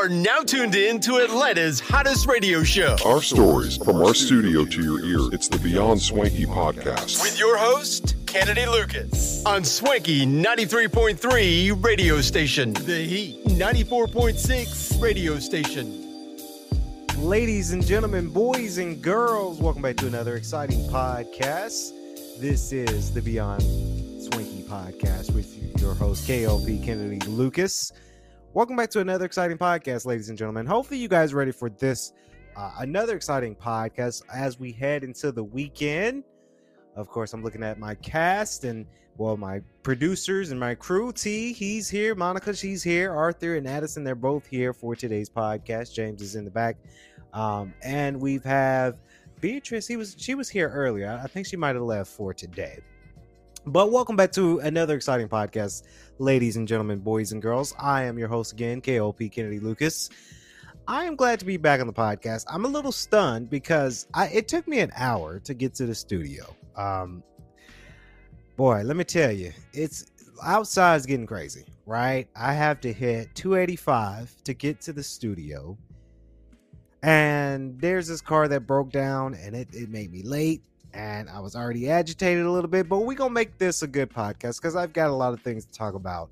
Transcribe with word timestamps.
You 0.00 0.06
are 0.06 0.08
now 0.08 0.40
tuned 0.40 0.74
in 0.76 0.98
to 1.00 1.16
Atlanta's 1.16 1.78
hottest 1.78 2.26
radio 2.26 2.62
show. 2.62 2.96
Our 3.04 3.20
stories 3.20 3.76
from 3.76 3.96
our 3.96 4.14
studio 4.14 4.64
to 4.64 4.82
your 4.82 5.04
ear. 5.04 5.28
It's 5.30 5.46
the 5.46 5.58
Beyond 5.58 6.00
Swanky 6.00 6.46
podcast. 6.46 7.22
With 7.22 7.38
your 7.38 7.58
host, 7.58 8.16
Kennedy 8.24 8.64
Lucas. 8.64 9.44
On 9.44 9.62
Swanky 9.62 10.24
93.3 10.24 11.84
radio 11.84 12.22
station. 12.22 12.72
The 12.72 13.04
Heat 13.04 13.44
94.6 13.44 15.02
radio 15.02 15.38
station. 15.38 16.06
Ladies 17.18 17.72
and 17.72 17.84
gentlemen, 17.84 18.30
boys 18.30 18.78
and 18.78 19.02
girls, 19.02 19.60
welcome 19.60 19.82
back 19.82 19.98
to 19.98 20.06
another 20.06 20.36
exciting 20.36 20.80
podcast. 20.88 21.92
This 22.40 22.72
is 22.72 23.12
the 23.12 23.20
Beyond 23.20 23.60
Swanky 24.22 24.62
podcast 24.62 25.34
with 25.34 25.78
your 25.78 25.92
host, 25.92 26.26
KLP 26.26 26.82
Kennedy 26.82 27.20
Lucas. 27.26 27.92
Welcome 28.52 28.74
back 28.74 28.90
to 28.90 29.00
another 29.00 29.26
exciting 29.26 29.58
podcast, 29.58 30.06
ladies 30.06 30.28
and 30.28 30.36
gentlemen. 30.36 30.66
Hopefully, 30.66 30.98
you 30.98 31.06
guys 31.06 31.32
are 31.32 31.36
ready 31.36 31.52
for 31.52 31.70
this 31.70 32.12
uh, 32.56 32.72
another 32.80 33.14
exciting 33.14 33.54
podcast 33.54 34.22
as 34.34 34.58
we 34.58 34.72
head 34.72 35.04
into 35.04 35.30
the 35.30 35.44
weekend. 35.44 36.24
Of 36.96 37.08
course, 37.08 37.32
I'm 37.32 37.44
looking 37.44 37.62
at 37.62 37.78
my 37.78 37.94
cast 37.94 38.64
and 38.64 38.86
well, 39.18 39.36
my 39.36 39.60
producers 39.84 40.50
and 40.50 40.58
my 40.58 40.74
crew. 40.74 41.12
T, 41.12 41.52
he's 41.52 41.88
here. 41.88 42.16
Monica, 42.16 42.52
she's 42.52 42.82
here. 42.82 43.12
Arthur 43.12 43.54
and 43.54 43.68
Addison, 43.68 44.02
they're 44.02 44.16
both 44.16 44.44
here 44.48 44.72
for 44.72 44.96
today's 44.96 45.30
podcast. 45.30 45.94
James 45.94 46.20
is 46.20 46.34
in 46.34 46.44
the 46.44 46.50
back, 46.50 46.76
um, 47.32 47.72
and 47.84 48.20
we've 48.20 48.42
have 48.42 49.00
Beatrice. 49.40 49.86
He 49.86 49.96
was 49.96 50.16
she 50.18 50.34
was 50.34 50.48
here 50.48 50.70
earlier. 50.70 51.20
I 51.22 51.28
think 51.28 51.46
she 51.46 51.56
might 51.56 51.76
have 51.76 51.84
left 51.84 52.10
for 52.10 52.34
today. 52.34 52.80
But 53.66 53.92
welcome 53.92 54.16
back 54.16 54.32
to 54.32 54.58
another 54.60 54.96
exciting 54.96 55.28
podcast, 55.28 55.82
ladies 56.18 56.56
and 56.56 56.66
gentlemen, 56.66 57.00
boys 57.00 57.32
and 57.32 57.42
girls. 57.42 57.74
I 57.78 58.04
am 58.04 58.18
your 58.18 58.26
host 58.26 58.52
again, 58.52 58.80
KLP 58.80 59.30
Kennedy 59.30 59.60
Lucas. 59.60 60.08
I 60.88 61.04
am 61.04 61.14
glad 61.14 61.40
to 61.40 61.44
be 61.44 61.58
back 61.58 61.78
on 61.78 61.86
the 61.86 61.92
podcast. 61.92 62.46
I'm 62.48 62.64
a 62.64 62.68
little 62.68 62.90
stunned 62.90 63.50
because 63.50 64.06
I, 64.14 64.28
it 64.28 64.48
took 64.48 64.66
me 64.66 64.80
an 64.80 64.90
hour 64.96 65.40
to 65.40 65.52
get 65.52 65.74
to 65.74 65.84
the 65.84 65.94
studio. 65.94 66.56
Um, 66.74 67.22
boy, 68.56 68.80
let 68.82 68.96
me 68.96 69.04
tell 69.04 69.30
you, 69.30 69.52
it's 69.74 70.06
outside's 70.42 71.04
getting 71.04 71.26
crazy, 71.26 71.66
right? 71.84 72.28
I 72.34 72.54
have 72.54 72.80
to 72.80 72.92
hit 72.94 73.34
285 73.34 74.42
to 74.44 74.54
get 74.54 74.80
to 74.80 74.94
the 74.94 75.02
studio. 75.02 75.76
And 77.02 77.78
there's 77.78 78.08
this 78.08 78.22
car 78.22 78.48
that 78.48 78.66
broke 78.66 78.90
down 78.90 79.34
and 79.34 79.54
it, 79.54 79.68
it 79.74 79.90
made 79.90 80.10
me 80.10 80.22
late 80.22 80.62
and 80.94 81.28
I 81.28 81.40
was 81.40 81.54
already 81.54 81.88
agitated 81.90 82.44
a 82.44 82.50
little 82.50 82.68
bit, 82.68 82.88
but 82.88 83.00
we're 83.00 83.14
gonna 83.14 83.32
make 83.32 83.58
this 83.58 83.82
a 83.82 83.86
good 83.86 84.10
podcast 84.10 84.60
because 84.60 84.76
I've 84.76 84.92
got 84.92 85.10
a 85.10 85.14
lot 85.14 85.32
of 85.32 85.40
things 85.40 85.64
to 85.66 85.72
talk 85.72 85.94
about. 85.94 86.30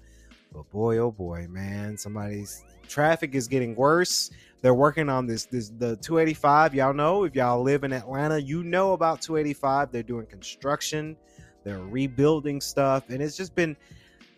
But 0.53 0.69
boy, 0.70 0.98
oh 0.98 1.11
boy, 1.11 1.47
man, 1.48 1.97
somebody's 1.97 2.64
traffic 2.89 3.34
is 3.34 3.48
getting 3.48 3.75
worse. 3.75 4.31
They're 4.61 4.75
working 4.75 5.09
on 5.09 5.27
this 5.27 5.47
this 5.47 5.70
the 5.79 5.97
285. 5.97 6.75
Y'all 6.75 6.92
know 6.92 7.25
if 7.25 7.34
y'all 7.34 7.62
live 7.62 7.84
in 7.84 7.92
Atlanta, 7.92 8.39
you 8.39 8.64
know 8.64 8.92
about 8.92 9.20
285. 9.23 9.92
They're 9.92 10.03
doing 10.03 10.27
construction, 10.27 11.17
they're 11.64 11.79
rebuilding 11.79 12.61
stuff, 12.61 13.11
and 13.11 13.23
it's 13.23 13.36
just 13.36 13.55
been 13.55 13.77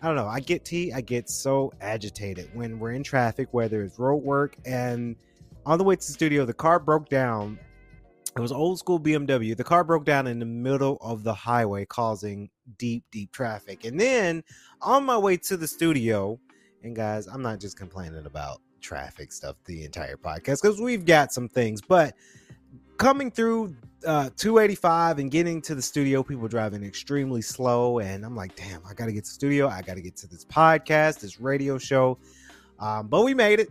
I 0.03 0.07
don't 0.07 0.17
know. 0.17 0.27
I 0.27 0.41
get 0.41 0.65
T, 0.65 0.93
I 0.93 1.01
get 1.01 1.29
so 1.29 1.73
agitated 1.81 2.51
when 2.55 2.79
we're 2.79 2.93
in 2.93 3.03
traffic, 3.03 3.49
whether 3.53 3.83
it's 3.83 3.99
road 3.99 4.23
work 4.23 4.57
and 4.65 5.17
on 5.67 5.79
the 5.79 5.85
way 5.85 5.95
to 5.95 6.07
the 6.07 6.13
studio, 6.13 6.45
the 6.45 6.55
car 6.55 6.79
broke 6.79 7.09
down 7.09 7.59
it 8.41 8.43
was 8.43 8.53
old 8.53 8.79
school 8.79 8.99
BMW. 8.99 9.55
The 9.55 9.65
car 9.65 9.85
broke 9.85 10.07
down 10.07 10.27
in 10.27 10.39
the 10.39 10.47
middle 10.47 10.97
of 11.03 11.25
the 11.25 11.35
highway, 11.35 11.85
causing 11.85 12.49
deep, 12.79 13.05
deep 13.11 13.33
traffic. 13.33 13.85
And 13.85 14.01
then 14.01 14.43
on 14.81 15.05
my 15.05 15.19
way 15.19 15.37
to 15.37 15.59
the 15.59 15.69
studio, 15.69 16.41
and 16.83 16.97
guys, 16.97 17.27
I'm 17.27 17.43
not 17.43 17.61
just 17.61 17.77
complaining 17.77 18.25
about 18.25 18.63
traffic 18.81 19.31
stuff 19.31 19.57
the 19.67 19.85
entire 19.85 20.17
podcast 20.17 20.63
because 20.63 20.81
we've 20.81 21.05
got 21.05 21.33
some 21.33 21.51
things, 21.51 21.83
but 21.83 22.15
coming 22.97 23.31
through 23.31 23.77
uh, 24.07 24.31
285 24.39 25.19
and 25.19 25.31
getting 25.31 25.61
to 25.61 25.75
the 25.75 25.83
studio, 25.83 26.23
people 26.23 26.49
driving 26.49 26.83
extremely 26.83 27.43
slow. 27.43 27.99
And 27.99 28.25
I'm 28.25 28.35
like, 28.35 28.57
damn, 28.57 28.81
I 28.87 28.95
got 28.95 29.05
to 29.05 29.13
get 29.13 29.25
to 29.25 29.31
the 29.31 29.35
studio. 29.35 29.69
I 29.69 29.83
got 29.83 29.97
to 29.97 30.01
get 30.01 30.17
to 30.17 30.27
this 30.27 30.47
podcast, 30.47 31.21
this 31.21 31.41
radio 31.41 31.77
show. 31.77 32.19
Um, 32.79 33.09
but 33.09 33.23
we 33.23 33.35
made 33.35 33.61
it 33.61 33.69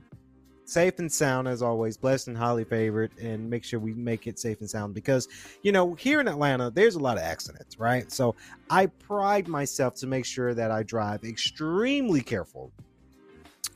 safe 0.70 1.00
and 1.00 1.12
sound 1.12 1.48
as 1.48 1.62
always 1.62 1.98
blessed 1.98 2.28
and 2.28 2.38
highly 2.38 2.64
favored 2.64 3.12
and 3.20 3.50
make 3.50 3.64
sure 3.64 3.80
we 3.80 3.94
make 3.94 4.28
it 4.28 4.38
safe 4.38 4.60
and 4.60 4.70
sound 4.70 4.94
because 4.94 5.28
you 5.64 5.72
know 5.72 5.94
here 5.96 6.20
in 6.20 6.28
atlanta 6.28 6.70
there's 6.70 6.96
a 6.96 7.00
lot 7.00 7.18
of 7.18 7.24
accidents 7.24 7.80
right? 7.80 8.12
So 8.12 8.36
i 8.70 8.86
pride 8.86 9.48
myself 9.48 9.96
to 9.96 10.08
make 10.08 10.26
sure 10.26 10.54
that 10.54 10.72
i 10.72 10.84
drive 10.84 11.24
extremely 11.24 12.22
careful 12.22 12.72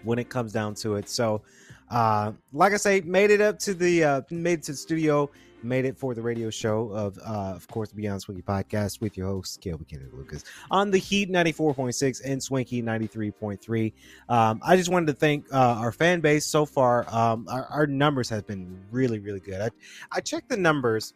when 0.04 0.20
it 0.20 0.30
comes 0.30 0.52
down 0.52 0.76
to 0.76 0.96
it. 0.96 1.10
So 1.10 1.42
uh 1.90 2.32
like 2.54 2.74
i 2.74 2.78
say 2.78 3.02
made 3.02 3.30
it 3.30 3.42
up 3.42 3.60
to 3.60 3.74
the 3.74 4.04
uh 4.04 4.22
made 4.30 4.60
it 4.60 4.64
to 4.64 4.72
the 4.72 4.78
studio 4.78 5.30
made 5.64 5.86
it 5.86 5.98
for 5.98 6.14
the 6.14 6.22
radio 6.22 6.50
show 6.50 6.90
of, 6.92 7.18
uh, 7.20 7.54
of 7.56 7.68
course, 7.68 7.92
Beyond 7.92 8.22
Swanky 8.22 8.42
podcast 8.42 9.02
with 9.02 9.18
your 9.18 9.28
host, 9.28 9.62
KLP 9.62 9.88
Kennedy 9.88 10.10
Lucas 10.14 10.44
on 10.72 10.92
the 10.92 10.98
Heat 10.98 11.30
94.6 11.32 12.22
and 12.26 12.42
Swanky 12.42 12.82
93.3. 12.82 13.94
Um, 14.30 14.62
I 14.64 14.76
just 14.76 14.90
wanted 14.90 15.08
to 15.08 15.14
thank 15.14 15.46
uh, 15.54 15.58
our 15.58 15.92
fan 15.92 16.22
base 16.22 16.46
so 16.46 16.66
far. 16.66 17.06
Um, 17.14 17.48
our, 17.50 17.66
our, 17.66 17.88
numbers 17.88 18.30
have 18.30 18.48
been 18.48 18.80
really, 18.92 19.20
really 19.20 19.40
good. 19.40 19.62
I, 19.62 19.70
I 20.12 20.20
check 20.22 20.48
the 20.48 20.58
numbers 20.58 21.14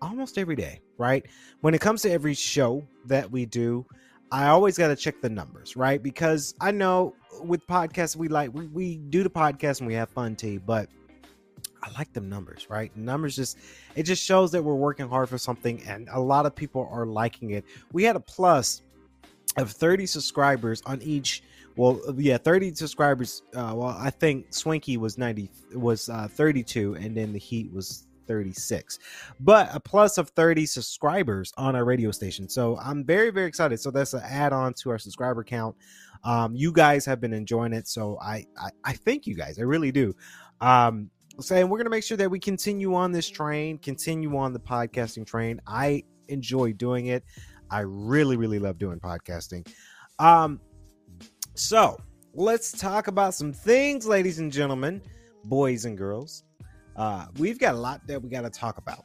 almost 0.00 0.38
every 0.38 0.56
day, 0.56 0.80
right? 0.98 1.24
When 1.60 1.74
it 1.74 1.80
comes 1.80 2.02
to 2.02 2.10
every 2.10 2.34
show 2.34 2.86
that 3.06 3.30
we 3.30 3.46
do, 3.46 3.86
I 4.30 4.48
always 4.48 4.76
got 4.76 4.88
to 4.88 4.96
check 4.96 5.20
the 5.20 5.30
numbers, 5.30 5.76
right? 5.76 6.02
Because 6.02 6.54
I 6.60 6.70
know 6.70 7.14
with 7.42 7.66
podcasts, 7.66 8.16
we 8.16 8.28
like, 8.28 8.52
we, 8.52 8.66
we 8.66 8.96
do 8.96 9.22
the 9.22 9.30
podcast 9.30 9.78
and 9.78 9.86
we 9.86 9.94
have 9.94 10.08
fun, 10.10 10.36
too, 10.36 10.60
but– 10.60 10.88
I 11.84 11.90
like 11.98 12.12
them 12.12 12.28
numbers, 12.28 12.68
right? 12.70 12.94
Numbers 12.96 13.36
just 13.36 13.58
it 13.94 14.04
just 14.04 14.24
shows 14.24 14.52
that 14.52 14.62
we're 14.62 14.74
working 14.74 15.08
hard 15.08 15.28
for 15.28 15.38
something 15.38 15.82
and 15.86 16.08
a 16.10 16.20
lot 16.20 16.46
of 16.46 16.54
people 16.54 16.88
are 16.90 17.06
liking 17.06 17.50
it. 17.50 17.64
We 17.92 18.04
had 18.04 18.16
a 18.16 18.20
plus 18.20 18.82
of 19.56 19.70
30 19.70 20.06
subscribers 20.06 20.82
on 20.86 21.00
each 21.02 21.42
well 21.76 22.00
yeah 22.16 22.36
30 22.36 22.74
subscribers 22.74 23.42
uh, 23.54 23.72
well 23.76 23.96
i 24.00 24.10
think 24.10 24.52
swanky 24.52 24.96
was 24.96 25.16
90 25.16 25.48
was 25.74 26.08
uh, 26.08 26.26
32 26.28 26.94
and 26.94 27.16
then 27.16 27.32
the 27.32 27.38
heat 27.38 27.72
was 27.72 28.06
36 28.26 28.98
but 29.40 29.68
a 29.72 29.80
plus 29.80 30.18
of 30.18 30.30
30 30.30 30.66
subscribers 30.66 31.52
on 31.56 31.76
our 31.76 31.84
radio 31.84 32.10
station. 32.10 32.48
So 32.48 32.78
i'm 32.78 33.04
very 33.04 33.30
very 33.30 33.46
excited. 33.46 33.80
So 33.80 33.90
that's 33.90 34.14
an 34.14 34.22
add-on 34.24 34.74
to 34.74 34.90
our 34.90 34.98
subscriber 34.98 35.44
count. 35.44 35.76
Um, 36.22 36.56
you 36.56 36.72
guys 36.72 37.04
have 37.04 37.20
been 37.20 37.34
enjoying 37.34 37.72
it. 37.72 37.86
So 37.86 38.18
I, 38.20 38.46
I 38.58 38.70
i 38.84 38.92
thank 38.92 39.26
you 39.26 39.34
guys. 39.34 39.58
I 39.58 39.62
really 39.62 39.92
do. 39.92 40.14
Um 40.60 41.10
saying 41.40 41.68
we're 41.68 41.78
going 41.78 41.86
to 41.86 41.90
make 41.90 42.04
sure 42.04 42.16
that 42.16 42.30
we 42.30 42.38
continue 42.38 42.94
on 42.94 43.12
this 43.12 43.28
train, 43.28 43.78
continue 43.78 44.36
on 44.36 44.52
the 44.52 44.60
podcasting 44.60 45.26
train. 45.26 45.60
I 45.66 46.04
enjoy 46.28 46.72
doing 46.72 47.06
it. 47.06 47.24
I 47.70 47.80
really, 47.80 48.36
really 48.36 48.58
love 48.58 48.78
doing 48.78 49.00
podcasting. 49.00 49.66
Um, 50.18 50.60
so 51.54 51.98
let's 52.34 52.72
talk 52.72 53.08
about 53.08 53.34
some 53.34 53.52
things, 53.52 54.06
ladies 54.06 54.38
and 54.38 54.52
gentlemen, 54.52 55.02
boys 55.44 55.84
and 55.84 55.98
girls. 55.98 56.44
Uh, 56.96 57.26
we've 57.38 57.58
got 57.58 57.74
a 57.74 57.78
lot 57.78 58.06
that 58.06 58.22
we 58.22 58.30
got 58.30 58.42
to 58.42 58.50
talk 58.50 58.78
about. 58.78 59.04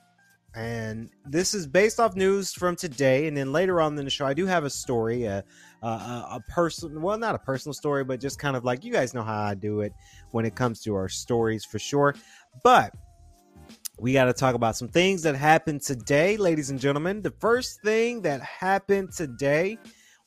And 0.55 1.11
this 1.25 1.53
is 1.53 1.67
based 1.67 1.99
off 1.99 2.15
news 2.15 2.53
from 2.53 2.75
today. 2.75 3.27
And 3.27 3.37
then 3.37 3.51
later 3.53 3.79
on 3.79 3.97
in 3.97 4.03
the 4.03 4.09
show, 4.09 4.25
I 4.25 4.33
do 4.33 4.45
have 4.45 4.63
a 4.63 4.69
story, 4.69 5.25
a, 5.25 5.43
a, 5.83 5.87
a 5.87 6.43
person, 6.49 7.01
well, 7.01 7.17
not 7.17 7.35
a 7.35 7.39
personal 7.39 7.73
story, 7.73 8.03
but 8.03 8.19
just 8.19 8.39
kind 8.39 8.56
of 8.56 8.63
like 8.63 8.83
you 8.83 8.91
guys 8.91 9.13
know 9.13 9.21
how 9.21 9.41
I 9.41 9.53
do 9.53 9.81
it 9.81 9.94
when 10.31 10.45
it 10.45 10.56
comes 10.56 10.81
to 10.81 10.95
our 10.95 11.07
stories 11.07 11.65
for 11.65 11.77
sure. 11.77 12.15
But 12.63 12.94
we 14.00 14.13
got 14.13 14.25
to 14.25 14.33
talk 14.33 14.56
about 14.56 14.75
some 14.75 14.88
things 14.88 15.21
that 15.24 15.35
happened 15.35 15.81
today, 15.81 16.38
ladies 16.38 16.69
and 16.69 16.79
gentlemen. 16.79 17.21
The 17.21 17.33
first 17.39 17.81
thing 17.83 18.21
that 18.24 18.41
happened 18.41 19.12
today, 19.15 19.77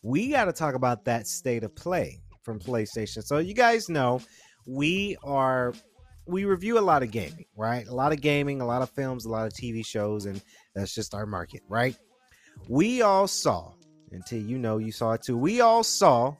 we 0.02 0.28
got 0.28 0.44
to 0.44 0.52
talk 0.52 0.74
about 0.74 1.04
that 1.06 1.26
state 1.26 1.64
of 1.64 1.74
play 1.74 2.20
from 2.42 2.60
PlayStation. 2.60 3.24
So, 3.24 3.38
you 3.38 3.54
guys 3.54 3.88
know 3.88 4.20
we 4.66 5.16
are 5.24 5.72
we 6.26 6.44
review 6.44 6.78
a 6.78 6.80
lot 6.80 7.02
of 7.02 7.10
gaming, 7.10 7.46
right? 7.56 7.86
A 7.86 7.94
lot 7.94 8.12
of 8.12 8.20
gaming, 8.20 8.60
a 8.60 8.66
lot 8.66 8.82
of 8.82 8.90
films, 8.90 9.24
a 9.24 9.28
lot 9.28 9.46
of 9.46 9.52
TV 9.52 9.84
shows, 9.84 10.26
and 10.26 10.42
that's 10.74 10.94
just 10.94 11.14
our 11.14 11.26
market, 11.26 11.62
right? 11.68 11.96
We 12.68 13.02
all 13.02 13.26
saw, 13.26 13.72
until 14.12 14.40
you 14.40 14.58
know 14.58 14.78
you 14.78 14.92
saw 14.92 15.12
it 15.12 15.22
too, 15.22 15.36
we 15.36 15.60
all 15.60 15.82
saw 15.82 16.34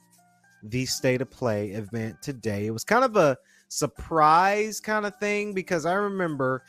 the 0.62 0.86
state 0.86 1.20
of 1.20 1.30
play 1.30 1.70
event 1.70 2.22
today. 2.22 2.66
It 2.66 2.70
was 2.70 2.84
kind 2.84 3.04
of 3.04 3.16
a 3.16 3.36
surprise 3.68 4.80
kind 4.80 5.06
of 5.06 5.16
thing 5.16 5.54
because 5.54 5.86
I 5.86 5.94
remember 5.94 6.62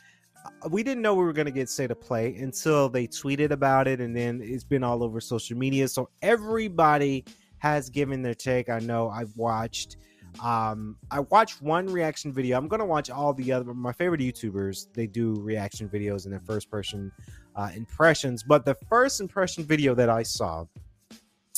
uh, 0.44 0.68
we 0.70 0.82
didn't 0.82 1.02
know 1.02 1.14
we 1.14 1.24
were 1.24 1.32
going 1.32 1.46
to 1.46 1.52
get 1.52 1.68
state 1.68 1.90
of 1.90 2.00
play 2.00 2.34
until 2.36 2.88
they 2.88 3.06
tweeted 3.06 3.50
about 3.50 3.86
it, 3.86 4.00
and 4.00 4.16
then 4.16 4.40
it's 4.42 4.64
been 4.64 4.82
all 4.82 5.02
over 5.02 5.20
social 5.20 5.56
media. 5.56 5.86
So 5.86 6.08
everybody 6.22 7.24
has 7.58 7.88
given 7.88 8.22
their 8.22 8.34
take. 8.34 8.68
I 8.68 8.80
know 8.80 9.08
I've 9.08 9.34
watched 9.36 9.96
um, 10.42 10.96
I 11.10 11.20
watched 11.20 11.62
one 11.62 11.86
reaction 11.86 12.32
video. 12.32 12.58
I'm 12.58 12.68
gonna 12.68 12.84
watch 12.86 13.10
all 13.10 13.32
the 13.32 13.52
other 13.52 13.72
my 13.74 13.92
favorite 13.92 14.20
YouTubers. 14.20 14.92
They 14.92 15.06
do 15.06 15.34
reaction 15.40 15.88
videos 15.88 16.24
and 16.24 16.32
their 16.32 16.40
first 16.40 16.70
person 16.70 17.12
uh, 17.56 17.70
impressions. 17.74 18.42
But 18.42 18.64
the 18.64 18.74
first 18.88 19.20
impression 19.20 19.64
video 19.64 19.94
that 19.94 20.08
I 20.08 20.22
saw 20.22 20.66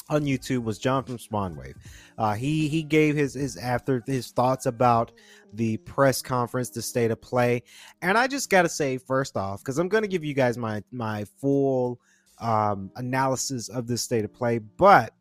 on 0.08 0.22
YouTube 0.24 0.62
was 0.62 0.78
John 0.78 1.02
from 1.04 1.18
Spawnwave. 1.18 1.74
Uh, 2.18 2.34
he 2.34 2.68
he 2.68 2.82
gave 2.82 3.16
his 3.16 3.34
his 3.34 3.56
after 3.56 4.02
his 4.06 4.30
thoughts 4.30 4.66
about 4.66 5.12
the 5.52 5.78
press 5.78 6.22
conference, 6.22 6.70
the 6.70 6.82
state 6.82 7.10
of 7.10 7.20
play, 7.20 7.62
and 8.02 8.18
I 8.18 8.26
just 8.26 8.50
got 8.50 8.62
to 8.62 8.68
say 8.68 8.98
first 8.98 9.36
off, 9.36 9.60
because 9.60 9.78
I'm 9.78 9.88
to 10.02 10.08
give 10.08 10.24
you 10.24 10.34
guys 10.34 10.58
my 10.58 10.82
my 10.92 11.24
full 11.40 12.00
um, 12.38 12.90
analysis 12.96 13.68
of 13.68 13.86
this 13.86 14.02
state 14.02 14.24
of 14.24 14.32
play, 14.32 14.58
but 14.58 15.14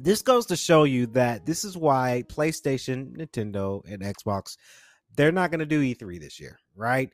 this 0.00 0.22
goes 0.22 0.46
to 0.46 0.56
show 0.56 0.84
you 0.84 1.06
that 1.08 1.46
this 1.46 1.64
is 1.64 1.76
why 1.76 2.24
PlayStation, 2.28 3.16
Nintendo, 3.16 3.82
and 3.90 4.02
Xbox 4.02 4.56
they're 5.16 5.32
not 5.32 5.50
going 5.50 5.60
to 5.60 5.66
do 5.66 5.82
E3 5.82 6.20
this 6.20 6.40
year, 6.40 6.58
right? 6.74 7.10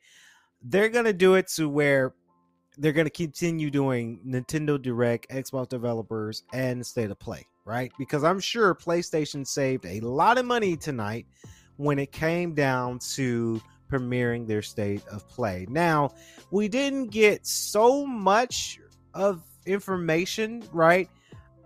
They're 0.63 0.89
going 0.89 1.05
to 1.05 1.13
do 1.13 1.35
it 1.35 1.49
to 1.57 1.69
where 1.69 2.15
they're 2.79 2.93
going 2.93 3.07
to 3.07 3.11
continue 3.11 3.71
doing 3.71 4.21
Nintendo 4.27 4.81
Direct, 4.81 5.29
Xbox 5.31 5.69
developers, 5.69 6.43
and 6.53 6.85
State 6.85 7.11
of 7.11 7.19
Play, 7.19 7.47
right? 7.65 7.91
Because 7.99 8.25
I'm 8.25 8.41
sure 8.41 8.75
PlayStation 8.75 9.47
saved 9.47 9.87
a 9.87 10.01
lot 10.01 10.39
of 10.39 10.45
money 10.45 10.77
tonight 10.77 11.27
when 11.77 11.99
it 11.99 12.13
came 12.13 12.55
down 12.55 12.99
to 13.15 13.61
premiering 13.91 14.47
their 14.47 14.63
State 14.63 15.07
of 15.09 15.27
Play. 15.29 15.67
Now, 15.71 16.11
we 16.51 16.69
didn't 16.69 17.09
get 17.09 17.47
so 17.47 18.07
much 18.07 18.79
of 19.15 19.43
information, 19.65 20.63
right? 20.73 21.09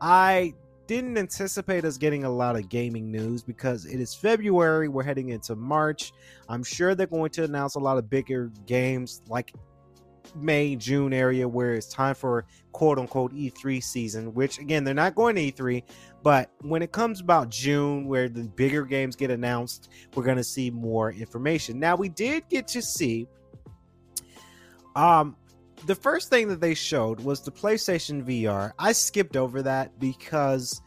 I 0.00 0.54
didn't 0.90 1.16
anticipate 1.16 1.84
us 1.84 1.96
getting 1.96 2.24
a 2.24 2.28
lot 2.28 2.56
of 2.56 2.68
gaming 2.68 3.12
news 3.12 3.44
because 3.44 3.86
it 3.86 4.00
is 4.00 4.12
February. 4.12 4.88
We're 4.88 5.04
heading 5.04 5.28
into 5.28 5.54
March. 5.54 6.12
I'm 6.48 6.64
sure 6.64 6.96
they're 6.96 7.06
going 7.06 7.30
to 7.30 7.44
announce 7.44 7.76
a 7.76 7.78
lot 7.78 7.96
of 7.96 8.10
bigger 8.10 8.50
games 8.66 9.22
like 9.28 9.54
May, 10.34 10.74
June 10.74 11.12
area 11.12 11.46
where 11.46 11.74
it's 11.74 11.86
time 11.86 12.16
for 12.16 12.44
quote 12.72 12.98
unquote 12.98 13.32
E3 13.32 13.80
season, 13.80 14.34
which 14.34 14.58
again, 14.58 14.82
they're 14.82 14.92
not 14.92 15.14
going 15.14 15.36
to 15.36 15.52
E3, 15.52 15.84
but 16.24 16.50
when 16.62 16.82
it 16.82 16.90
comes 16.90 17.20
about 17.20 17.50
June 17.50 18.08
where 18.08 18.28
the 18.28 18.48
bigger 18.56 18.84
games 18.84 19.14
get 19.14 19.30
announced, 19.30 19.90
we're 20.16 20.24
going 20.24 20.38
to 20.38 20.42
see 20.42 20.72
more 20.72 21.12
information. 21.12 21.78
Now, 21.78 21.94
we 21.94 22.08
did 22.08 22.48
get 22.48 22.66
to 22.66 22.82
see 22.82 23.28
um 24.96 25.36
the 25.86 25.94
first 25.94 26.30
thing 26.30 26.48
that 26.48 26.60
they 26.60 26.74
showed 26.74 27.20
was 27.20 27.40
the 27.40 27.50
PlayStation 27.50 28.22
VR. 28.24 28.72
I 28.78 28.92
skipped 28.92 29.36
over 29.36 29.62
that 29.62 29.98
because 29.98 30.80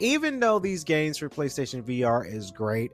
even 0.00 0.40
though 0.40 0.58
these 0.58 0.84
games 0.84 1.18
for 1.18 1.28
PlayStation 1.28 1.82
VR 1.82 2.30
is 2.30 2.50
great, 2.50 2.92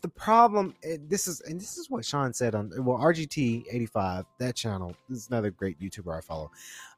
the 0.00 0.08
problem 0.08 0.74
eh, 0.82 0.96
this 1.08 1.28
is 1.28 1.40
and 1.42 1.60
this 1.60 1.76
is 1.76 1.90
what 1.90 2.04
Sean 2.04 2.32
said 2.32 2.54
on 2.54 2.70
well 2.78 2.98
RGT 2.98 3.64
85 3.70 4.24
that 4.38 4.56
channel 4.56 4.94
this 5.08 5.18
is 5.18 5.28
another 5.28 5.50
great 5.50 5.78
YouTuber 5.78 6.16
I 6.16 6.20
follow. 6.22 6.50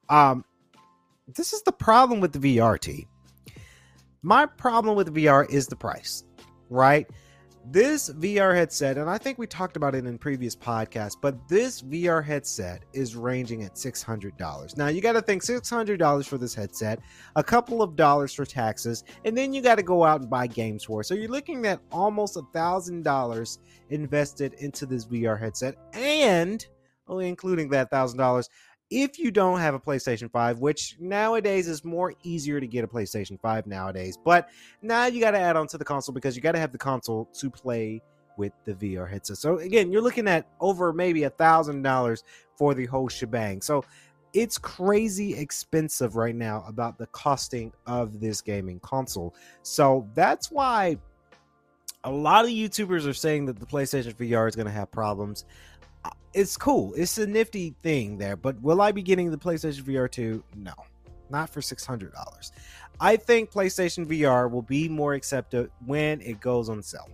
Um 0.09 0.45
this 1.35 1.53
is 1.53 1.63
the 1.63 1.73
problem 1.73 2.21
with 2.21 2.33
the 2.33 2.57
VRT. 2.57 3.07
My 4.23 4.47
problem 4.47 4.97
with 4.97 5.15
VR 5.15 5.51
is 5.51 5.67
the 5.67 5.77
price, 5.77 6.25
right? 6.71 7.09
This 7.65 8.11
VR 8.11 8.57
headset, 8.57 8.99
and 8.99 9.09
I 9.09 9.19
think 9.19 9.39
we 9.39 9.47
talked 9.47 9.77
about 9.77 9.95
it 9.95 10.05
in 10.05 10.19
previous 10.19 10.57
podcasts, 10.57 11.17
but 11.21 11.49
this 11.49 11.81
VR 11.81 12.23
headset 12.23 12.83
is 12.93 13.15
ranging 13.15 13.63
at 13.63 13.77
$600. 13.77 14.77
Now, 14.77 14.89
you 14.89 15.01
got 15.01 15.13
to 15.13 15.23
think 15.23 15.43
$600 15.43 16.27
for 16.27 16.39
this 16.39 16.55
headset, 16.55 16.99
a 17.37 17.43
couple 17.43 17.81
of 17.81 17.95
dollars 17.95 18.35
for 18.35 18.45
taxes, 18.45 19.05
and 19.25 19.39
then 19.39 19.53
you 19.53 19.63
got 19.63 19.77
to 19.77 19.85
go 19.85 20.03
out 20.03 20.21
and 20.23 20.29
buy 20.29 20.49
games 20.49 20.85
for 20.85 21.03
it. 21.03 21.05
So 21.05 21.15
you're 21.15 21.29
looking 21.31 21.65
at 21.67 21.81
almost 21.93 22.37
a 22.37 22.43
$1,000 22.43 23.59
invested 23.91 24.55
into 24.55 24.85
this 24.85 25.07
VR 25.07 25.39
headset, 25.39 25.77
and 25.93 26.67
only 27.07 27.29
including 27.29 27.69
that 27.71 27.93
$1,000, 27.93 28.49
if 28.93 29.19
you 29.19 29.31
don't 29.31 29.59
have 29.59 29.75
a 29.75 29.81
PlayStation 29.81 30.31
5, 30.31 30.59
which 30.59 30.97
nowadays 31.01 31.67
is 31.67 31.85
more 31.85 32.13
easier 32.23 32.61
to 32.61 32.67
get 32.67 32.85
a 32.85 32.87
PlayStation 32.87 33.41
5 33.41 33.67
nowadays, 33.67 34.19
but 34.23 34.51
now 34.83 35.07
you 35.07 35.21
got 35.21 35.31
to 35.31 35.39
add 35.39 35.57
on 35.57 35.67
to 35.69 35.79
the 35.79 35.85
console 35.85 36.13
because 36.13 36.37
you 36.37 36.43
got 36.43 36.53
to 36.53 36.59
have 36.59 36.73
the 36.73 36.79
console 36.79 37.27
to 37.39 37.51
play 37.51 38.03
with 38.37 38.53
the 38.65 38.75
VR 38.75 39.09
headset. 39.09 39.39
So 39.39 39.59
again, 39.59 39.91
you're 39.91 40.03
looking 40.03 40.29
at 40.29 40.47
over 40.61 40.93
maybe 40.93 41.25
a 41.25 41.31
thousand 41.31 41.83
dollars 41.83 42.23
for 42.57 42.75
the 42.75 42.87
whole 42.87 43.09
shebang. 43.09 43.63
So 43.63 43.85
it's 44.35 44.59
crazy 44.59 45.35
expensive 45.35 46.17
right 46.17 46.35
now 46.35 46.65
about 46.67 46.99
the 46.99 47.07
costing 47.07 47.73
of 47.87 48.21
this 48.21 48.41
gaming 48.41 48.81
console. 48.81 49.35
So 49.63 50.09
that's 50.15 50.51
why 50.51 50.99
a 52.05 52.11
lot 52.11 52.45
of 52.45 52.51
YouTubers 52.51 53.07
are 53.07 53.15
saying 53.15 53.47
that 53.47 53.59
the 53.59 53.67
PlayStation 53.67 54.15
VR 54.15 54.49
is 54.49 54.57
going 54.57 54.67
to 54.67 54.73
have 54.73 54.91
problems 54.91 55.45
it's 56.35 56.57
cool. 56.57 56.95
It's 56.95 57.19
a 57.19 57.27
nifty 57.27 57.75
thing 57.83 58.19
there, 58.19 58.37
but 58.37 58.61
will 58.63 58.81
I 58.81 58.93
be 58.93 59.03
getting 59.03 59.31
the 59.31 59.39
PlayStation 59.39 59.83
VR 59.83 60.11
2? 60.11 60.43
No, 60.57 60.73
not 61.31 61.51
for 61.51 61.61
$600. 61.61 62.53
I 63.01 63.17
think 63.17 63.51
PlayStation 63.51 64.07
VR 64.07 64.51
will 64.51 64.63
be 64.63 64.89
more 64.89 65.15
accepted 65.15 65.71
when 65.87 66.21
it 66.21 66.41
goes 66.41 66.69
on 66.69 66.83
sale. 66.83 67.09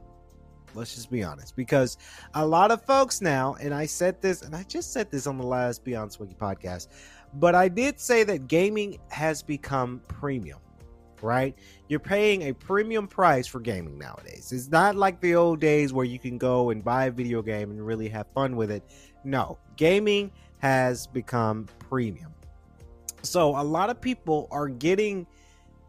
Let's 0.75 0.95
just 0.95 1.11
be 1.11 1.25
honest, 1.25 1.57
because 1.57 1.97
a 2.35 2.47
lot 2.47 2.71
of 2.71 2.85
folks 2.85 3.21
now, 3.21 3.57
and 3.61 3.73
I 3.73 3.87
said 3.87 4.21
this, 4.21 4.43
and 4.43 4.55
I 4.55 4.65
just 4.65 4.93
said 4.93 5.11
this 5.11 5.27
on 5.27 5.39
the 5.39 5.47
last 5.47 5.83
Beyond 5.83 6.13
Swanky 6.13 6.35
podcast, 6.35 6.89
but 7.35 7.55
I 7.55 7.69
did 7.69 7.99
say 7.99 8.23
that 8.25 8.49
gaming 8.49 8.99
has 9.11 9.43
become 9.43 10.03
premium 10.09 10.59
right? 11.23 11.55
You're 11.89 12.01
paying 12.01 12.43
a 12.43 12.53
premium 12.53 13.09
price 13.09 13.47
for 13.47 13.61
gaming 13.61 13.99
nowadays. 13.99 14.53
It's 14.53 14.69
not 14.69 14.97
like 14.97 15.21
the 15.21 15.35
old 15.35 15.61
days 15.61 15.93
where 15.93 16.05
you 16.05 16.19
can 16.19 16.39
go 16.39 16.71
and 16.71 16.85
buy 16.85 17.07
a 17.07 17.11
video 17.11 17.43
game 17.43 17.71
and 17.71 17.85
really 17.85 18.09
have 18.09 18.27
fun 18.35 18.57
with 18.57 18.71
it. 18.71 18.83
No, 19.29 19.59
gaming 19.77 20.33
has 20.59 21.07
become 21.07 21.67
premium. 21.91 22.33
So 23.23 23.61
a 23.61 23.63
lot 23.63 23.91
of 23.91 24.01
people 24.01 24.49
are 24.51 24.69
getting 24.69 25.27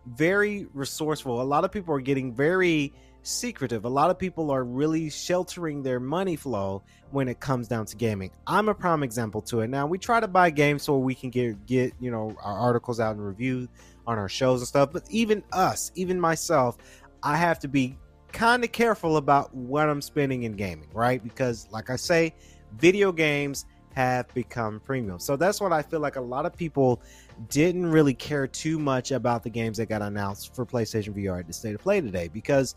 very 0.06 0.68
resourceful. 0.74 1.42
A 1.42 1.44
lot 1.44 1.64
of 1.64 1.72
people 1.72 1.96
are 1.96 2.02
getting 2.02 2.36
very 2.36 2.94
secretive. 3.24 3.86
A 3.86 3.90
lot 3.90 4.10
of 4.10 4.20
people 4.20 4.52
are 4.52 4.66
really 4.66 5.10
sheltering 5.10 5.84
their 5.84 6.02
money 6.02 6.36
flow 6.36 6.84
when 7.12 7.30
it 7.30 7.40
comes 7.40 7.70
down 7.70 7.86
to 7.86 7.96
gaming. 7.96 8.32
I'm 8.46 8.68
a 8.68 8.76
prime 8.76 9.04
example 9.04 9.42
to 9.44 9.62
it. 9.62 9.70
Now 9.70 9.88
we 9.88 9.98
try 9.98 10.20
to 10.20 10.28
buy 10.28 10.50
games 10.50 10.84
so 10.84 10.98
we 10.98 11.16
can 11.16 11.30
get 11.30 11.66
get 11.66 11.94
you 12.02 12.12
know 12.12 12.36
our 12.44 12.58
articles 12.58 13.00
out 13.00 13.16
and 13.16 13.26
review 13.26 13.70
on 14.06 14.18
our 14.18 14.28
shows 14.28 14.60
and 14.60 14.68
stuff. 14.68 14.92
But 14.92 15.04
even 15.10 15.44
us, 15.54 15.94
even 15.96 16.20
myself, 16.20 16.78
I 17.24 17.38
have 17.38 17.60
to 17.60 17.70
be 17.70 17.98
kind 18.32 18.64
of 18.64 18.72
careful 18.72 19.18
about 19.18 19.54
what 19.56 19.90
I'm 19.90 20.02
spending 20.02 20.44
in 20.44 20.54
gaming, 20.54 20.90
right? 20.94 21.24
Because, 21.24 21.68
like 21.72 21.90
I 21.90 21.96
say, 21.96 22.34
video 22.78 23.12
games 23.12 23.66
have 23.94 24.34
become 24.34 24.80
premium. 24.80 25.20
So 25.20 25.36
that's 25.36 25.60
what 25.60 25.74
I 25.74 25.82
feel 25.82 26.00
like 26.00 26.16
a 26.16 26.22
lot 26.22 26.46
of 26.46 26.56
people 26.56 27.02
didn't 27.50 27.86
really 27.86 28.14
care 28.14 28.48
too 28.48 28.80
much 28.80 29.12
about 29.12 29.44
the 29.44 29.50
games 29.50 29.78
that 29.78 29.88
got 29.88 30.02
announced 30.02 30.56
for 30.56 30.66
PlayStation 30.66 31.16
VR 31.16 31.40
at 31.40 31.48
the 31.48 31.54
state 31.54 31.76
of 31.76 31.82
play 31.82 32.02
today 32.02 32.28
because 32.28 32.76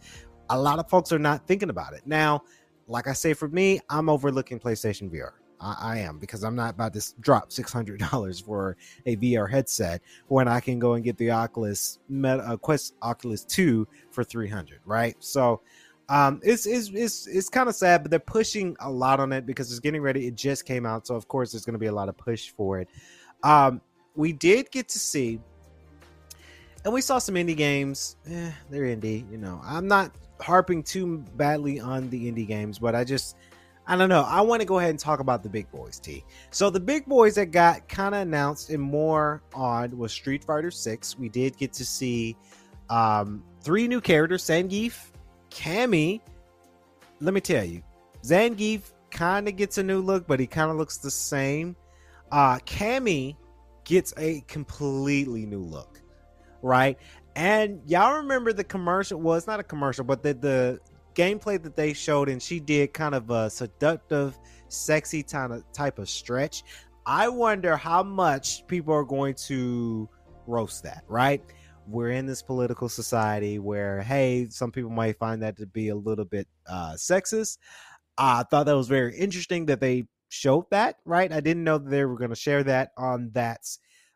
a 0.50 0.58
lot 0.58 0.78
of 0.78 0.88
folks 0.88 1.12
are 1.12 1.18
not 1.18 1.46
thinking 1.46 1.70
about 1.70 1.92
it. 1.92 2.02
Now, 2.06 2.42
like 2.86 3.06
I 3.06 3.12
say, 3.12 3.34
for 3.34 3.48
me, 3.48 3.80
I'm 3.88 4.08
overlooking 4.08 4.58
PlayStation 4.58 5.10
VR. 5.10 5.32
I, 5.60 5.76
I 5.80 5.98
am 5.98 6.18
because 6.18 6.42
I'm 6.42 6.56
not 6.56 6.70
about 6.74 6.92
to 6.94 7.14
drop 7.20 7.52
six 7.52 7.72
hundred 7.72 8.00
dollars 8.00 8.40
for 8.46 8.76
a 9.06 9.16
VR 9.16 9.50
headset 9.50 10.02
when 10.28 10.48
I 10.48 10.60
can 10.60 10.78
go 10.78 10.94
and 10.94 11.04
get 11.04 11.16
the 11.16 11.30
Oculus 11.30 12.00
Meta, 12.08 12.42
uh, 12.42 12.56
Quest 12.56 12.94
Oculus 13.02 13.44
Two 13.44 13.86
for 14.10 14.24
three 14.24 14.48
hundred. 14.48 14.80
Right, 14.84 15.16
so. 15.20 15.60
Um, 16.08 16.40
it's 16.42 16.66
it's 16.66 16.90
it's, 16.92 17.26
it's 17.26 17.48
kind 17.48 17.68
of 17.68 17.74
sad, 17.74 18.02
but 18.02 18.10
they're 18.10 18.20
pushing 18.20 18.76
a 18.80 18.90
lot 18.90 19.20
on 19.20 19.32
it 19.32 19.46
because 19.46 19.70
it's 19.70 19.80
getting 19.80 20.02
ready. 20.02 20.26
It 20.26 20.34
just 20.34 20.64
came 20.64 20.84
out, 20.84 21.06
so 21.06 21.14
of 21.14 21.28
course 21.28 21.52
there's 21.52 21.64
going 21.64 21.74
to 21.74 21.78
be 21.78 21.86
a 21.86 21.92
lot 21.92 22.08
of 22.08 22.16
push 22.16 22.50
for 22.50 22.80
it. 22.80 22.88
Um, 23.42 23.80
we 24.14 24.32
did 24.32 24.70
get 24.70 24.88
to 24.90 24.98
see, 24.98 25.40
and 26.84 26.92
we 26.92 27.00
saw 27.00 27.18
some 27.18 27.36
indie 27.36 27.56
games. 27.56 28.16
Eh, 28.28 28.50
they're 28.70 28.84
indie, 28.84 29.30
you 29.30 29.38
know. 29.38 29.60
I'm 29.64 29.88
not 29.88 30.12
harping 30.40 30.82
too 30.82 31.18
badly 31.36 31.80
on 31.80 32.10
the 32.10 32.30
indie 32.30 32.46
games, 32.46 32.78
but 32.78 32.94
I 32.94 33.04
just 33.04 33.36
I 33.86 33.96
don't 33.96 34.08
know. 34.08 34.22
I 34.22 34.40
want 34.42 34.60
to 34.62 34.66
go 34.66 34.78
ahead 34.78 34.90
and 34.90 34.98
talk 34.98 35.20
about 35.20 35.42
the 35.42 35.48
big 35.48 35.70
boys, 35.72 35.98
T. 35.98 36.24
So 36.50 36.70
the 36.70 36.80
big 36.80 37.04
boys 37.06 37.34
that 37.34 37.46
got 37.46 37.88
kind 37.88 38.14
of 38.14 38.20
announced 38.22 38.70
and 38.70 38.80
more 38.80 39.42
on 39.54 39.96
was 39.98 40.12
Street 40.12 40.44
Fighter 40.44 40.70
6. 40.70 41.18
We 41.18 41.28
did 41.28 41.56
get 41.56 41.72
to 41.74 41.84
see 41.84 42.36
um, 42.90 43.42
three 43.60 43.88
new 43.88 44.00
characters, 44.00 44.44
Zangief, 44.44 45.11
Cammy. 45.54 46.20
Let 47.20 47.34
me 47.34 47.40
tell 47.40 47.64
you, 47.64 47.82
Zangief 48.22 48.92
kind 49.10 49.48
of 49.48 49.56
gets 49.56 49.78
a 49.78 49.82
new 49.82 50.00
look, 50.00 50.26
but 50.26 50.40
he 50.40 50.46
kind 50.46 50.70
of 50.70 50.76
looks 50.76 50.98
the 50.98 51.10
same. 51.10 51.76
Uh 52.30 52.58
Cammy 52.60 53.36
gets 53.84 54.14
a 54.16 54.40
completely 54.48 55.46
new 55.46 55.62
look, 55.62 56.00
right? 56.62 56.98
And 57.34 57.80
y'all 57.86 58.16
remember 58.16 58.52
the 58.52 58.64
commercial? 58.64 59.20
Well, 59.20 59.36
it's 59.36 59.46
not 59.46 59.60
a 59.60 59.64
commercial, 59.64 60.04
but 60.04 60.22
the 60.22 60.34
the 60.34 60.80
gameplay 61.14 61.62
that 61.62 61.76
they 61.76 61.92
showed, 61.92 62.28
and 62.28 62.42
she 62.42 62.60
did 62.60 62.92
kind 62.92 63.14
of 63.14 63.30
a 63.30 63.50
seductive, 63.50 64.38
sexy 64.68 65.22
kind 65.22 65.52
of 65.52 65.70
type 65.72 65.98
of 65.98 66.08
stretch. 66.08 66.64
I 67.04 67.28
wonder 67.28 67.76
how 67.76 68.02
much 68.02 68.66
people 68.66 68.94
are 68.94 69.04
going 69.04 69.34
to 69.46 70.08
roast 70.46 70.84
that, 70.84 71.04
right? 71.08 71.42
We're 71.86 72.10
in 72.10 72.26
this 72.26 72.42
political 72.42 72.88
society 72.88 73.58
where, 73.58 74.02
hey, 74.02 74.48
some 74.50 74.70
people 74.72 74.90
might 74.90 75.18
find 75.18 75.42
that 75.42 75.56
to 75.58 75.66
be 75.66 75.88
a 75.88 75.96
little 75.96 76.24
bit 76.24 76.46
uh, 76.66 76.92
sexist. 76.92 77.58
I 78.16 78.44
thought 78.44 78.66
that 78.66 78.76
was 78.76 78.88
very 78.88 79.16
interesting 79.16 79.66
that 79.66 79.80
they 79.80 80.04
showed 80.28 80.66
that, 80.70 80.96
right? 81.04 81.32
I 81.32 81.40
didn't 81.40 81.64
know 81.64 81.78
that 81.78 81.90
they 81.90 82.04
were 82.04 82.16
going 82.16 82.30
to 82.30 82.36
share 82.36 82.62
that 82.64 82.92
on 82.96 83.30
that 83.32 83.60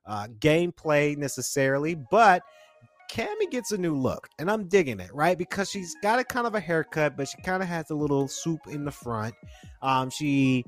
uh, 0.07 0.29
gameplay 0.39 1.17
necessarily, 1.17 1.95
but 1.95 2.43
Cammy 3.11 3.51
gets 3.51 3.73
a 3.73 3.79
new 3.79 3.97
look, 3.97 4.29
and 4.39 4.51
I'm 4.51 4.69
digging 4.69 5.01
it, 5.01 5.15
right? 5.15 5.37
Because 5.37 5.71
she's 5.71 5.95
got 6.03 6.19
a 6.19 6.25
kind 6.25 6.47
of 6.47 6.55
a 6.55 6.61
haircut, 6.61 7.17
but 7.17 7.29
she 7.29 7.41
kind 7.43 7.63
of 7.63 7.69
has 7.69 7.91
a 7.91 7.95
little 7.95 8.29
swoop 8.29 8.61
in 8.69 8.85
the 8.85 8.91
front. 8.91 9.35
Um, 9.83 10.11
she 10.11 10.65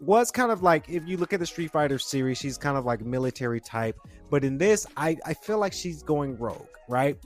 was 0.00 0.30
kind 0.30 0.50
of 0.50 0.62
like 0.62 0.88
if 0.88 1.06
you 1.06 1.16
look 1.16 1.32
at 1.32 1.40
the 1.40 1.46
Street 1.46 1.70
Fighter 1.70 1.98
series, 1.98 2.38
she's 2.38 2.58
kind 2.58 2.76
of 2.76 2.84
like 2.84 3.04
military 3.04 3.60
type, 3.60 3.98
but 4.30 4.44
in 4.44 4.58
this, 4.58 4.86
I 4.96 5.16
I 5.24 5.34
feel 5.34 5.58
like 5.58 5.72
she's 5.72 6.02
going 6.02 6.36
rogue, 6.38 6.66
right? 6.88 7.16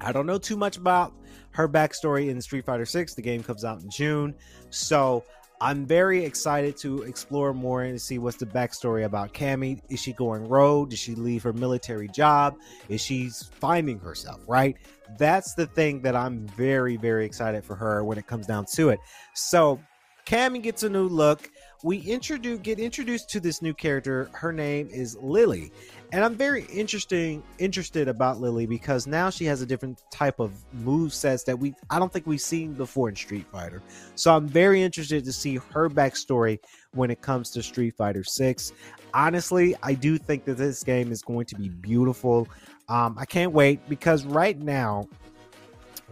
I 0.00 0.12
don't 0.12 0.26
know 0.26 0.38
too 0.38 0.56
much 0.56 0.76
about 0.76 1.12
her 1.52 1.68
backstory 1.68 2.28
in 2.28 2.40
Street 2.40 2.64
Fighter 2.64 2.86
6. 2.86 3.14
The 3.14 3.22
game 3.22 3.42
comes 3.42 3.64
out 3.64 3.82
in 3.82 3.90
June. 3.90 4.34
So 4.70 5.24
I'm 5.60 5.86
very 5.86 6.24
excited 6.24 6.76
to 6.78 7.02
explore 7.02 7.54
more 7.54 7.82
and 7.82 8.00
see 8.00 8.18
what's 8.18 8.36
the 8.36 8.46
backstory 8.46 9.04
about 9.04 9.32
Cammy. 9.32 9.80
Is 9.90 10.00
she 10.00 10.12
going 10.12 10.48
rogue? 10.48 10.90
Did 10.90 10.98
she 10.98 11.14
leave 11.14 11.42
her 11.44 11.52
military 11.52 12.08
job? 12.08 12.56
Is 12.88 13.00
she 13.00 13.30
finding 13.60 13.98
herself, 13.98 14.40
right? 14.48 14.76
That's 15.18 15.54
the 15.54 15.66
thing 15.66 16.02
that 16.02 16.16
I'm 16.16 16.46
very, 16.48 16.96
very 16.96 17.24
excited 17.24 17.64
for 17.64 17.76
her 17.76 18.02
when 18.02 18.18
it 18.18 18.26
comes 18.26 18.46
down 18.46 18.66
to 18.74 18.88
it. 18.88 18.98
So 19.34 19.80
Cammy 20.26 20.62
gets 20.62 20.82
a 20.82 20.88
new 20.88 21.06
look 21.08 21.50
we 21.82 21.98
introduce 21.98 22.60
get 22.60 22.78
introduced 22.78 23.28
to 23.30 23.40
this 23.40 23.60
new 23.60 23.74
character. 23.74 24.30
Her 24.32 24.52
name 24.52 24.88
is 24.90 25.16
Lily, 25.20 25.72
and 26.12 26.24
I'm 26.24 26.36
very 26.36 26.64
interesting 26.72 27.42
interested 27.58 28.08
about 28.08 28.40
Lily 28.40 28.66
because 28.66 29.06
now 29.06 29.30
she 29.30 29.44
has 29.46 29.62
a 29.62 29.66
different 29.66 30.02
type 30.10 30.38
of 30.38 30.52
move 30.72 31.12
sets 31.12 31.42
that 31.44 31.58
we 31.58 31.74
I 31.90 31.98
don't 31.98 32.12
think 32.12 32.26
we've 32.26 32.40
seen 32.40 32.74
before 32.74 33.08
in 33.08 33.16
Street 33.16 33.46
Fighter. 33.50 33.82
So 34.14 34.34
I'm 34.34 34.46
very 34.46 34.82
interested 34.82 35.24
to 35.24 35.32
see 35.32 35.56
her 35.72 35.88
backstory 35.88 36.60
when 36.94 37.10
it 37.10 37.20
comes 37.20 37.50
to 37.50 37.62
Street 37.62 37.96
Fighter 37.96 38.22
Six. 38.22 38.72
Honestly, 39.12 39.74
I 39.82 39.94
do 39.94 40.18
think 40.18 40.44
that 40.44 40.56
this 40.56 40.84
game 40.84 41.10
is 41.10 41.22
going 41.22 41.46
to 41.46 41.56
be 41.56 41.68
beautiful. 41.68 42.48
Um, 42.88 43.16
I 43.18 43.24
can't 43.24 43.52
wait 43.52 43.88
because 43.88 44.24
right 44.24 44.58
now 44.58 45.08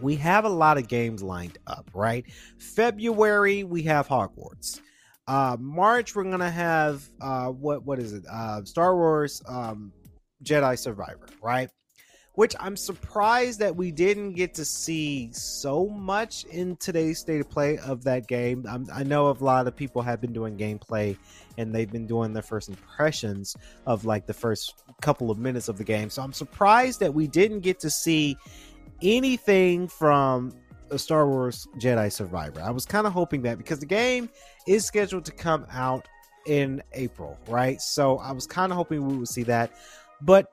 we 0.01 0.15
have 0.17 0.45
a 0.45 0.49
lot 0.49 0.77
of 0.77 0.87
games 0.89 1.23
lined 1.23 1.59
up. 1.67 1.89
Right, 1.93 2.25
February 2.57 3.63
we 3.63 3.83
have 3.83 4.09
Hogwarts. 4.09 4.81
Uh, 5.31 5.55
March 5.61 6.13
we're 6.13 6.25
gonna 6.25 6.51
have 6.51 7.09
uh, 7.21 7.47
what 7.47 7.85
what 7.85 7.99
is 7.99 8.11
it? 8.11 8.25
Uh, 8.29 8.61
Star 8.65 8.97
Wars 8.97 9.41
um, 9.47 9.93
Jedi 10.43 10.77
Survivor, 10.77 11.25
right? 11.41 11.69
Which 12.33 12.53
I'm 12.59 12.75
surprised 12.75 13.59
that 13.59 13.73
we 13.73 13.91
didn't 13.91 14.33
get 14.33 14.53
to 14.55 14.65
see 14.65 15.31
so 15.31 15.87
much 15.87 16.43
in 16.45 16.75
today's 16.75 17.19
state 17.19 17.39
of 17.39 17.49
play 17.49 17.77
of 17.77 18.03
that 18.03 18.27
game. 18.27 18.65
I'm, 18.67 18.87
I 18.93 19.03
know 19.03 19.29
a 19.29 19.37
lot 19.41 19.67
of 19.67 19.75
people 19.75 20.01
have 20.01 20.19
been 20.19 20.33
doing 20.33 20.57
gameplay 20.57 21.15
and 21.57 21.73
they've 21.73 21.89
been 21.89 22.07
doing 22.07 22.33
their 22.33 22.43
first 22.43 22.67
impressions 22.67 23.55
of 23.85 24.03
like 24.03 24.27
the 24.27 24.33
first 24.33 24.83
couple 25.01 25.31
of 25.31 25.37
minutes 25.37 25.69
of 25.69 25.77
the 25.77 25.85
game. 25.85 26.09
So 26.09 26.21
I'm 26.23 26.33
surprised 26.33 26.99
that 26.99 27.13
we 27.13 27.27
didn't 27.27 27.61
get 27.61 27.79
to 27.81 27.89
see 27.89 28.35
anything 29.01 29.87
from 29.87 30.51
a 30.89 30.99
Star 30.99 31.25
Wars 31.25 31.67
Jedi 31.77 32.11
Survivor. 32.11 32.61
I 32.61 32.71
was 32.71 32.85
kind 32.85 33.07
of 33.07 33.13
hoping 33.13 33.43
that 33.43 33.57
because 33.57 33.79
the 33.79 33.85
game 33.85 34.29
is 34.67 34.85
scheduled 34.85 35.25
to 35.25 35.31
come 35.31 35.65
out 35.71 36.07
in 36.45 36.81
April, 36.93 37.37
right? 37.47 37.81
So 37.81 38.17
I 38.17 38.31
was 38.31 38.47
kind 38.47 38.71
of 38.71 38.77
hoping 38.77 39.05
we 39.05 39.17
would 39.17 39.27
see 39.27 39.43
that. 39.43 39.71
But 40.21 40.51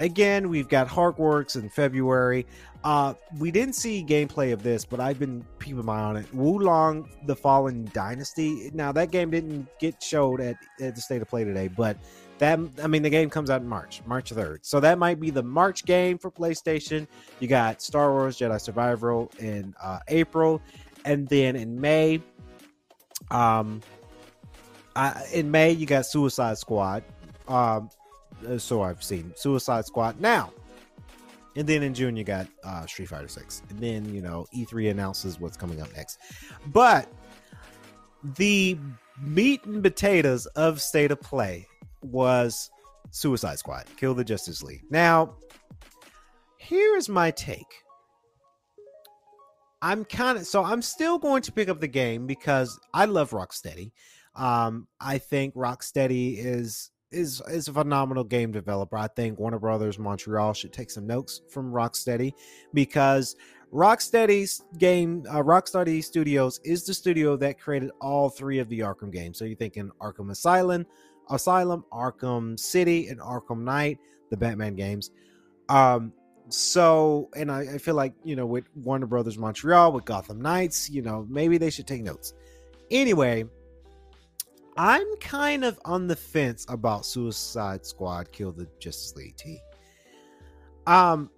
again, 0.00 0.48
we've 0.48 0.68
got 0.68 0.88
Hogwarts 0.88 1.56
in 1.56 1.68
February. 1.68 2.46
Uh, 2.84 3.14
we 3.38 3.50
didn't 3.50 3.74
see 3.74 4.04
gameplay 4.04 4.52
of 4.52 4.62
this, 4.62 4.84
but 4.84 5.00
I've 5.00 5.18
been 5.18 5.44
keeping 5.60 5.84
my 5.84 5.96
eye 5.96 6.04
on 6.04 6.16
it. 6.16 6.32
Wo 6.32 6.52
Long, 6.52 7.08
The 7.26 7.34
Fallen 7.34 7.90
Dynasty. 7.92 8.70
Now 8.74 8.92
that 8.92 9.10
game 9.10 9.30
didn't 9.30 9.66
get 9.80 10.02
showed 10.02 10.40
at, 10.40 10.56
at 10.80 10.94
the 10.94 11.00
state 11.00 11.20
of 11.22 11.28
play 11.28 11.44
today, 11.44 11.68
but 11.68 11.96
that 12.38 12.60
I 12.82 12.86
mean 12.86 13.02
the 13.02 13.10
game 13.10 13.30
comes 13.30 13.50
out 13.50 13.62
in 13.62 13.68
March, 13.68 14.02
March 14.06 14.32
3rd. 14.32 14.58
So 14.62 14.78
that 14.80 14.98
might 14.98 15.18
be 15.18 15.30
the 15.30 15.42
March 15.42 15.84
game 15.84 16.18
for 16.18 16.30
PlayStation. 16.30 17.06
You 17.40 17.48
got 17.48 17.82
Star 17.82 18.12
Wars 18.12 18.38
Jedi 18.38 18.60
Survivor 18.60 19.26
in 19.38 19.74
uh, 19.82 20.00
April, 20.08 20.60
and 21.04 21.26
then 21.28 21.56
in 21.56 21.80
May, 21.80 22.20
um, 23.30 23.82
I, 24.94 25.24
in 25.32 25.50
May 25.50 25.72
you 25.72 25.86
got 25.86 26.06
Suicide 26.06 26.58
Squad. 26.58 27.02
Um, 27.48 27.90
uh, 28.46 28.58
so 28.58 28.82
I've 28.82 29.02
seen 29.02 29.32
Suicide 29.36 29.86
Squad 29.86 30.20
now. 30.20 30.52
And 31.54 31.66
then 31.66 31.82
in 31.82 31.94
June 31.94 32.16
you 32.16 32.24
got 32.24 32.46
uh, 32.64 32.86
Street 32.86 33.08
Fighter 33.08 33.28
6. 33.28 33.62
And 33.70 33.78
then, 33.80 34.14
you 34.14 34.20
know, 34.20 34.46
E3 34.54 34.90
announces 34.90 35.40
what's 35.40 35.56
coming 35.56 35.80
up 35.80 35.94
next. 35.96 36.18
But 36.66 37.08
the 38.36 38.78
meat 39.20 39.64
and 39.64 39.82
potatoes 39.82 40.46
of 40.46 40.80
State 40.80 41.10
of 41.10 41.20
Play 41.20 41.66
was 42.02 42.70
Suicide 43.10 43.58
Squad, 43.58 43.86
Kill 43.96 44.14
the 44.14 44.24
Justice 44.24 44.62
League. 44.62 44.82
Now, 44.90 45.34
here 46.58 46.96
is 46.96 47.08
my 47.08 47.30
take. 47.30 47.84
I'm 49.86 50.04
kind 50.04 50.36
of 50.36 50.44
so 50.48 50.64
I'm 50.64 50.82
still 50.82 51.16
going 51.16 51.42
to 51.42 51.52
pick 51.52 51.68
up 51.68 51.80
the 51.80 51.86
game 51.86 52.26
because 52.26 52.76
I 52.92 53.04
love 53.04 53.30
Rocksteady. 53.30 53.92
Um, 54.34 54.88
I 55.00 55.18
think 55.18 55.54
Rocksteady 55.54 56.44
is 56.44 56.90
is 57.12 57.40
is 57.48 57.68
a 57.68 57.72
phenomenal 57.72 58.24
game 58.24 58.50
developer. 58.50 58.96
I 58.96 59.06
think 59.06 59.38
Warner 59.38 59.60
Brothers 59.60 59.96
Montreal 59.96 60.54
should 60.54 60.72
take 60.72 60.90
some 60.90 61.06
notes 61.06 61.40
from 61.48 61.70
Rocksteady 61.70 62.32
because 62.74 63.36
Rocksteady's 63.72 64.60
game, 64.76 65.22
uh, 65.30 65.36
Rocksteady 65.36 66.02
Studios, 66.02 66.58
is 66.64 66.84
the 66.84 66.92
studio 66.92 67.36
that 67.36 67.60
created 67.60 67.92
all 68.00 68.28
three 68.28 68.58
of 68.58 68.68
the 68.68 68.80
Arkham 68.80 69.12
games. 69.12 69.38
So 69.38 69.44
you're 69.44 69.56
thinking 69.56 69.92
Arkham 70.00 70.32
Asylum, 70.32 70.84
Asylum, 71.30 71.84
Arkham 71.92 72.58
City, 72.58 73.06
and 73.06 73.20
Arkham 73.20 73.62
Knight, 73.62 73.98
the 74.30 74.36
Batman 74.36 74.74
games. 74.74 75.12
Um, 75.68 76.12
so, 76.48 77.28
and 77.34 77.50
I, 77.50 77.60
I 77.74 77.78
feel 77.78 77.94
like 77.94 78.14
you 78.24 78.36
know, 78.36 78.46
with 78.46 78.64
Warner 78.74 79.06
Brothers 79.06 79.38
Montreal, 79.38 79.92
with 79.92 80.04
Gotham 80.04 80.40
Knights, 80.40 80.88
you 80.90 81.02
know, 81.02 81.26
maybe 81.28 81.58
they 81.58 81.70
should 81.70 81.86
take 81.86 82.02
notes. 82.02 82.34
Anyway, 82.90 83.44
I'm 84.76 85.16
kind 85.16 85.64
of 85.64 85.78
on 85.84 86.06
the 86.06 86.16
fence 86.16 86.66
about 86.68 87.06
Suicide 87.06 87.84
Squad 87.84 88.30
Kill 88.32 88.52
the 88.52 88.68
Justice 88.78 89.16
League 89.16 89.36
T. 89.36 89.58
Um, 90.86 91.30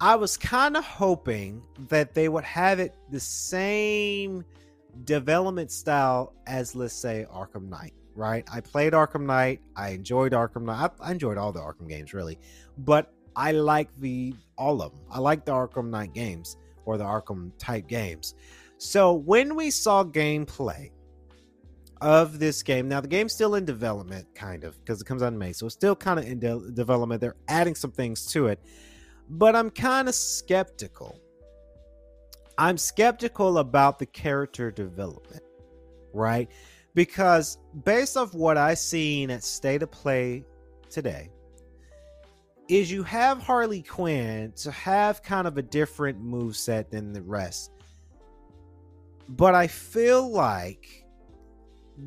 I 0.00 0.16
was 0.16 0.36
kind 0.36 0.76
of 0.76 0.84
hoping 0.84 1.62
that 1.88 2.14
they 2.14 2.28
would 2.28 2.44
have 2.44 2.80
it 2.80 2.94
the 3.10 3.20
same 3.20 4.44
development 5.04 5.70
style 5.70 6.34
as, 6.46 6.74
let's 6.74 6.94
say, 6.94 7.26
Arkham 7.32 7.68
Knight 7.68 7.92
right? 8.14 8.46
I 8.52 8.60
played 8.60 8.92
Arkham 8.92 9.24
Knight. 9.24 9.60
I 9.76 9.90
enjoyed 9.90 10.32
Arkham 10.32 10.64
Knight. 10.64 10.90
I, 11.00 11.08
I 11.08 11.12
enjoyed 11.12 11.38
all 11.38 11.52
the 11.52 11.60
Arkham 11.60 11.88
games 11.88 12.12
really, 12.12 12.38
but 12.78 13.12
I 13.36 13.52
like 13.52 13.88
the 13.98 14.34
all 14.56 14.82
of 14.82 14.92
them. 14.92 15.02
I 15.10 15.18
like 15.18 15.44
the 15.44 15.52
Arkham 15.52 15.90
Knight 15.90 16.14
games 16.14 16.56
or 16.84 16.96
the 16.96 17.04
Arkham 17.04 17.52
type 17.58 17.88
games. 17.88 18.34
So 18.78 19.12
when 19.12 19.54
we 19.54 19.70
saw 19.70 20.04
gameplay 20.04 20.90
of 22.00 22.38
this 22.38 22.62
game, 22.62 22.88
now 22.88 23.00
the 23.00 23.08
game's 23.08 23.32
still 23.32 23.54
in 23.54 23.64
development, 23.64 24.26
kind 24.34 24.64
of, 24.64 24.78
because 24.80 25.00
it 25.00 25.04
comes 25.04 25.22
out 25.22 25.32
in 25.32 25.38
May, 25.38 25.52
so 25.52 25.66
it's 25.66 25.74
still 25.74 25.94
kind 25.94 26.18
of 26.18 26.26
in 26.26 26.40
de- 26.40 26.70
development. 26.72 27.20
They're 27.20 27.36
adding 27.48 27.76
some 27.76 27.92
things 27.92 28.26
to 28.32 28.48
it, 28.48 28.60
but 29.28 29.54
I'm 29.54 29.70
kind 29.70 30.08
of 30.08 30.14
skeptical. 30.14 31.20
I'm 32.58 32.76
skeptical 32.76 33.58
about 33.58 33.98
the 33.98 34.06
character 34.06 34.70
development, 34.70 35.42
right? 36.12 36.50
because 36.94 37.58
based 37.84 38.16
off 38.16 38.34
what 38.34 38.56
I 38.56 38.74
seen 38.74 39.30
at 39.30 39.42
State 39.42 39.82
of 39.82 39.90
Play 39.90 40.44
today, 40.90 41.30
is 42.68 42.90
you 42.90 43.02
have 43.02 43.38
Harley 43.38 43.82
Quinn 43.82 44.52
to 44.56 44.70
have 44.70 45.22
kind 45.22 45.46
of 45.46 45.58
a 45.58 45.62
different 45.62 46.20
move 46.20 46.56
set 46.56 46.90
than 46.90 47.12
the 47.12 47.22
rest. 47.22 47.70
But 49.28 49.54
I 49.54 49.66
feel 49.66 50.30
like 50.30 51.06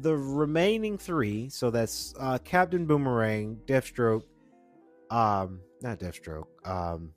the 0.02 0.16
remaining 0.16 0.98
three, 0.98 1.50
so 1.50 1.70
that's 1.70 2.14
uh, 2.20 2.38
Captain 2.44 2.86
Boomerang, 2.86 3.60
Deathstroke, 3.66 4.24
um, 5.12 5.60
not 5.82 6.00
Deathstroke, 6.00 6.48
um, 6.66 7.12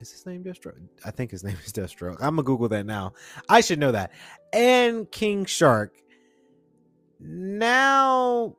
is 0.00 0.12
his 0.12 0.26
name 0.26 0.44
Deathstroke? 0.44 0.78
I 1.04 1.10
think 1.10 1.30
his 1.30 1.42
name 1.44 1.56
is 1.64 1.72
Deathstroke. 1.72 2.16
I'm 2.20 2.36
gonna 2.36 2.42
Google 2.42 2.68
that 2.68 2.86
now. 2.86 3.14
I 3.48 3.60
should 3.60 3.78
know 3.78 3.92
that. 3.92 4.12
And 4.52 5.10
King 5.10 5.44
Shark 5.44 5.94
now 7.18 8.54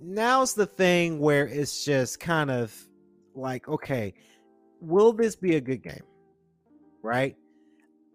now's 0.00 0.54
the 0.54 0.66
thing 0.66 1.18
where 1.18 1.46
it's 1.46 1.84
just 1.84 2.20
kind 2.20 2.50
of 2.50 2.85
like 3.36 3.68
okay 3.68 4.14
will 4.80 5.12
this 5.12 5.36
be 5.36 5.56
a 5.56 5.60
good 5.60 5.82
game? 5.82 6.02
Right? 7.02 7.36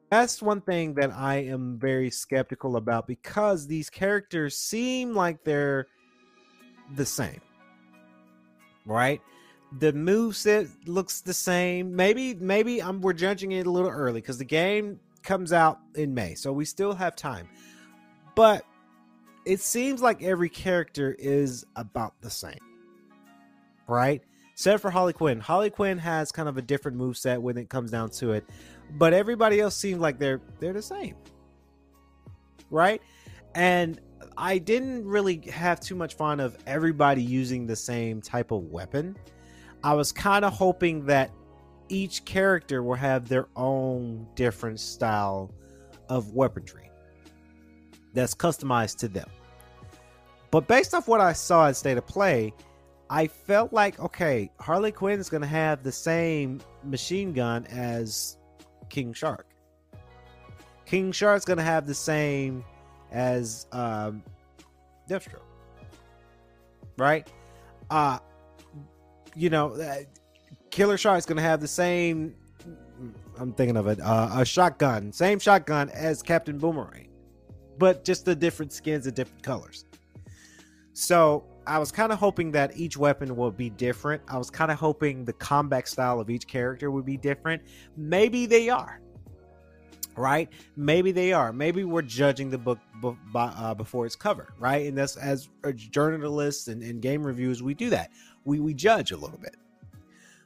That's 0.10 0.42
one 0.42 0.60
thing 0.62 0.94
that 0.96 1.12
i 1.14 1.36
am 1.36 1.80
very 1.80 2.10
skeptical 2.10 2.76
about 2.76 3.08
because 3.08 3.66
these 3.66 3.90
characters 3.90 4.58
seem 4.58 5.16
like 5.16 5.44
they're 5.44 5.88
the 6.96 7.06
same. 7.06 7.40
Right? 8.86 9.22
The 9.80 9.94
move 9.94 10.36
set 10.36 10.68
looks 10.86 11.22
the 11.22 11.34
same. 11.34 11.96
Maybe 11.96 12.34
maybe 12.36 12.82
I'm, 12.82 13.00
we're 13.00 13.14
judging 13.14 13.54
it 13.54 13.68
a 13.68 13.72
little 13.72 13.90
early 13.90 14.20
because 14.20 14.38
the 14.38 14.46
game 14.46 15.00
comes 15.24 15.54
out 15.54 15.80
in 15.96 16.14
may 16.14 16.34
so 16.34 16.52
we 16.52 16.66
still 16.66 16.94
have 16.94 17.16
time. 17.16 17.48
But 18.36 18.66
it 19.46 19.62
seems 19.62 20.02
like 20.02 20.22
every 20.22 20.50
character 20.50 21.16
is 21.18 21.66
about 21.76 22.14
the 22.22 22.30
same, 22.30 22.60
right? 23.88 24.22
Except 24.62 24.80
for 24.80 24.92
Harley 24.92 25.12
Quinn. 25.12 25.40
Harley 25.40 25.72
Quinn 25.72 25.98
has 25.98 26.32
kind 26.32 26.48
of 26.48 26.56
a 26.56 26.62
different 26.62 26.96
move 26.96 27.18
set 27.18 27.42
when 27.42 27.58
it 27.58 27.68
comes 27.68 27.90
down 27.90 28.12
to 28.12 28.34
it, 28.34 28.48
but 28.92 29.12
everybody 29.12 29.60
else 29.60 29.76
seems 29.76 30.00
like 30.00 30.20
they're 30.20 30.40
they're 30.60 30.72
the 30.72 30.84
same, 30.84 31.16
right? 32.70 33.02
And 33.56 34.00
I 34.38 34.60
didn't 34.60 35.04
really 35.08 35.42
have 35.50 35.80
too 35.80 35.96
much 35.96 36.14
fun 36.14 36.40
of 36.40 36.56
everybody 36.68 37.24
using 37.24 37.66
the 37.66 37.76
same 37.76 38.22
type 38.22 38.52
of 38.52 38.66
weapon. 38.66 39.18
I 39.84 39.96
was 39.96 40.12
kind 40.12 40.46
of 40.46 40.54
hoping 40.54 41.08
that 41.08 41.32
each 41.90 42.24
character 42.26 42.84
will 42.84 42.94
have 42.94 43.28
their 43.28 43.48
own 43.56 44.28
different 44.36 44.80
style 44.80 45.52
of 46.08 46.36
weaponry 46.36 46.92
that's 48.14 48.36
customized 48.36 48.98
to 48.98 49.08
them. 49.08 49.28
But 50.52 50.68
based 50.68 50.94
off 50.94 51.08
what 51.08 51.20
I 51.20 51.34
saw 51.34 51.68
in 51.68 51.74
State 51.74 51.98
of 51.98 52.06
Play, 52.06 52.54
I 53.12 53.28
felt 53.28 53.74
like 53.74 54.00
okay, 54.00 54.50
Harley 54.60 54.92
Quinn 54.92 55.20
is 55.20 55.30
going 55.30 55.42
to 55.42 55.48
have 55.48 55.84
the 55.84 55.92
same 55.92 56.62
machine 56.84 57.34
gun 57.34 57.66
as 57.68 58.38
King 58.90 59.14
Shark. 59.14 59.48
King 60.86 61.12
Shark's 61.12 61.46
going 61.46 61.58
to 61.58 61.64
have 61.64 61.86
the 61.86 61.94
same 61.94 62.64
as 63.12 63.68
um, 63.74 64.24
Deathstroke, 65.10 65.44
right? 66.98 67.28
Uh 67.90 68.20
you 69.36 69.50
know, 69.50 69.74
uh, 69.74 69.96
Killer 70.70 70.98
Shark's 70.98 71.26
going 71.26 71.38
to 71.38 71.44
have 71.44 71.62
the 71.62 71.68
same. 71.68 72.36
I'm 73.38 73.54
thinking 73.54 73.78
of 73.78 73.88
it, 73.88 74.00
uh, 74.02 74.30
a 74.34 74.46
shotgun, 74.46 75.12
same 75.12 75.40
shotgun 75.40 75.90
as 75.90 76.22
Captain 76.22 76.58
Boomerang, 76.58 77.08
but 77.78 78.04
just 78.04 78.26
the 78.26 78.36
different 78.36 78.72
skins 78.72 79.08
and 79.08 79.16
different 79.16 79.42
colors. 79.44 79.86
So 80.94 81.44
I 81.72 81.80
was 81.80 81.90
kind 81.90 82.12
of 82.12 82.20
hoping 82.20 82.52
that 82.52 82.76
each 82.76 82.98
weapon 82.98 83.34
would 83.38 83.56
be 83.56 83.70
different. 83.70 84.22
I 84.28 84.38
was 84.38 84.50
kind 84.50 84.72
of 84.72 84.78
hoping 84.78 85.24
the 85.24 85.32
combat 85.32 85.88
style 85.88 86.20
of 86.20 86.30
each 86.30 86.46
character 86.46 86.92
would 86.92 87.06
be 87.06 87.16
different. 87.16 87.62
Maybe 87.96 88.46
they 88.46 88.68
are. 88.68 89.00
Right? 90.18 90.50
Maybe 90.76 91.14
they 91.14 91.32
are. 91.32 91.54
Maybe 91.54 91.86
we're 91.86 92.02
judging 92.02 92.50
the 92.50 92.58
book 92.58 92.78
b- 93.02 93.16
uh, 93.34 93.74
before 93.74 94.06
it's 94.06 94.18
covered, 94.18 94.50
right? 94.60 94.86
And 94.86 94.98
that's 94.98 95.16
as 95.16 95.48
journalists 95.74 96.68
and, 96.68 96.84
and 96.84 97.02
game 97.02 97.24
reviews, 97.26 97.64
we 97.64 97.74
do 97.74 97.90
that. 97.92 98.12
We 98.44 98.60
we 98.60 98.74
judge 98.74 99.14
a 99.14 99.18
little 99.18 99.40
bit. 99.40 99.56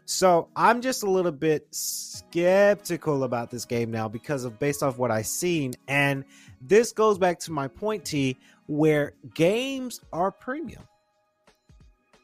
So 0.06 0.50
I'm 0.56 0.80
just 0.80 1.02
a 1.02 1.10
little 1.10 1.32
bit 1.32 1.66
skeptical 1.72 3.24
about 3.24 3.50
this 3.50 3.66
game 3.66 3.90
now 3.90 4.08
because 4.08 4.46
of 4.46 4.60
based 4.60 4.84
off 4.84 5.00
what 5.00 5.10
I've 5.10 5.26
seen. 5.26 5.74
And 5.88 6.24
this 6.62 6.92
goes 6.92 7.18
back 7.18 7.40
to 7.40 7.52
my 7.52 7.68
point, 7.68 8.06
T, 8.06 8.38
where 8.68 9.14
games 9.34 10.02
are 10.14 10.30
premium. 10.32 10.84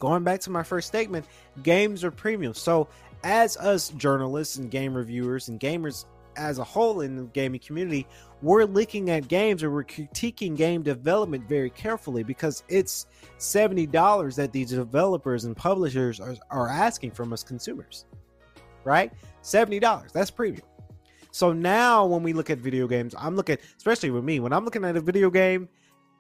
Going 0.02 0.24
back 0.24 0.40
to 0.42 0.50
my 0.50 0.64
first 0.64 0.88
statement, 0.88 1.28
games 1.62 2.04
are 2.04 2.10
premium. 2.10 2.56
So 2.56 2.88
as 3.24 3.56
us 3.58 3.90
journalists 3.90 4.58
and 4.58 4.72
game 4.72 4.96
reviewers 4.96 5.48
and 5.48 5.60
gamers 5.60 6.06
as 6.36 6.58
a 6.58 6.64
whole 6.64 7.02
in 7.02 7.16
the 7.16 7.24
gaming 7.26 7.60
community, 7.60 8.08
we're 8.42 8.66
looking 8.66 9.12
at 9.12 9.28
games 9.28 9.62
or 9.62 9.70
we're 9.70 9.84
critiquing 9.84 10.58
game 10.58 10.82
development 10.82 11.48
very 11.48 11.70
carefully 11.70 12.24
because 12.24 12.64
it's 12.68 13.06
$70 13.38 14.36
that 14.38 14.52
these 14.52 14.72
developers 14.72 15.46
and 15.46 15.56
publishers 15.56 16.20
are, 16.20 16.36
are 16.50 16.68
asking 16.68 17.12
from 17.12 17.32
us 17.32 17.44
consumers, 17.44 18.06
right? 18.84 19.14
$70. 19.44 20.12
That's 20.12 20.32
premium. 20.32 20.66
So 21.30 21.54
now 21.54 22.08
when 22.08 22.24
we 22.24 22.34
look 22.34 22.50
at 22.50 22.58
video 22.58 22.88
games, 22.88 23.14
I'm 23.16 23.36
looking, 23.36 23.60
especially 23.78 24.10
with 24.10 24.24
me, 24.24 24.40
when 24.40 24.52
I'm 24.52 24.66
looking 24.66 24.84
at 24.84 24.98
a 24.98 25.02
video 25.02 25.30
game, 25.30 25.70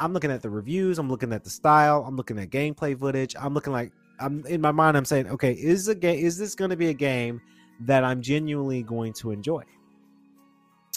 I'm 0.01 0.13
looking 0.13 0.31
at 0.31 0.41
the 0.41 0.49
reviews, 0.49 0.99
I'm 0.99 1.09
looking 1.09 1.31
at 1.31 1.43
the 1.43 1.49
style, 1.49 2.03
I'm 2.05 2.17
looking 2.17 2.39
at 2.39 2.49
gameplay 2.49 2.99
footage, 2.99 3.35
I'm 3.39 3.53
looking 3.53 3.71
like 3.71 3.93
I'm 4.19 4.45
in 4.47 4.59
my 4.59 4.71
mind, 4.71 4.97
I'm 4.97 5.05
saying, 5.05 5.27
okay, 5.27 5.53
is 5.53 5.87
a 5.87 5.95
game 5.95 6.25
is 6.25 6.37
this 6.37 6.55
gonna 6.55 6.75
be 6.75 6.89
a 6.89 6.93
game 6.93 7.39
that 7.81 8.03
I'm 8.03 8.21
genuinely 8.21 8.83
going 8.83 9.13
to 9.13 9.31
enjoy? 9.31 9.63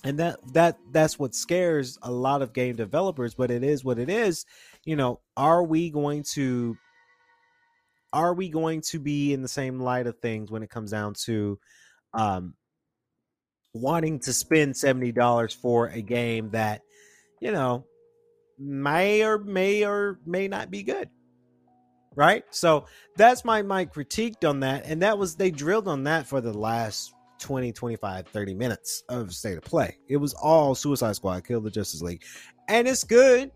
and 0.05 0.19
that 0.19 0.39
that 0.53 0.79
that's 0.93 1.19
what 1.19 1.35
scares 1.35 1.99
a 2.03 2.11
lot 2.11 2.43
of 2.43 2.53
game 2.53 2.77
developers 2.77 3.35
but 3.35 3.51
it 3.51 3.65
is 3.65 3.85
what 3.85 3.99
it 3.99 4.11
is 4.11 4.45
you 4.85 4.95
know 4.95 5.19
are 5.37 5.65
we 5.65 5.91
going 5.91 6.23
to 6.23 6.77
are 8.13 8.35
we 8.35 8.49
going 8.49 8.81
to 8.81 9.01
be 9.01 9.33
in 9.33 9.43
the 9.43 9.49
same 9.49 9.81
light 9.81 10.07
of 10.07 10.19
things 10.21 10.51
when 10.51 10.63
it 10.63 10.71
comes 10.71 10.93
down 10.93 11.15
to 11.15 11.59
um 12.13 12.55
wanting 13.73 14.21
to 14.21 14.33
spend 14.33 14.73
$70 14.73 15.57
for 15.57 15.89
a 15.89 16.01
game 16.01 16.51
that 16.51 16.83
you 17.41 17.51
know 17.51 17.85
may 18.59 19.25
or 19.25 19.39
may 19.39 19.85
or 19.85 20.21
may 20.27 20.49
not 20.49 20.71
be 20.71 20.83
good 20.83 21.09
right 22.15 22.45
so 22.51 22.85
that's 23.17 23.45
my 23.45 23.61
my 23.63 23.85
critique 23.85 24.37
on 24.45 24.61
that 24.61 24.85
and 24.87 25.03
that 25.03 25.19
was 25.19 25.35
they 25.35 25.51
drilled 25.51 25.89
on 25.89 26.05
that 26.05 26.27
for 26.27 26.41
the 26.41 26.53
last 26.53 27.15
20, 27.41 27.73
25, 27.73 28.29
30 28.29 28.55
minutes 28.55 29.03
of 29.09 29.35
state 29.35 29.59
of 29.59 29.65
play. 29.65 29.99
It 30.09 30.17
was 30.17 30.33
all 30.35 30.75
Suicide 30.75 31.17
Squad, 31.17 31.45
Kill 31.45 31.61
the 31.61 31.71
Justice 31.71 32.01
League. 32.01 32.23
And 32.69 32.89
it's 32.89 33.05
good 33.05 33.51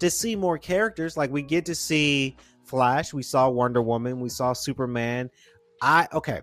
to 0.00 0.10
see 0.10 0.36
more 0.36 0.58
characters. 0.58 1.16
Like 1.16 1.30
we 1.30 1.42
get 1.42 1.64
to 1.66 1.74
see 1.74 2.36
Flash, 2.64 3.14
we 3.14 3.22
saw 3.22 3.48
Wonder 3.48 3.82
Woman, 3.82 4.20
we 4.20 4.28
saw 4.28 4.52
Superman. 4.52 5.30
I 5.80 6.08
okay. 6.12 6.40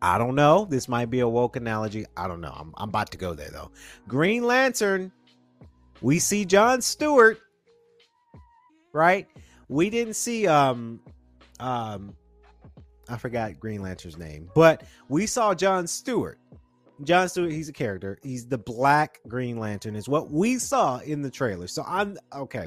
I 0.00 0.16
don't 0.18 0.36
know. 0.36 0.64
This 0.64 0.88
might 0.88 1.10
be 1.10 1.20
a 1.20 1.28
woke 1.28 1.56
analogy. 1.56 2.06
I 2.16 2.28
don't 2.28 2.40
know. 2.40 2.54
I'm, 2.56 2.72
I'm 2.76 2.90
about 2.90 3.10
to 3.12 3.18
go 3.18 3.34
there 3.34 3.50
though. 3.50 3.70
Green 4.06 4.44
Lantern, 4.44 5.10
we 6.00 6.18
see 6.18 6.44
John 6.44 6.80
Stewart, 6.80 7.40
right? 8.92 9.26
We 9.68 9.90
didn't 9.90 10.14
see 10.14 10.46
um 10.46 11.00
um 11.60 12.14
I 13.08 13.16
forgot 13.16 13.58
Green 13.58 13.82
Lantern's 13.82 14.18
name, 14.18 14.50
but 14.54 14.84
we 15.08 15.26
saw 15.26 15.54
John 15.54 15.86
Stewart. 15.86 16.38
John 17.04 17.28
Stewart, 17.28 17.52
he's 17.52 17.68
a 17.68 17.72
character. 17.72 18.18
He's 18.22 18.46
the 18.46 18.58
Black 18.58 19.20
Green 19.28 19.58
Lantern, 19.58 19.94
is 19.94 20.08
what 20.08 20.30
we 20.30 20.58
saw 20.58 20.98
in 20.98 21.22
the 21.22 21.30
trailer. 21.30 21.66
So 21.68 21.84
I'm 21.86 22.16
okay. 22.34 22.66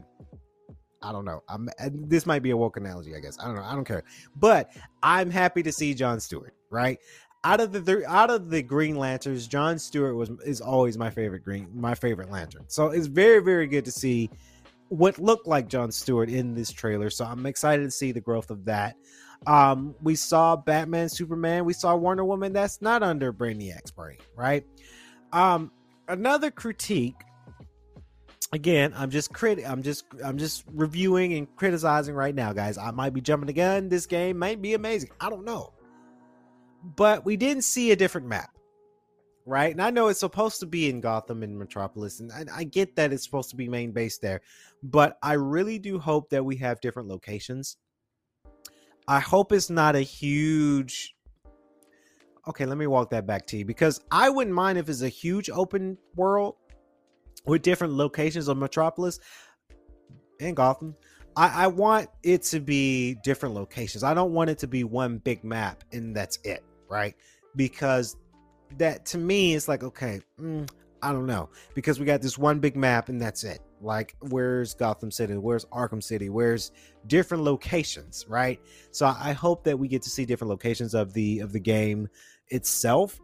I 1.04 1.12
don't 1.12 1.26
know. 1.26 1.44
I'm 1.50 1.70
this 1.80 2.26
might 2.26 2.44
be 2.44 2.52
a 2.52 2.58
woke 2.58 2.78
analogy, 2.78 3.16
I 3.16 3.20
guess. 3.20 3.38
I 3.40 3.46
don't 3.46 3.56
know. 3.56 3.64
I 3.64 3.74
don't 3.74 3.86
care. 3.86 4.04
But 4.36 4.72
I'm 5.02 5.30
happy 5.30 5.64
to 5.64 5.72
see 5.72 5.94
John 5.94 6.20
Stewart, 6.20 6.54
right? 6.70 7.00
Out 7.44 7.60
of 7.60 7.72
the 7.72 8.06
out 8.08 8.30
of 8.30 8.50
the 8.50 8.62
Green 8.62 8.96
Lanterns, 8.96 9.48
John 9.48 9.80
Stewart 9.80 10.16
was 10.16 10.30
is 10.46 10.62
always 10.62 10.98
my 10.98 11.10
favorite 11.10 11.44
green 11.44 11.68
my 11.74 11.96
favorite 11.96 12.30
lantern. 12.30 12.66
So 12.68 12.88
it's 12.90 13.08
very 13.08 13.42
very 13.42 13.66
good 13.66 13.86
to 13.86 13.92
see 13.92 14.30
what 14.90 15.18
looked 15.18 15.48
like 15.48 15.68
John 15.68 15.92
Stewart 15.92 16.30
in 16.30 16.54
this 16.54 16.72
trailer. 16.72 17.10
So 17.10 17.26
I'm 17.26 17.46
excited 17.46 17.84
to 17.84 17.92
see 17.92 18.12
the 18.12 18.22
growth 18.22 18.52
of 18.52 18.66
that. 18.66 18.96
Um, 19.48 19.96
we 20.02 20.16
saw 20.16 20.56
Batman, 20.56 21.10
Superman. 21.10 21.66
We 21.66 21.74
saw 21.74 21.96
Wonder 21.96 22.24
Woman. 22.24 22.54
That's 22.54 22.82
not 22.82 23.02
under 23.02 23.34
Brainiac's 23.34 23.90
brain, 23.90 24.18
right? 24.36 24.66
Um, 25.32 25.72
another 26.08 26.52
critique. 26.52 27.16
Again, 28.54 28.94
I'm 28.98 29.10
just 29.10 29.34
crit. 29.34 29.64
I'm 29.66 29.82
just 29.82 30.04
I'm 30.24 30.38
just 30.38 30.66
reviewing 30.74 31.34
and 31.34 31.56
criticizing 31.56 32.14
right 32.14 32.36
now, 32.36 32.52
guys. 32.52 32.78
I 32.78 32.92
might 32.92 33.14
be 33.14 33.22
jumping 33.22 33.48
the 33.48 33.54
gun. 33.54 33.88
This 33.88 34.06
game 34.06 34.38
might 34.38 34.62
be 34.62 34.74
amazing. 34.74 35.12
I 35.22 35.30
don't 35.30 35.46
know, 35.46 35.72
but 36.84 37.26
we 37.26 37.38
didn't 37.38 37.64
see 37.64 37.92
a 37.92 37.96
different 37.96 38.28
map, 38.28 38.58
right? 39.46 39.72
And 39.72 39.82
I 39.82 39.90
know 39.90 40.08
it's 40.08 40.20
supposed 40.20 40.60
to 40.62 40.66
be 40.66 40.90
in 40.90 41.02
Gotham 41.02 41.44
and 41.44 41.58
Metropolis, 41.58 42.20
and 42.20 42.32
I, 42.32 42.46
I 42.60 42.64
get 42.64 42.96
that 42.96 43.14
it's 43.14 43.24
supposed 43.24 43.50
to 43.52 43.56
be 43.56 43.68
main 43.68 43.92
base 43.92 44.18
there, 44.18 44.42
but 44.84 45.18
I 45.22 45.34
really 45.34 45.80
do 45.80 46.00
hope 46.00 46.30
that 46.30 46.44
we 46.44 46.58
have 46.58 46.82
different 46.82 47.10
locations 47.10 47.78
I 49.08 49.20
hope 49.20 49.52
it's 49.52 49.70
not 49.70 49.96
a 49.96 50.02
huge. 50.02 51.16
Okay, 52.48 52.66
let 52.66 52.78
me 52.78 52.88
walk 52.88 53.10
that 53.12 53.28
back 53.28 53.46
to 53.48 53.58
you 53.58 53.66
because 53.66 54.02
I 54.12 54.30
wouldn't 54.30 54.56
mind 54.56 54.78
if 54.78 54.90
it's 54.90 55.02
a 55.02 55.10
huge 55.10 55.50
open 55.50 55.98
world 56.16 56.56
with 57.46 57.62
different 57.62 57.94
locations 57.94 58.48
of 58.48 58.58
Metropolis 58.58 59.20
and 60.40 60.56
Gotham. 60.56 60.96
I, 61.36 61.66
I 61.66 61.68
want 61.68 62.08
it 62.24 62.44
to 62.44 62.60
be 62.60 63.16
different 63.24 63.54
locations. 63.54 64.04
I 64.04 64.14
don't 64.14 64.34
want 64.34 64.50
it 64.50 64.60
to 64.60 64.68
be 64.68 64.84
one 64.84 65.18
big 65.18 65.44
map 65.44 65.84
and 65.92 66.16
that's 66.16 66.40
it, 66.44 66.64
right? 66.92 67.16
Because 67.56 68.18
that 68.78 69.06
to 69.08 69.18
me 69.18 69.54
is 69.54 69.68
like, 69.68 69.84
okay, 69.84 70.22
mm, 70.40 70.70
I 71.02 71.12
don't 71.12 71.26
know. 71.26 71.50
Because 71.74 72.00
we 72.00 72.06
got 72.06 72.22
this 72.22 72.38
one 72.38 72.60
big 72.60 72.76
map 72.76 73.10
and 73.10 73.20
that's 73.20 73.44
it. 73.44 73.60
Like, 73.82 74.16
where's 74.30 74.76
Gotham 74.76 75.10
City? 75.10 75.38
Where's 75.38 75.66
Arkham 75.66 76.04
City? 76.04 76.30
Where's 76.30 76.72
different 77.08 77.44
locations, 77.44 78.26
right? 78.28 78.60
So 78.92 79.08
I 79.08 79.32
hope 79.32 79.64
that 79.64 79.80
we 79.80 79.88
get 79.88 80.04
to 80.04 80.10
see 80.10 80.26
different 80.26 80.50
locations 80.50 80.94
of 80.94 81.14
the 81.14 81.40
of 81.40 81.52
the 81.52 81.60
game 81.60 82.08
itself. 82.50 83.20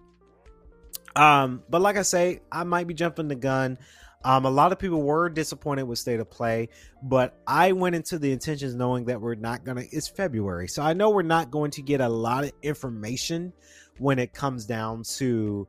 Um, 1.15 1.63
but 1.69 1.81
like 1.81 1.97
I 1.97 2.01
say, 2.01 2.41
I 2.51 2.63
might 2.63 2.87
be 2.87 2.93
jumping 2.93 3.27
the 3.27 3.35
gun. 3.35 3.77
Um, 4.23 4.45
a 4.45 4.49
lot 4.49 4.71
of 4.71 4.79
people 4.79 5.01
were 5.03 5.29
disappointed 5.29 5.83
with 5.83 5.99
state 5.99 6.19
of 6.19 6.29
play, 6.29 6.69
but 7.03 7.39
I 7.45 7.71
went 7.71 7.95
into 7.95 8.17
the 8.17 8.31
intentions 8.31 8.75
knowing 8.75 9.05
that 9.05 9.21
we're 9.21 9.35
not 9.35 9.63
gonna. 9.63 9.83
It's 9.91 10.07
February, 10.07 10.67
so 10.67 10.81
I 10.81 10.93
know 10.93 11.09
we're 11.09 11.21
not 11.21 11.51
going 11.51 11.71
to 11.71 11.81
get 11.81 12.01
a 12.01 12.09
lot 12.09 12.43
of 12.43 12.51
information 12.63 13.53
when 13.99 14.19
it 14.19 14.33
comes 14.33 14.65
down 14.65 15.03
to 15.17 15.67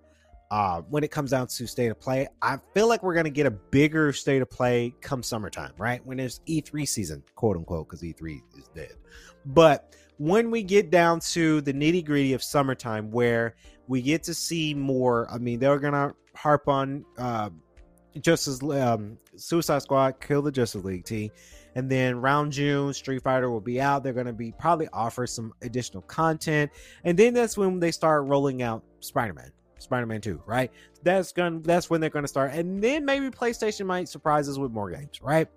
uh, 0.51 0.81
when 0.89 1.05
it 1.05 1.11
comes 1.11 1.31
down 1.31 1.47
to 1.47 1.67
state 1.67 1.89
of 1.89 2.01
play. 2.01 2.27
I 2.41 2.57
feel 2.73 2.89
like 2.89 3.03
we're 3.03 3.15
going 3.15 3.25
to 3.25 3.31
get 3.31 3.47
a 3.47 3.51
bigger 3.51 4.13
state 4.13 4.41
of 4.41 4.51
play 4.51 4.95
come 5.03 5.23
summertime, 5.23 5.73
right? 5.77 6.05
When 6.07 6.17
there's 6.17 6.41
E3 6.49 6.89
season, 6.89 7.23
quote 7.35 7.57
unquote, 7.57 7.87
because 7.87 8.03
E3 8.03 8.41
is 8.59 8.69
dead. 8.75 8.93
But 9.45 9.95
when 10.17 10.51
we 10.51 10.63
get 10.63 10.91
down 10.91 11.21
to 11.21 11.61
the 11.61 11.73
nitty 11.73 12.05
gritty 12.05 12.33
of 12.33 12.43
summertime, 12.43 13.11
where 13.11 13.57
we 13.89 14.03
get 14.03 14.23
to 14.25 14.35
see 14.35 14.75
more. 14.75 15.27
I 15.31 15.39
mean, 15.39 15.59
they're 15.59 15.79
gonna 15.79 16.15
harp 16.37 16.69
on 16.69 17.05
uh, 17.17 17.51
Justice 18.21 18.63
um, 18.63 19.19
Suicide 19.37 19.83
Squad, 19.83 20.21
Kill 20.21 20.43
the 20.43 20.53
Justice 20.53 20.85
League 20.85 21.05
T, 21.05 21.31
and 21.75 21.91
then 21.91 22.21
round 22.21 22.53
June, 22.53 22.93
Street 22.93 23.23
Fighter 23.23 23.51
will 23.51 23.61
be 23.61 23.81
out. 23.81 24.03
They're 24.03 24.13
gonna 24.13 24.33
be 24.33 24.53
probably 24.53 24.89
offer 24.93 25.27
some 25.27 25.53
additional 25.63 26.03
content, 26.03 26.71
and 27.05 27.19
then 27.19 27.35
that's 27.35 27.57
when 27.57 27.81
they 27.81 27.93
start 27.93 28.27
rolling 28.27 28.63
out 28.63 28.83
Spider 29.01 29.35
Man. 29.35 29.53
Spider-Man 29.81 30.21
2, 30.21 30.43
right? 30.47 30.71
That's 31.03 31.33
gonna 31.33 31.61
that's 31.61 31.89
when 31.89 32.01
they're 32.01 32.11
gonna 32.11 32.29
start. 32.29 32.53
And 32.53 32.83
then 32.83 33.05
maybe 33.05 33.31
PlayStation 33.31 33.87
might 33.87 34.09
surprise 34.09 34.49
us 34.49 34.59
with 34.59 34.73
more 34.73 34.91
games, 34.91 35.23
right? 35.23 35.49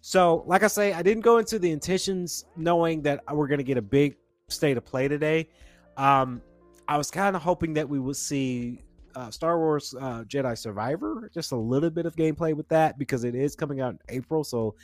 So, 0.00 0.42
like 0.46 0.62
I 0.62 0.66
say, 0.66 0.92
I 0.92 1.02
didn't 1.02 1.22
go 1.22 1.38
into 1.38 1.58
the 1.58 1.70
intentions 1.70 2.44
knowing 2.56 3.02
that 3.02 3.22
we're 3.32 3.46
gonna 3.46 3.62
get 3.62 3.76
a 3.78 3.82
big 3.82 4.16
state 4.48 4.76
of 4.76 4.84
play 4.84 5.08
today. 5.08 5.48
Um, 5.96 6.42
I 6.88 6.96
was 6.96 7.10
kind 7.10 7.36
of 7.36 7.42
hoping 7.42 7.74
that 7.74 7.88
we 7.88 8.00
would 8.00 8.16
see 8.16 8.82
uh, 9.14 9.30
Star 9.30 9.58
Wars 9.58 9.94
uh, 9.98 10.24
Jedi 10.24 10.56
Survivor, 10.56 11.30
just 11.32 11.52
a 11.52 11.56
little 11.56 11.90
bit 11.90 12.06
of 12.06 12.16
gameplay 12.16 12.54
with 12.54 12.68
that 12.68 12.98
because 12.98 13.24
it 13.24 13.34
is 13.34 13.56
coming 13.56 13.80
out 13.80 13.92
in 13.92 13.98
April. 14.08 14.44
So, 14.44 14.74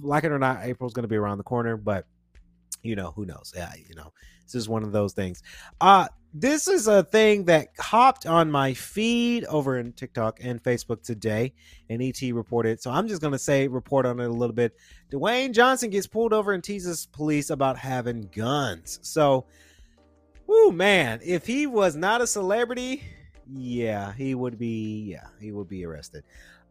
like 0.00 0.24
it 0.24 0.32
or 0.32 0.38
not, 0.38 0.64
April's 0.64 0.92
going 0.92 1.04
to 1.04 1.08
be 1.08 1.16
around 1.16 1.38
the 1.38 1.44
corner. 1.44 1.76
But 1.76 2.06
you 2.82 2.96
know, 2.96 3.12
who 3.14 3.26
knows? 3.26 3.52
Yeah, 3.54 3.72
you 3.88 3.94
know, 3.94 4.12
this 4.44 4.54
is 4.54 4.68
one 4.68 4.82
of 4.82 4.92
those 4.92 5.12
things. 5.12 5.42
Uh 5.80 6.08
this 6.38 6.68
is 6.68 6.86
a 6.86 7.02
thing 7.02 7.46
that 7.46 7.68
hopped 7.78 8.26
on 8.26 8.50
my 8.50 8.74
feed 8.74 9.46
over 9.46 9.78
in 9.78 9.92
TikTok 9.94 10.38
and 10.42 10.62
Facebook 10.62 11.02
today, 11.02 11.54
and 11.88 12.02
ET 12.02 12.20
reported. 12.34 12.82
So 12.82 12.90
I'm 12.90 13.08
just 13.08 13.22
gonna 13.22 13.38
say 13.38 13.68
report 13.68 14.04
on 14.04 14.20
it 14.20 14.26
a 14.26 14.28
little 14.28 14.54
bit. 14.54 14.76
Dwayne 15.10 15.52
Johnson 15.52 15.88
gets 15.88 16.06
pulled 16.06 16.34
over 16.34 16.52
and 16.52 16.62
teases 16.62 17.06
police 17.06 17.48
about 17.48 17.78
having 17.78 18.28
guns. 18.34 18.98
So, 19.02 19.46
oh 20.46 20.70
man, 20.72 21.20
if 21.24 21.46
he 21.46 21.66
was 21.66 21.96
not 21.96 22.20
a 22.20 22.26
celebrity, 22.26 23.02
yeah, 23.52 24.12
he 24.12 24.34
would 24.34 24.58
be. 24.58 25.04
Yeah, 25.10 25.26
he 25.40 25.52
would 25.52 25.68
be 25.68 25.84
arrested. 25.84 26.24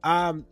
Um, 0.03 0.45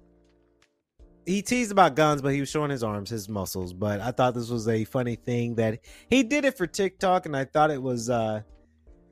he 1.25 1.41
teased 1.41 1.71
about 1.71 1.95
guns, 1.95 2.21
but 2.21 2.33
he 2.33 2.39
was 2.39 2.49
showing 2.49 2.69
his 2.69 2.83
arms, 2.83 3.09
his 3.09 3.29
muscles. 3.29 3.73
But 3.73 4.01
I 4.01 4.11
thought 4.11 4.33
this 4.33 4.49
was 4.49 4.67
a 4.67 4.83
funny 4.85 5.15
thing 5.15 5.55
that 5.55 5.79
he 6.09 6.23
did 6.23 6.45
it 6.45 6.57
for 6.57 6.67
TikTok, 6.67 7.25
and 7.25 7.35
I 7.35 7.45
thought 7.45 7.71
it 7.71 7.81
was 7.81 8.09
uh 8.09 8.41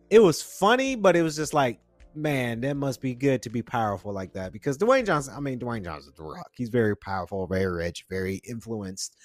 it 0.09 0.19
was 0.19 0.41
funny, 0.41 0.95
but 0.95 1.15
it 1.15 1.21
was 1.21 1.37
just 1.37 1.53
like, 1.53 1.79
man, 2.13 2.61
that 2.61 2.75
must 2.75 2.99
be 2.99 3.15
good 3.15 3.41
to 3.43 3.49
be 3.49 3.61
powerful 3.61 4.11
like 4.11 4.33
that. 4.33 4.51
Because 4.51 4.77
Dwayne 4.77 5.05
Johnson, 5.05 5.33
I 5.35 5.39
mean, 5.39 5.57
Dwayne 5.59 5.83
Johnson's 5.83 6.15
the 6.15 6.23
rock. 6.23 6.51
He's 6.53 6.69
very 6.69 6.97
powerful, 6.97 7.47
very 7.47 7.71
rich, 7.71 8.05
very 8.09 8.41
influenced. 8.47 9.15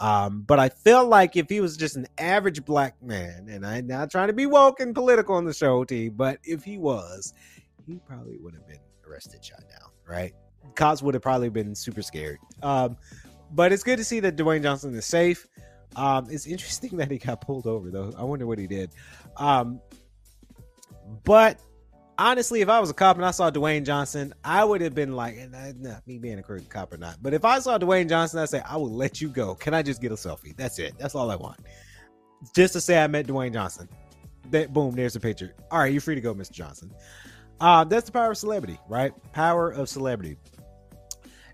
Um, 0.00 0.42
but 0.42 0.58
I 0.58 0.68
feel 0.68 1.06
like 1.06 1.36
if 1.36 1.48
he 1.48 1.60
was 1.60 1.76
just 1.76 1.96
an 1.96 2.06
average 2.18 2.64
black 2.64 3.02
man, 3.02 3.48
and 3.48 3.66
I'm 3.66 3.86
not 3.86 4.10
trying 4.10 4.28
to 4.28 4.32
be 4.32 4.46
woke 4.46 4.80
and 4.80 4.94
political 4.94 5.34
on 5.34 5.44
the 5.44 5.54
show, 5.54 5.84
T, 5.84 6.08
but 6.08 6.38
if 6.44 6.62
he 6.62 6.78
was, 6.78 7.34
he 7.86 7.98
probably 8.06 8.38
would 8.38 8.54
have 8.54 8.66
been 8.66 8.78
arrested, 9.06 9.44
shot 9.44 9.62
down, 9.68 9.90
right? 10.06 10.34
cops 10.74 11.02
would 11.02 11.14
have 11.14 11.22
probably 11.22 11.50
been 11.50 11.74
super 11.74 12.02
scared. 12.02 12.38
Um, 12.62 12.96
but 13.52 13.72
it's 13.72 13.82
good 13.82 13.98
to 13.98 14.04
see 14.04 14.20
that 14.20 14.36
Dwayne 14.36 14.62
Johnson 14.62 14.94
is 14.94 15.06
safe. 15.06 15.46
Um, 15.96 16.26
it's 16.30 16.46
interesting 16.46 16.96
that 16.98 17.10
he 17.10 17.18
got 17.18 17.40
pulled 17.40 17.66
over 17.66 17.90
though. 17.90 18.12
I 18.16 18.24
wonder 18.24 18.46
what 18.46 18.58
he 18.58 18.66
did. 18.66 18.90
Um, 19.36 19.80
but 21.24 21.60
honestly, 22.18 22.60
if 22.60 22.68
I 22.68 22.80
was 22.80 22.90
a 22.90 22.94
cop 22.94 23.16
and 23.16 23.24
I 23.24 23.30
saw 23.30 23.50
Dwayne 23.50 23.84
Johnson, 23.84 24.34
I 24.44 24.64
would 24.64 24.80
have 24.80 24.94
been 24.94 25.14
like, 25.14 25.36
not 25.78 26.06
me 26.06 26.18
being 26.18 26.38
a 26.38 26.42
cop 26.42 26.92
or 26.92 26.96
not, 26.96 27.18
but 27.22 27.32
if 27.32 27.44
I 27.44 27.60
saw 27.60 27.78
Dwayne 27.78 28.08
Johnson, 28.08 28.40
I'd 28.40 28.48
say, 28.48 28.60
I 28.68 28.76
will 28.76 28.92
let 28.92 29.20
you 29.20 29.28
go. 29.28 29.54
Can 29.54 29.72
I 29.72 29.82
just 29.82 30.02
get 30.02 30.12
a 30.12 30.16
selfie? 30.16 30.56
That's 30.56 30.78
it. 30.78 30.94
That's 30.98 31.14
all 31.14 31.30
I 31.30 31.36
want. 31.36 31.60
Just 32.54 32.72
to 32.74 32.80
say 32.80 33.02
I 33.02 33.06
met 33.06 33.26
Dwayne 33.26 33.52
Johnson. 33.52 33.88
That 34.50 34.72
boom, 34.72 34.94
there's 34.94 35.16
a 35.16 35.20
picture. 35.20 35.54
All 35.70 35.78
right, 35.78 35.92
you're 35.92 36.00
free 36.00 36.14
to 36.14 36.20
go, 36.20 36.34
Mr. 36.34 36.52
Johnson. 36.52 36.92
Uh, 37.60 37.84
that's 37.84 38.06
the 38.06 38.12
power 38.12 38.30
of 38.30 38.38
celebrity, 38.38 38.78
right? 38.88 39.12
Power 39.32 39.70
of 39.70 39.88
celebrity. 39.88 40.36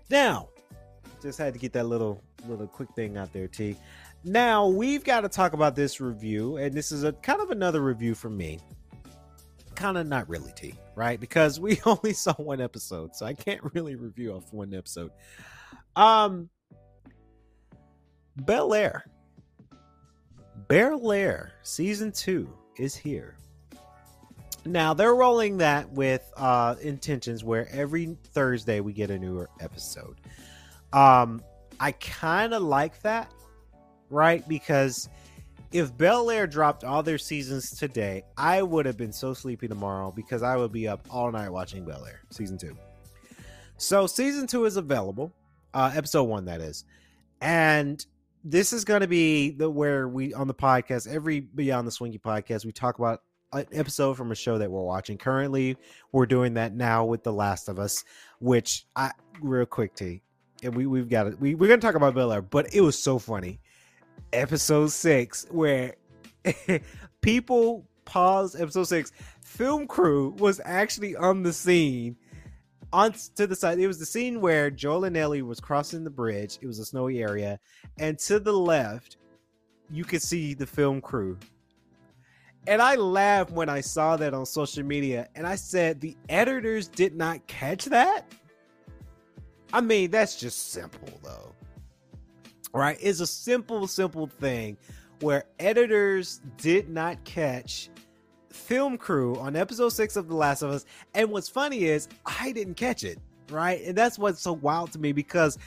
Now, 0.09 0.49
just 1.21 1.39
had 1.39 1.53
to 1.53 1.59
get 1.59 1.73
that 1.73 1.87
little 1.87 2.21
little 2.47 2.67
quick 2.67 2.89
thing 2.95 3.17
out 3.17 3.33
there, 3.33 3.47
T. 3.47 3.75
Now 4.23 4.67
we've 4.67 5.03
got 5.03 5.21
to 5.21 5.29
talk 5.29 5.53
about 5.53 5.75
this 5.75 5.99
review, 5.99 6.57
and 6.57 6.73
this 6.73 6.91
is 6.91 7.03
a 7.03 7.11
kind 7.13 7.41
of 7.41 7.49
another 7.49 7.81
review 7.81 8.13
from 8.13 8.37
me. 8.37 8.59
Kind 9.75 9.97
of 9.97 10.07
not 10.07 10.27
really, 10.29 10.51
T, 10.53 10.75
right? 10.95 11.19
Because 11.19 11.59
we 11.59 11.79
only 11.85 12.13
saw 12.13 12.33
one 12.33 12.61
episode, 12.61 13.15
so 13.15 13.25
I 13.25 13.33
can't 13.33 13.61
really 13.73 13.95
review 13.95 14.33
off 14.33 14.51
one 14.53 14.73
episode. 14.73 15.11
Um, 15.95 16.49
Bel 18.37 18.73
Air, 18.73 19.05
Bel 20.67 21.11
Air 21.11 21.53
season 21.63 22.11
two 22.11 22.49
is 22.77 22.95
here. 22.95 23.37
Now 24.65 24.93
they're 24.93 25.15
rolling 25.15 25.57
that 25.57 25.91
with 25.91 26.23
uh 26.35 26.75
intentions 26.81 27.43
where 27.43 27.69
every 27.71 28.17
Thursday 28.33 28.79
we 28.79 28.93
get 28.93 29.11
a 29.11 29.19
newer 29.19 29.49
episode. 29.59 30.19
Um 30.91 31.41
I 31.79 31.91
kind 31.93 32.53
of 32.53 32.63
like 32.63 33.01
that, 33.03 33.31
right? 34.09 34.47
Because 34.47 35.07
if 35.75 35.97
Bel 35.97 36.31
Air 36.31 36.47
dropped 36.47 36.85
all 36.85 37.03
their 37.03 37.17
seasons 37.17 37.69
today, 37.77 38.23
I 38.37 38.63
would 38.63 38.85
have 38.85 38.95
been 38.95 39.11
so 39.11 39.33
sleepy 39.33 39.67
tomorrow 39.67 40.09
because 40.09 40.41
I 40.41 40.55
would 40.55 40.71
be 40.71 40.87
up 40.87 41.05
all 41.09 41.29
night 41.33 41.49
watching 41.49 41.83
Bel 41.83 42.05
Air 42.05 42.21
season 42.29 42.57
two. 42.57 42.77
So 43.75 44.07
season 44.07 44.47
two 44.47 44.63
is 44.63 44.77
available, 44.77 45.33
uh, 45.73 45.91
episode 45.93 46.23
one 46.23 46.45
that 46.45 46.61
is, 46.61 46.85
and 47.41 48.03
this 48.41 48.71
is 48.71 48.85
going 48.85 49.01
to 49.01 49.07
be 49.07 49.49
the 49.49 49.69
where 49.69 50.07
we 50.07 50.33
on 50.33 50.47
the 50.47 50.53
podcast 50.53 51.13
every 51.13 51.41
Beyond 51.41 51.85
the 51.85 51.91
Swanky 51.91 52.19
podcast 52.19 52.63
we 52.63 52.71
talk 52.71 52.97
about 52.97 53.23
an 53.51 53.65
episode 53.73 54.13
from 54.15 54.31
a 54.31 54.35
show 54.35 54.57
that 54.57 54.71
we're 54.71 54.81
watching. 54.81 55.17
Currently, 55.17 55.75
we're 56.13 56.25
doing 56.25 56.53
that 56.53 56.73
now 56.73 57.03
with 57.03 57.23
The 57.23 57.33
Last 57.33 57.67
of 57.67 57.79
Us, 57.79 58.05
which 58.39 58.87
I 58.95 59.11
real 59.41 59.65
quick 59.65 59.93
T, 59.93 60.21
and 60.63 60.73
we 60.73 60.85
we've 60.85 61.09
got 61.09 61.27
it. 61.27 61.37
We 61.37 61.53
we're 61.53 61.67
gonna 61.67 61.81
talk 61.81 61.95
about 61.95 62.15
Bel 62.15 62.31
Air, 62.31 62.41
but 62.41 62.73
it 62.73 62.79
was 62.79 62.97
so 62.97 63.19
funny. 63.19 63.59
Episode 64.35 64.91
six, 64.91 65.45
where 65.49 65.95
people 67.21 67.85
paused 68.05 68.59
episode 68.59 68.83
six. 68.83 69.11
Film 69.41 69.87
crew 69.87 70.35
was 70.37 70.61
actually 70.65 71.15
on 71.15 71.43
the 71.43 71.53
scene 71.53 72.17
on 72.93 73.13
to 73.35 73.47
the 73.47 73.55
side. 73.55 73.79
It 73.79 73.87
was 73.87 73.99
the 73.99 74.05
scene 74.05 74.41
where 74.41 74.69
Joel 74.69 75.05
and 75.05 75.17
Ellie 75.17 75.41
was 75.41 75.59
crossing 75.59 76.03
the 76.03 76.09
bridge. 76.09 76.59
It 76.61 76.67
was 76.67 76.79
a 76.79 76.85
snowy 76.85 77.21
area, 77.21 77.59
and 77.97 78.19
to 78.19 78.39
the 78.39 78.53
left, 78.53 79.17
you 79.89 80.03
could 80.03 80.21
see 80.21 80.53
the 80.53 80.67
film 80.67 81.01
crew 81.01 81.37
and 82.67 82.81
I 82.81 82.95
laughed 82.95 83.51
when 83.51 83.69
I 83.69 83.81
saw 83.81 84.17
that 84.17 84.33
on 84.33 84.45
social 84.45 84.83
media, 84.83 85.27
and 85.35 85.45
I 85.45 85.55
said 85.55 86.01
the 86.01 86.15
editors 86.29 86.87
did 86.87 87.15
not 87.15 87.45
catch 87.47 87.85
that. 87.85 88.25
I 89.73 89.81
mean, 89.81 90.11
that's 90.11 90.39
just 90.39 90.71
simple 90.71 91.19
though. 91.23 91.53
Right? 92.75 92.99
is 93.01 93.21
a 93.21 93.27
simple, 93.27 93.87
simple 93.87 94.27
thing 94.27 94.77
where 95.21 95.45
editors 95.59 96.41
did 96.57 96.89
not 96.89 97.23
catch 97.23 97.89
film 98.49 98.97
crew 98.97 99.37
on 99.37 99.55
episode 99.55 99.89
six 99.89 100.15
of 100.15 100.27
The 100.27 100.35
Last 100.35 100.61
of 100.61 100.71
Us. 100.71 100.85
And 101.13 101.31
what's 101.31 101.47
funny 101.47 101.85
is 101.85 102.09
I 102.25 102.51
didn't 102.51 102.75
catch 102.75 103.03
it. 103.03 103.17
Right. 103.49 103.81
And 103.83 103.95
that's 103.95 104.17
what's 104.17 104.41
so 104.41 104.53
wild 104.53 104.91
to 104.93 104.99
me 104.99 105.11
because 105.11 105.57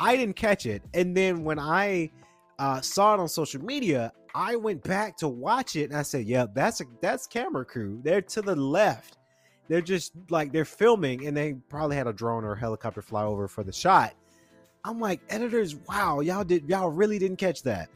I 0.00 0.16
didn't 0.16 0.36
catch 0.36 0.66
it. 0.66 0.82
And 0.94 1.16
then 1.16 1.44
when 1.44 1.58
I 1.58 2.10
uh, 2.58 2.80
saw 2.80 3.14
it 3.14 3.20
on 3.20 3.28
social 3.28 3.62
media, 3.62 4.12
I 4.34 4.56
went 4.56 4.82
back 4.82 5.16
to 5.18 5.28
watch 5.28 5.76
it 5.76 5.90
and 5.90 5.98
I 5.98 6.02
said, 6.02 6.26
"Yeah, 6.26 6.46
that's 6.52 6.80
a 6.80 6.84
that's 7.00 7.26
camera 7.26 7.64
crew. 7.64 8.00
They're 8.02 8.22
to 8.22 8.42
the 8.42 8.56
left. 8.56 9.18
They're 9.68 9.80
just 9.80 10.12
like 10.30 10.52
they're 10.52 10.64
filming, 10.64 11.26
and 11.26 11.36
they 11.36 11.54
probably 11.68 11.96
had 11.96 12.06
a 12.06 12.12
drone 12.12 12.44
or 12.44 12.52
a 12.52 12.58
helicopter 12.58 13.02
fly 13.02 13.24
over 13.24 13.48
for 13.48 13.64
the 13.64 13.72
shot." 13.72 14.14
I'm 14.86 15.00
like, 15.00 15.20
editors, 15.28 15.74
wow, 15.88 16.20
y'all 16.20 16.44
did 16.44 16.68
y'all 16.68 16.90
really 16.90 17.18
didn't 17.18 17.38
catch 17.38 17.62
that. 17.64 17.88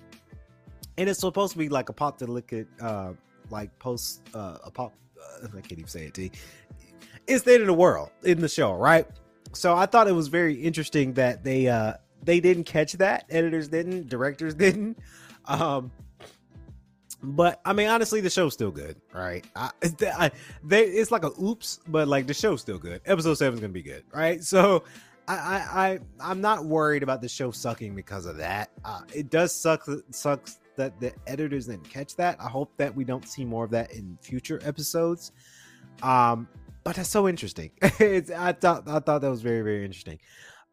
And 0.98 1.08
it's 1.08 1.20
supposed 1.20 1.52
to 1.52 1.58
be 1.58 1.68
like 1.68 1.88
a 1.88 1.92
pop 1.92 2.18
to 2.18 2.26
look 2.26 2.52
at, 2.52 2.66
uh, 2.80 3.12
like 3.48 3.76
post 3.78 4.22
uh, 4.34 4.58
a 4.64 4.70
pop. 4.70 4.92
Uh, 5.16 5.46
I 5.46 5.60
can't 5.60 5.72
even 5.72 5.86
say 5.86 6.06
it. 6.06 6.14
T. 6.14 6.32
It's 7.28 7.44
the 7.44 7.52
end 7.52 7.60
of 7.60 7.68
the 7.68 7.74
world 7.74 8.10
in 8.24 8.40
the 8.40 8.48
show, 8.48 8.74
right? 8.74 9.06
So 9.52 9.74
I 9.74 9.86
thought 9.86 10.08
it 10.08 10.12
was 10.12 10.26
very 10.26 10.54
interesting 10.54 11.12
that 11.14 11.44
they 11.44 11.68
uh 11.68 11.94
they 12.22 12.40
didn't 12.40 12.64
catch 12.64 12.94
that. 12.94 13.24
Editors 13.30 13.68
didn't, 13.68 14.08
directors 14.08 14.54
didn't. 14.56 14.98
Um, 15.46 15.92
but 17.22 17.60
I 17.64 17.72
mean, 17.72 17.88
honestly, 17.88 18.20
the 18.20 18.30
show's 18.30 18.54
still 18.54 18.70
good, 18.72 18.96
right? 19.14 19.44
I, 19.54 19.70
I, 20.02 20.30
they, 20.64 20.84
it's 20.84 21.12
like 21.12 21.22
a 21.22 21.30
oops, 21.40 21.80
but 21.86 22.08
like 22.08 22.26
the 22.26 22.34
show's 22.34 22.60
still 22.60 22.78
good. 22.78 23.00
Episode 23.06 23.34
seven 23.34 23.54
is 23.54 23.60
gonna 23.60 23.72
be 23.72 23.82
good, 23.82 24.02
right? 24.12 24.42
So, 24.42 24.84
I, 25.30 25.98
I, 26.20 26.28
I 26.28 26.30
am 26.30 26.40
not 26.40 26.64
worried 26.64 27.02
about 27.02 27.22
the 27.22 27.28
show 27.28 27.50
sucking 27.50 27.94
because 27.94 28.26
of 28.26 28.36
that. 28.38 28.70
Uh, 28.84 29.02
it 29.14 29.30
does 29.30 29.54
suck. 29.54 29.86
Sucks 30.10 30.58
that 30.76 30.98
the 30.98 31.12
editors 31.26 31.66
didn't 31.66 31.88
catch 31.88 32.16
that. 32.16 32.36
I 32.40 32.48
hope 32.48 32.76
that 32.78 32.94
we 32.94 33.04
don't 33.04 33.28
see 33.28 33.44
more 33.44 33.64
of 33.64 33.70
that 33.70 33.92
in 33.92 34.18
future 34.20 34.60
episodes. 34.64 35.32
Um, 36.02 36.48
but 36.82 36.96
that's 36.96 37.08
so 37.08 37.28
interesting. 37.28 37.70
it's, 37.82 38.30
I 38.30 38.52
thought 38.52 38.88
I 38.88 38.98
thought 38.98 39.20
that 39.20 39.30
was 39.30 39.42
very 39.42 39.62
very 39.62 39.84
interesting. 39.84 40.18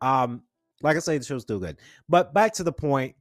Um, 0.02 0.42
like 0.82 0.96
I 0.96 1.00
say, 1.00 1.18
the 1.18 1.26
show's 1.26 1.44
still 1.44 1.60
good. 1.60 1.78
But 2.10 2.34
back 2.34 2.54
to 2.54 2.64
the 2.64 2.72
point 2.72 3.16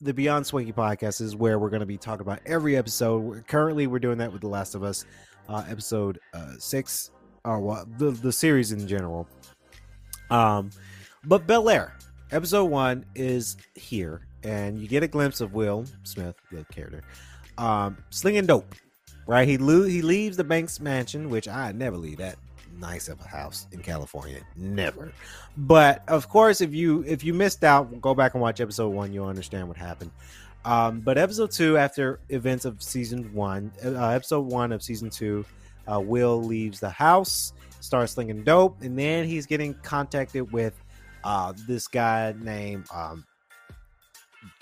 the 0.00 0.12
Beyond 0.12 0.46
Swanky 0.46 0.72
podcast 0.72 1.20
is 1.20 1.34
where 1.34 1.58
we're 1.58 1.70
going 1.70 1.80
to 1.80 1.86
be 1.86 1.96
talking 1.96 2.20
about 2.20 2.40
every 2.44 2.76
episode. 2.76 3.46
Currently, 3.48 3.86
we're 3.86 3.98
doing 3.98 4.18
that 4.18 4.30
with 4.30 4.42
The 4.42 4.48
Last 4.48 4.74
of 4.74 4.82
Us, 4.82 5.06
uh, 5.48 5.64
episode 5.68 6.18
uh, 6.34 6.52
six, 6.58 7.10
or 7.44 7.60
well, 7.60 7.88
the 7.98 8.10
the 8.10 8.32
series 8.32 8.72
in 8.72 8.86
general. 8.86 9.26
Um, 10.30 10.70
but 11.24 11.46
Bel 11.46 11.68
Air, 11.68 11.96
episode 12.30 12.66
one 12.66 13.04
is 13.14 13.56
here, 13.74 14.26
and 14.42 14.80
you 14.80 14.88
get 14.88 15.02
a 15.02 15.08
glimpse 15.08 15.40
of 15.40 15.54
Will 15.54 15.86
Smith, 16.04 16.36
the 16.50 16.64
character, 16.72 17.02
um, 17.58 17.96
slinging 18.10 18.46
dope. 18.46 18.74
Right, 19.28 19.48
he 19.48 19.58
lo- 19.58 19.82
he 19.82 20.02
leaves 20.02 20.36
the 20.36 20.44
Banks 20.44 20.78
mansion, 20.78 21.30
which 21.30 21.48
I 21.48 21.72
never 21.72 21.96
leave 21.96 22.18
that 22.18 22.36
nice 22.78 23.08
of 23.08 23.20
a 23.20 23.26
house 23.26 23.66
in 23.72 23.80
California. 23.80 24.40
Never. 24.56 25.12
But 25.56 26.02
of 26.08 26.28
course, 26.28 26.60
if 26.60 26.72
you 26.72 27.02
if 27.06 27.24
you 27.24 27.34
missed 27.34 27.64
out, 27.64 28.00
go 28.00 28.14
back 28.14 28.34
and 28.34 28.40
watch 28.40 28.60
episode 28.60 28.90
one. 28.90 29.12
You'll 29.12 29.26
understand 29.26 29.66
what 29.66 29.76
happened. 29.76 30.12
Um, 30.64 31.00
but 31.00 31.16
episode 31.16 31.52
two, 31.52 31.76
after 31.76 32.20
events 32.28 32.64
of 32.64 32.82
season 32.82 33.32
one, 33.32 33.70
uh, 33.84 34.08
episode 34.08 34.46
one 34.46 34.72
of 34.72 34.82
season 34.82 35.10
two, 35.10 35.44
uh, 35.90 36.00
Will 36.00 36.42
leaves 36.42 36.80
the 36.80 36.90
house, 36.90 37.52
starts 37.80 38.12
slinging 38.12 38.44
dope, 38.44 38.82
and 38.82 38.98
then 38.98 39.24
he's 39.24 39.46
getting 39.46 39.74
contacted 39.74 40.50
with 40.52 40.74
uh, 41.24 41.52
this 41.66 41.88
guy 41.88 42.34
named 42.38 42.86
um, 42.94 43.24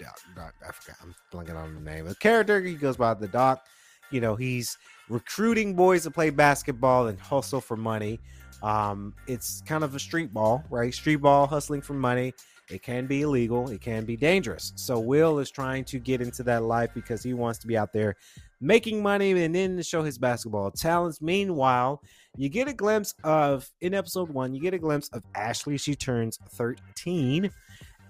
I 0.01 0.73
forgot. 0.73 0.97
I'm 1.03 1.15
blanking 1.33 1.57
on 1.57 1.75
the 1.75 1.81
name. 1.81 2.07
The 2.07 2.15
character 2.17 2.61
he 2.61 2.75
goes 2.75 2.97
by 2.97 3.15
the 3.15 3.29
Doc. 3.29 3.67
You 4.11 4.21
know, 4.21 4.37
he's 4.37 4.79
recruiting 5.09 5.75
boys 5.75 6.05
to 6.05 6.11
play 6.11 6.31
basketball 6.31 7.09
and 7.09 7.19
hustle 7.19 7.61
for 7.61 7.77
money. 7.77 8.21
Um, 8.63 9.15
it's 9.27 9.63
kind 9.67 9.85
of 9.85 9.95
a 9.95 9.99
street 9.99 10.33
ball, 10.33 10.65
right? 10.71 10.93
Street 10.95 11.17
ball 11.17 11.47
hustling 11.47 11.83
for 11.83 11.95
money. 11.95 12.33
It 12.71 12.83
can 12.83 13.07
be 13.07 13.23
illegal, 13.23 13.69
it 13.69 13.83
can 13.83 14.07
be 14.07 14.17
dangerous. 14.17 14.73
So, 14.77 14.99
Will 14.99 15.39
is 15.39 15.51
trying 15.51 15.85
to 15.85 15.99
get 15.99 16.23
into 16.23 16.43
that 16.45 16.63
life 16.63 16.91
because 16.95 17.23
he 17.23 17.35
wants 17.35 17.59
to 17.59 17.67
be 17.67 17.77
out 17.77 17.93
there 17.93 18.17
making 18.63 19.03
money 19.03 19.33
and 19.33 19.55
then 19.55 19.77
to 19.77 19.83
show 19.83 20.03
his 20.03 20.17
basketball 20.17 20.71
talents. 20.71 21.21
Meanwhile, 21.21 22.01
you 22.37 22.49
get 22.49 22.69
a 22.69 22.73
glimpse 22.73 23.15
of, 23.25 23.71
in 23.81 23.95
episode 23.95 24.31
one, 24.31 24.55
you 24.55 24.61
get 24.61 24.75
a 24.75 24.79
glimpse 24.79 25.09
of 25.11 25.23
Ashley. 25.35 25.77
She 25.79 25.95
turns 25.95 26.39
13 26.51 27.51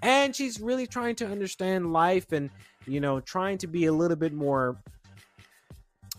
and 0.01 0.35
she's 0.35 0.59
really 0.59 0.87
trying 0.87 1.15
to 1.15 1.27
understand 1.27 1.93
life 1.93 2.31
and, 2.31 2.49
you 2.85 2.99
know, 2.99 3.19
trying 3.19 3.57
to 3.59 3.67
be 3.67 3.85
a 3.85 3.93
little 3.93 4.17
bit 4.17 4.33
more 4.33 4.77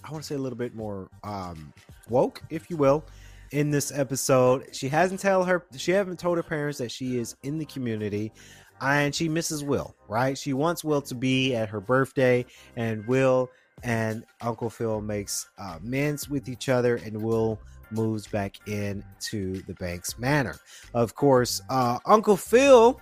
I 0.07 0.13
want 0.13 0.23
to 0.23 0.27
say 0.29 0.35
a 0.37 0.39
little 0.39 0.59
bit 0.59 0.75
more 0.75 1.09
um, 1.25 1.73
woke, 2.09 2.41
if 2.49 2.71
you 2.71 2.77
will, 2.77 3.05
in 3.51 3.71
this 3.71 3.91
episode. 3.91 4.69
She 4.73 4.89
hasn't 4.89 5.19
tell 5.19 5.43
her 5.45 5.67
she 5.77 5.91
haven't 5.91 6.21
told 6.21 6.37
her 6.37 6.45
parents 6.45 6.79
that 6.79 6.93
she 6.93 7.19
is 7.19 7.37
in 7.43 7.59
the 7.59 7.65
community, 7.65 8.33
and 8.81 9.13
she 9.13 9.29
misses 9.29 9.65
Will. 9.65 9.97
Right? 10.07 10.39
She 10.39 10.53
wants 10.53 10.85
Will 10.85 11.03
to 11.03 11.15
be 11.15 11.57
at 11.57 11.69
her 11.71 11.81
birthday, 11.81 12.47
and 12.77 13.05
Will 13.07 13.51
and 13.83 14.25
Uncle 14.41 14.71
Phil 14.71 15.01
makes 15.01 15.49
uh, 15.59 15.79
amends 15.83 16.29
with 16.29 16.49
each 16.49 16.69
other, 16.69 16.97
and 16.97 17.21
Will 17.21 17.59
moves 17.91 18.27
back 18.27 18.57
into 18.67 19.63
the 19.63 19.75
Banks 19.75 20.19
Manor. 20.19 20.57
Of 20.95 21.15
course, 21.15 21.63
uh, 21.69 21.99
Uncle 22.07 22.37
Phil 22.37 23.01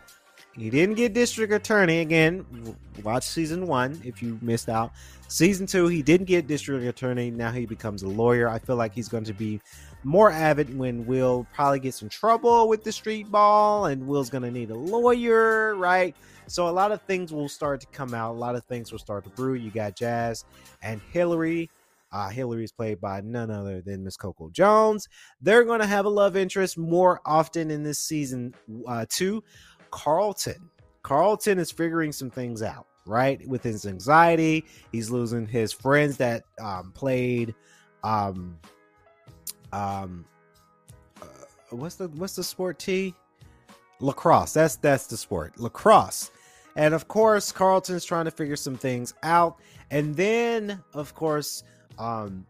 he 0.57 0.71
didn't 0.71 0.95
get 0.95 1.15
district 1.15 1.53
attorney 1.53 2.01
again. 2.01 2.77
Watch 3.03 3.25
season 3.25 3.67
one 3.67 4.01
if 4.05 4.23
you 4.23 4.39
missed 4.41 4.69
out. 4.69 4.93
Season 5.27 5.67
two, 5.67 5.89
he 5.89 6.01
didn't 6.01 6.27
get 6.27 6.47
district 6.47 6.85
attorney. 6.85 7.31
Now 7.31 7.51
he 7.51 7.67
becomes 7.67 8.05
a 8.05 8.09
lawyer. 8.09 8.49
I 8.49 8.61
feel 8.61 8.77
like 8.77 8.95
he's 8.95 9.09
going 9.09 9.25
to 9.25 9.35
be 9.35 9.61
more 10.05 10.31
avid 10.31 10.77
when 10.79 11.07
Will 11.07 11.47
probably 11.53 11.81
gets 11.81 12.03
in 12.03 12.09
trouble 12.09 12.69
with 12.69 12.85
the 12.85 12.93
street 12.93 13.31
ball, 13.33 13.87
and 13.87 14.07
Will's 14.07 14.31
going 14.31 14.45
to 14.45 14.51
need 14.51 14.71
a 14.71 14.77
lawyer, 14.77 15.75
right? 15.75 16.15
So 16.47 16.69
a 16.69 16.71
lot 16.71 16.93
of 16.93 17.03
things 17.03 17.33
will 17.33 17.49
start 17.49 17.81
to 17.81 17.87
come 17.89 18.15
out. 18.15 18.33
A 18.33 18.39
lot 18.39 18.55
of 18.55 18.65
things 18.65 18.93
will 18.93 18.99
start 19.01 19.25
to 19.25 19.31
brew. 19.31 19.55
You 19.55 19.71
got 19.71 19.97
Jazz 19.97 20.45
and 20.83 21.01
Hillary. 21.11 21.69
Uh, 22.15 22.29
Hillary 22.29 22.63
is 22.63 22.71
played 22.71 23.01
by 23.01 23.21
none 23.23 23.51
other 23.51 23.83
than 23.83 24.05
Miss 24.05 24.17
Coco 24.17 24.49
Jones. 24.51 25.09
They're 25.41 25.65
going 25.65 25.81
to 25.81 25.87
have 25.87 26.05
a 26.05 26.09
love 26.09 26.37
interest 26.37 26.79
more 26.79 27.21
often 27.27 27.73
in 27.73 27.83
this 27.83 27.99
season 27.99 28.55
uh, 28.87 29.05
two. 29.09 29.43
Carlton. 29.91 30.71
Carlton 31.03 31.59
is 31.59 31.73
figuring 31.73 32.13
some 32.13 32.31
things 32.31 32.63
out, 32.63 32.87
right? 33.05 33.45
With 33.49 33.65
his 33.65 33.85
anxiety, 33.85 34.65
he's 34.93 35.11
losing 35.11 35.45
his 35.45 35.73
friends 35.73 36.17
that 36.19 36.45
um, 36.61 36.93
played 36.93 37.53
um 38.05 38.59
um 39.73 40.25
uh, 41.21 41.27
what's 41.71 41.97
the 41.97 42.09
what's 42.11 42.37
the 42.37 42.45
sport 42.45 42.79
T? 42.79 43.13
Lacrosse. 43.99 44.53
That's 44.53 44.77
that's 44.77 45.09
the 45.09 45.17
sport. 45.17 45.59
Lacrosse. 45.59 46.31
And 46.77 46.95
of 46.95 47.09
course, 47.09 47.51
Carlton's 47.51 48.05
trying 48.05 48.25
to 48.27 48.31
figure 48.31 48.57
some 48.57 48.77
things 48.77 49.15
out. 49.25 49.59
And 49.91 50.15
then, 50.17 50.83
of 50.93 51.15
course, 51.15 51.63
um 51.99 52.47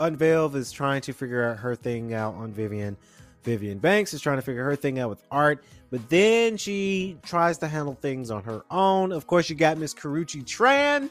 Unveiled 0.00 0.56
is 0.56 0.72
trying 0.72 1.02
to 1.02 1.12
figure 1.12 1.44
out 1.44 1.58
her 1.58 1.76
thing 1.76 2.14
out 2.14 2.34
on 2.34 2.52
Vivian. 2.52 2.96
Vivian 3.42 3.78
Banks 3.78 4.14
is 4.14 4.20
trying 4.22 4.38
to 4.38 4.42
figure 4.42 4.64
her 4.64 4.74
thing 4.74 4.98
out 4.98 5.10
with 5.10 5.22
art, 5.30 5.62
but 5.90 6.08
then 6.08 6.56
she 6.56 7.18
tries 7.22 7.58
to 7.58 7.68
handle 7.68 7.94
things 8.00 8.30
on 8.30 8.42
her 8.44 8.64
own. 8.70 9.12
Of 9.12 9.26
course, 9.26 9.50
you 9.50 9.56
got 9.56 9.76
Miss 9.76 9.92
Karrueche 9.92 10.42
Tran. 10.44 11.10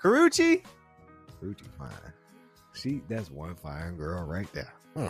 Karrueche? 0.00 0.62
Karrueche 1.42 1.66
fine. 1.78 1.90
She 2.74 3.00
that's 3.08 3.30
one 3.30 3.54
fine 3.54 3.96
girl 3.96 4.24
right 4.24 4.50
there. 4.52 4.72
Hmm. 4.94 5.06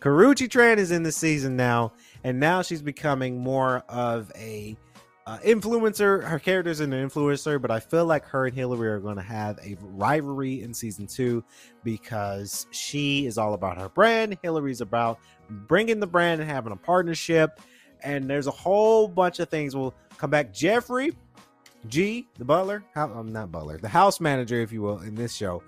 Karrueche 0.00 0.48
Tran 0.48 0.78
is 0.78 0.90
in 0.90 1.02
the 1.02 1.12
season 1.12 1.56
now, 1.56 1.92
and 2.24 2.40
now 2.40 2.62
she's 2.62 2.82
becoming 2.82 3.38
more 3.38 3.84
of 3.88 4.32
a 4.34 4.76
uh, 5.26 5.38
influencer. 5.38 6.22
Her 6.22 6.38
character's 6.38 6.80
an 6.80 6.90
influencer, 6.90 7.60
but 7.60 7.70
I 7.70 7.80
feel 7.80 8.06
like 8.06 8.24
her 8.26 8.46
and 8.46 8.54
Hillary 8.54 8.88
are 8.88 9.00
going 9.00 9.16
to 9.16 9.22
have 9.22 9.58
a 9.58 9.76
rivalry 9.80 10.62
in 10.62 10.72
season 10.72 11.06
two 11.06 11.44
because 11.82 12.66
she 12.70 13.26
is 13.26 13.36
all 13.36 13.54
about 13.54 13.78
her 13.78 13.88
brand. 13.88 14.38
Hillary's 14.42 14.80
about 14.80 15.18
bringing 15.50 16.00
the 16.00 16.06
brand 16.06 16.40
and 16.40 16.48
having 16.48 16.72
a 16.72 16.76
partnership. 16.76 17.60
And 18.02 18.28
there's 18.30 18.46
a 18.46 18.52
whole 18.52 19.08
bunch 19.08 19.40
of 19.40 19.48
things. 19.48 19.74
We'll 19.74 19.94
come 20.16 20.30
back. 20.30 20.52
Jeffrey 20.52 21.12
G, 21.88 22.26
the 22.38 22.44
butler, 22.44 22.84
I'm 22.94 23.16
um, 23.16 23.32
not 23.32 23.50
butler, 23.50 23.78
the 23.78 23.88
house 23.88 24.20
manager, 24.20 24.60
if 24.60 24.72
you 24.72 24.82
will, 24.82 25.00
in 25.00 25.14
this 25.14 25.34
show 25.34 25.62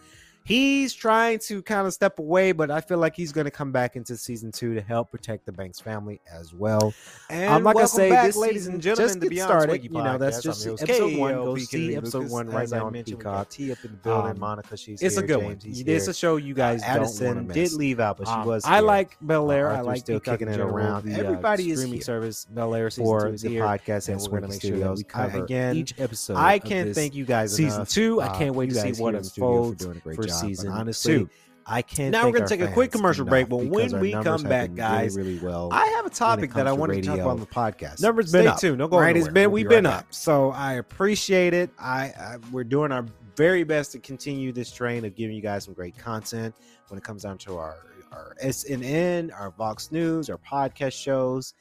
he's 0.49 0.95
trying 0.95 1.39
to 1.41 1.63
kind 1.63 1.87
of 1.87 1.93
step 1.93 2.19
away, 2.19 2.53
but 2.53 2.71
I 2.71 2.81
feel 2.81 2.99
like 2.99 3.15
he's 3.15 3.33
going 3.33 3.45
to 3.45 3.51
come 3.51 3.71
back 3.71 3.95
into 3.97 4.17
season 4.17 4.51
two 4.51 4.75
to 4.75 4.81
help 4.81 5.11
protect 5.11 5.45
the 5.45 5.53
Banks 5.53 5.79
family 5.79 6.21
as 6.33 6.55
well. 6.55 6.95
And 7.29 7.51
I'm 7.51 7.59
um, 7.59 7.65
like 7.65 7.77
I 7.77 7.85
say, 7.85 8.11
back, 8.11 8.27
this 8.27 8.37
ladies 8.37 8.67
and 8.67 8.81
gentlemen, 8.81 9.21
just 9.21 9.31
get 9.31 9.43
started. 9.43 9.85
You 9.85 9.91
know, 9.91 10.19
that's 10.19 10.43
just 10.43 10.67
episode 10.67 11.17
one. 11.19 11.35
Go 11.35 11.57
see 11.57 11.95
episode 11.95 12.31
one 12.31 12.49
right 12.49 12.69
now 12.71 12.87
on 12.87 13.03
Peacock. 13.03 13.51
T 13.51 13.71
up 13.71 13.79
in 13.85 13.93
the 13.93 13.97
building. 13.99 14.33
Um, 14.33 14.41
Monica, 14.41 14.77
she's 14.77 15.03
it's 15.03 15.17
here. 15.17 15.25
a 15.25 15.27
good 15.27 15.41
James, 15.41 15.65
one. 15.65 15.95
It's 15.95 16.09
a 16.09 16.15
show 16.15 16.37
you 16.37 16.55
guys 16.55 16.83
uh, 16.83 16.87
Addison 16.87 17.47
did 17.49 17.73
leave 17.73 18.01
out, 18.01 18.17
but 18.17 18.27
she 18.27 18.33
um, 18.33 18.47
was. 18.47 18.65
I 18.65 18.81
like 18.81 19.17
Bel 19.21 19.53
Air. 19.53 19.71
I 19.71 19.83
like 19.83 19.99
still 19.99 20.21
kicking 20.21 20.49
it 20.49 20.61
around. 20.61 21.09
Everybody 21.13 21.71
is 21.71 21.81
streaming 21.81 22.01
service 22.01 22.47
Bel 22.47 22.75
Air 22.75 22.91
for 22.91 23.33
the 23.33 23.57
podcast 23.57 24.09
and 24.09 24.53
Studios. 24.55 25.05
Again, 25.15 25.77
each 25.77 25.95
episode. 25.99 26.37
I 26.37 26.59
can't 26.59 26.95
thank 26.95 27.15
you 27.15 27.27
guys. 27.27 27.55
Season 27.55 27.85
two. 27.85 28.21
I 28.23 28.37
can't 28.37 28.55
wait 28.55 28.71
to 28.71 28.77
see 28.77 29.03
what 29.03 29.15
unfolds 29.15 29.85
for 29.85 30.38
season 30.39 30.73
honestly. 30.73 31.29
I 31.71 31.83
can't. 31.83 32.13
Now 32.13 32.27
we're 32.27 32.33
gonna 32.33 32.49
take 32.49 32.63
a 32.63 32.73
quick 32.73 32.91
commercial 32.91 33.27
break, 33.27 33.49
but 33.51 33.59
when 33.67 34.01
we 34.01 34.13
come 34.13 34.43
back, 34.43 34.75
guys, 34.75 35.17
really, 35.17 35.35
really 35.35 35.47
well. 35.47 35.69
I 35.71 35.85
have 35.97 36.07
a 36.07 36.11
topic 36.11 36.55
that 36.55 36.67
I 36.67 36.73
want 36.73 36.95
to 36.95 37.03
talk 37.03 37.19
about 37.19 37.29
on 37.29 37.41
the 37.41 37.47
podcast. 37.47 38.01
Numbers 38.01 38.33
been 38.33 38.47
up. 38.47 38.59
tuned. 38.59 38.79
Don't 38.79 38.89
go 38.89 38.99
right. 38.99 39.15
It's 39.15 39.29
been 39.29 39.51
we've 39.51 39.69
been 39.69 39.85
up, 39.85 40.07
so 40.09 40.51
I 40.53 40.75
appreciate 40.75 41.53
it. 41.53 41.71
I, 41.79 42.05
I 42.19 42.37
we're 42.53 42.65
doing 42.65 42.91
our 42.91 43.05
very 43.37 43.65
best 43.65 43.93
to 43.93 43.99
continue 43.99 44.51
this 44.51 44.73
train 44.73 45.05
of 45.05 45.15
giving 45.15 45.37
you 45.37 45.43
guys 45.43 45.65
some 45.65 45.75
great 45.75 45.97
content 45.97 46.55
when 46.89 46.97
it 46.97 47.05
comes 47.05 47.23
down 47.25 47.37
to 47.39 47.59
our 47.59 47.77
our 48.13 48.35
SNN, 48.43 49.31
our 49.39 49.51
Vox 49.51 49.93
News, 49.93 50.31
our 50.31 50.39
podcast 50.39 50.93
shows. 50.93 51.53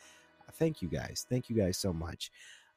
Thank 0.53 0.81
you 0.81 0.87
guys. 0.87 1.25
Thank 1.29 1.49
you 1.49 1.55
guys 1.55 1.77
so 1.77 1.91
much. 1.91 2.31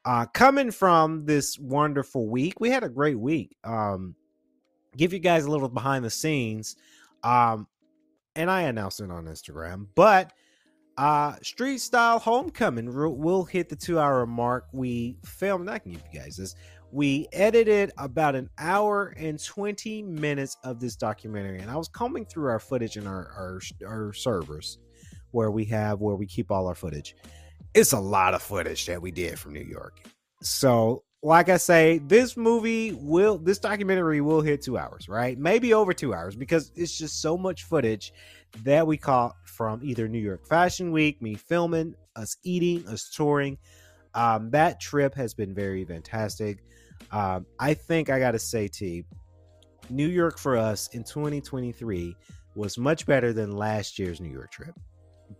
Uh, 0.05 0.27
coming 0.27 0.71
from 0.71 1.25
this 1.27 1.59
wonderful 1.59 2.27
week, 2.27 2.59
we 2.59 2.71
had 2.71 2.83
a 2.83 2.89
great 2.89 3.19
week. 3.19 3.57
Um, 3.65 4.15
give 4.97 5.13
you 5.13 5.19
guys 5.19 5.45
a 5.45 5.51
little 5.51 5.69
behind 5.69 6.05
the 6.05 6.11
scenes. 6.11 6.77
Um, 7.23 7.67
and 8.37 8.51
I 8.51 8.63
announced 8.63 9.01
it 9.01 9.11
on 9.11 9.27
Instagram, 9.27 9.87
but 9.95 10.33
uh 11.01 11.35
street 11.43 11.79
style 11.79 12.19
homecoming 12.19 12.93
will 12.93 13.45
hit 13.45 13.69
the 13.69 13.77
two 13.77 13.99
hour 13.99 14.27
mark 14.27 14.67
we 14.73 15.17
filmed 15.25 15.69
i 15.69 15.79
can 15.79 15.93
give 15.93 16.03
you 16.13 16.21
guys 16.21 16.37
this 16.37 16.55
we 16.93 17.29
edited 17.33 17.93
about 17.97 18.35
an 18.35 18.51
hour 18.59 19.15
and 19.17 19.43
20 19.43 20.03
minutes 20.03 20.57
of 20.65 20.81
this 20.81 20.97
documentary 20.97 21.59
and 21.61 21.71
i 21.71 21.77
was 21.77 21.89
combing 21.89 22.27
through 22.27 22.49
our 22.51 22.59
footage 22.59 22.97
in 22.97 23.07
our, 23.07 23.31
our 23.37 23.61
our 23.87 24.13
servers 24.13 24.79
where 25.31 25.51
we 25.51 25.65
have 25.65 26.01
where 26.01 26.17
we 26.17 26.27
keep 26.27 26.51
all 26.51 26.67
our 26.67 26.75
footage 26.75 27.17
it's 27.73 27.93
a 27.93 28.01
lot 28.01 28.35
of 28.35 28.43
footage 28.43 28.85
that 28.87 29.01
we 29.01 29.11
did 29.11 29.39
from 29.39 29.53
new 29.53 29.61
york 29.61 30.03
so 30.43 31.03
like 31.23 31.51
I 31.51 31.59
say, 31.59 31.99
this 31.99 32.37
movie 32.37 32.93
will, 32.93 33.37
this 33.37 33.59
documentary 33.59 34.21
will 34.21 34.41
hit 34.41 34.63
two 34.63 34.79
hours, 34.79 35.09
right? 35.09 35.39
Maybe 35.39 35.75
over 35.75 35.93
two 35.93 36.15
hours 36.15 36.35
because 36.35 36.73
it's 36.77 36.97
just 36.97 37.21
so 37.21 37.37
much 37.37 37.65
footage 37.65 38.13
that 38.65 38.87
we 38.87 38.97
caught 38.97 39.37
from 39.45 39.81
either 39.83 40.09
New 40.09 40.19
York 40.19 40.47
Fashion 40.47 40.93
Week, 40.93 41.21
me 41.21 41.35
filming, 41.35 41.95
us 42.17 42.37
eating, 42.43 42.87
us 42.89 43.11
touring. 43.11 43.59
um, 44.15 44.51
that 44.51 44.81
trip 44.81 45.15
has 45.15 45.35
been 45.35 45.55
very 45.55 45.85
fantastic. 45.85 46.65
Um, 47.13 47.47
I 47.59 47.75
think 47.75 48.11
I 48.11 48.19
got 48.19 48.33
to 48.33 48.39
say, 48.39 48.67
T, 48.69 49.05
New 49.89 50.09
York 50.09 50.39
for 50.39 50.57
us 50.57 50.89
in 50.95 51.05
2023 51.05 52.17
was 52.55 52.79
much 52.79 53.07
better 53.07 53.33
than 53.33 53.53
last 53.53 53.99
year's 53.99 54.21
New 54.21 54.31
York 54.31 54.51
trip 54.51 54.75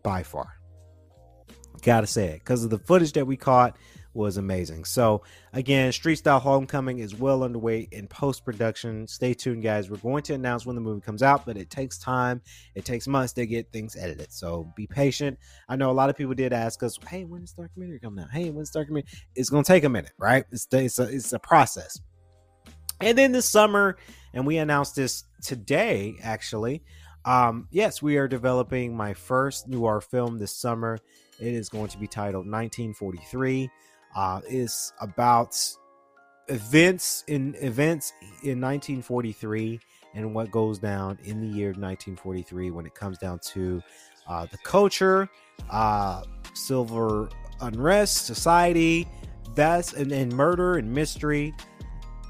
by 0.03 0.23
far. 0.23 0.55
Gotta 1.83 2.07
say 2.07 2.27
it 2.27 2.41
because 2.41 2.65
of 2.65 2.71
the 2.71 2.79
footage 2.79 3.13
that 3.13 3.27
we 3.27 3.37
caught 3.37 3.77
was 4.15 4.37
amazing. 4.37 4.85
So 4.85 5.23
again, 5.53 5.93
Street 5.93 6.17
Style 6.17 6.41
Homecoming 6.41 6.99
is 6.99 7.15
well 7.15 7.43
underway 7.43 7.89
in 7.93 8.09
post 8.09 8.45
production. 8.45 9.07
Stay 9.07 9.35
tuned, 9.35 9.63
guys. 9.63 9.91
We're 9.91 9.99
going 9.99 10.23
to 10.25 10.35
announce 10.35 10.67
when 10.67 10.75
the 10.75 10.83
movie 10.83 11.01
comes 11.01 11.23
out, 11.23 11.47
but 11.47 11.57
it 11.57 11.71
takes 11.71 11.99
time. 11.99 12.41
It 12.75 12.85
takes 12.85 13.07
months 13.07 13.33
to 13.35 13.47
get 13.47 13.73
things 13.73 13.97
edited. 13.97 14.33
So 14.33 14.73
be 14.77 14.87
patient. 14.87 15.39
I 15.69 15.77
know 15.77 15.91
a 15.91 15.93
lot 15.93 16.11
of 16.11 16.17
people 16.17 16.35
did 16.35 16.53
ask 16.53 16.83
us, 16.83 16.99
"Hey, 17.09 17.25
when 17.25 17.43
is 17.43 17.53
documentary 17.53 18.01
coming 18.01 18.25
out? 18.25 18.31
Hey, 18.31 18.51
when's 18.51 18.71
documentary?" 18.71 19.11
It's 19.35 19.51
going 19.51 19.65
to 19.65 19.69
take 19.69 19.85
a 19.85 19.89
minute, 19.89 20.13
right? 20.19 20.45
It's 20.51 20.67
it's 20.73 20.99
a, 20.99 21.05
it's 21.05 21.33
a 21.33 21.39
process. 21.39 22.01
And 23.01 23.17
then 23.17 23.33
this 23.33 23.49
summer, 23.49 23.97
and 24.35 24.47
we 24.47 24.59
announced 24.59 24.97
this 24.97 25.25
today, 25.43 26.17
actually. 26.23 26.83
Um, 27.25 27.69
yes, 27.71 28.01
we 28.03 28.17
are 28.17 28.29
developing 28.29 28.97
my 28.97 29.15
first 29.15 29.69
noir 29.69 30.01
film 30.01 30.39
this 30.39 30.57
summer. 30.57 30.99
It 31.39 31.55
is 31.55 31.69
going 31.69 31.89
to 31.89 31.99
be 31.99 32.07
titled 32.07 32.47
1943. 32.47 33.71
Uh, 34.15 34.41
is 34.49 34.93
about 35.01 35.57
events 36.49 37.23
in 37.29 37.55
events 37.61 38.13
in 38.43 38.61
1943 38.61 39.79
and 40.15 40.35
what 40.35 40.51
goes 40.51 40.79
down 40.79 41.19
in 41.25 41.41
the 41.41 41.47
year 41.47 41.69
1943 41.69 42.73
when 42.73 42.87
it 42.87 42.95
comes 42.95 43.19
down 43.19 43.39
to 43.39 43.81
uh, 44.29 44.47
the 44.47 44.59
culture, 44.59 45.29
uh, 45.71 46.23
silver 46.55 47.29
unrest, 47.61 48.27
society, 48.27 49.07
that's 49.55 49.93
and, 49.93 50.13
and 50.13 50.33
murder 50.33 50.77
and 50.79 50.93
mystery, 50.93 51.55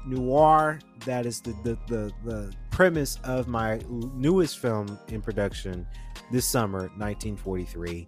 noir. 0.05 0.79
That 1.05 1.25
is 1.25 1.41
the, 1.41 1.51
the 1.63 1.77
the 1.87 2.11
the 2.23 2.53
premise 2.69 3.17
of 3.23 3.47
my 3.47 3.81
newest 3.89 4.59
film 4.59 4.99
in 5.09 5.21
production 5.21 5.85
this 6.31 6.47
summer, 6.47 6.89
1943. 6.97 8.07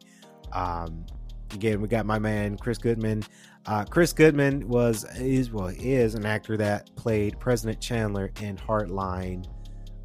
Um, 0.52 1.06
again, 1.54 1.82
we 1.82 1.88
got 1.88 2.06
my 2.06 2.20
man 2.20 2.58
Chris 2.58 2.78
Goodman. 2.78 3.24
Uh, 3.66 3.86
Chris 3.86 4.12
Goodman 4.12 4.68
was 4.68 5.06
is 5.18 5.52
well 5.52 5.68
is 5.68 6.16
an 6.16 6.26
actor 6.26 6.58
that 6.58 6.94
played 6.96 7.40
President 7.40 7.80
Chandler 7.80 8.32
in 8.42 8.58
Heartline, 8.58 9.46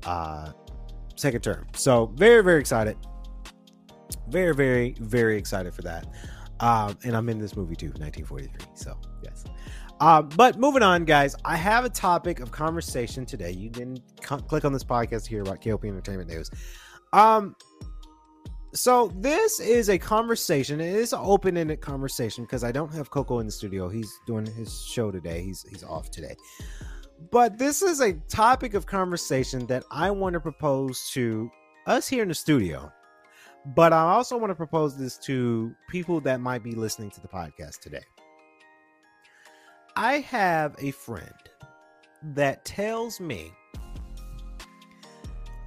uh, 0.04 0.52
second 1.16 1.42
term. 1.42 1.66
So 1.74 2.06
very 2.14 2.42
very 2.42 2.60
excited, 2.60 2.96
very 4.28 4.54
very 4.54 4.94
very 5.00 5.36
excited 5.36 5.74
for 5.74 5.82
that. 5.82 6.06
Um, 6.60 6.96
and 7.04 7.16
I'm 7.16 7.28
in 7.28 7.38
this 7.38 7.56
movie 7.56 7.76
too, 7.76 7.88
1943. 7.88 8.66
So 8.74 8.98
yes. 9.22 9.44
Um, 10.00 10.28
but 10.36 10.58
moving 10.58 10.82
on, 10.82 11.04
guys, 11.04 11.34
I 11.44 11.56
have 11.56 11.84
a 11.84 11.88
topic 11.88 12.38
of 12.40 12.52
conversation 12.52 13.26
today. 13.26 13.50
You 13.50 13.68
didn't 13.68 14.00
c- 14.20 14.36
click 14.46 14.64
on 14.64 14.72
this 14.72 14.84
podcast 14.84 15.24
to 15.24 15.30
hear 15.30 15.42
about 15.42 15.60
KLP 15.60 15.84
Entertainment 15.88 16.28
News. 16.30 16.50
Um, 17.12 17.56
so 18.72 19.12
this 19.16 19.60
is 19.60 19.88
a 19.88 19.98
conversation. 19.98 20.80
It 20.80 20.94
is 20.94 21.12
an 21.12 21.20
open-ended 21.22 21.80
conversation 21.80 22.44
because 22.44 22.64
I 22.64 22.72
don't 22.72 22.92
have 22.92 23.10
Coco 23.10 23.38
in 23.38 23.46
the 23.46 23.52
studio. 23.52 23.88
He's 23.88 24.12
doing 24.26 24.46
his 24.46 24.82
show 24.82 25.10
today. 25.10 25.42
He's 25.42 25.62
he's 25.68 25.84
off 25.84 26.10
today. 26.10 26.36
But 27.30 27.58
this 27.58 27.82
is 27.82 28.00
a 28.00 28.12
topic 28.28 28.74
of 28.74 28.86
conversation 28.86 29.66
that 29.66 29.84
I 29.90 30.10
want 30.10 30.34
to 30.34 30.40
propose 30.40 31.10
to 31.12 31.50
us 31.86 32.06
here 32.06 32.22
in 32.22 32.28
the 32.28 32.34
studio. 32.34 32.92
But 33.74 33.92
I 33.92 34.02
also 34.02 34.36
want 34.36 34.50
to 34.50 34.54
propose 34.54 34.96
this 34.96 35.18
to 35.18 35.74
people 35.88 36.20
that 36.20 36.40
might 36.40 36.62
be 36.62 36.72
listening 36.72 37.10
to 37.10 37.20
the 37.20 37.28
podcast 37.28 37.80
today. 37.80 38.04
I 39.96 40.20
have 40.20 40.76
a 40.78 40.92
friend 40.92 41.32
that 42.22 42.64
tells 42.64 43.20
me 43.20 43.52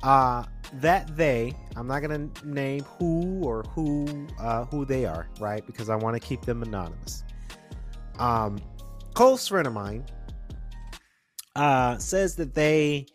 uh 0.03 0.43
that 0.73 1.15
they 1.17 1.53
i'm 1.75 1.87
not 1.87 2.01
gonna 2.01 2.29
name 2.43 2.81
who 2.97 3.41
or 3.43 3.63
who 3.63 4.27
uh 4.39 4.65
who 4.65 4.85
they 4.85 5.05
are 5.05 5.27
right? 5.39 5.65
Because 5.65 5.89
i 5.89 5.95
want 5.95 6.15
to 6.15 6.19
keep 6.19 6.41
them 6.43 6.63
anonymous. 6.63 7.23
Um 8.19 8.59
close 9.13 9.47
friend 9.47 9.67
of 9.67 9.73
mine 9.73 10.05
uh 11.55 11.97
says 11.97 12.35
that 12.37 12.53
they 12.53 13.05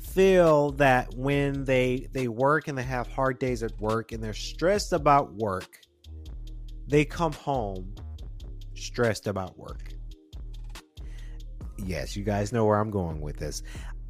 feel 0.00 0.72
that 0.72 1.14
when 1.14 1.64
they 1.64 2.08
they 2.12 2.28
work 2.28 2.68
and 2.68 2.76
they 2.76 2.82
have 2.82 3.06
hard 3.06 3.38
days 3.38 3.62
at 3.62 3.78
work 3.80 4.12
and 4.12 4.22
they're 4.22 4.34
stressed 4.34 4.92
about 4.92 5.32
work 5.34 5.80
they 6.88 7.04
come 7.04 7.32
home 7.32 7.94
stressed 8.74 9.26
about 9.28 9.56
work. 9.56 9.94
Yes 11.78 12.16
you 12.16 12.24
guys 12.24 12.52
know 12.52 12.64
where 12.64 12.78
i'm 12.78 12.90
going 12.90 13.20
with 13.20 13.36
this 13.38 13.62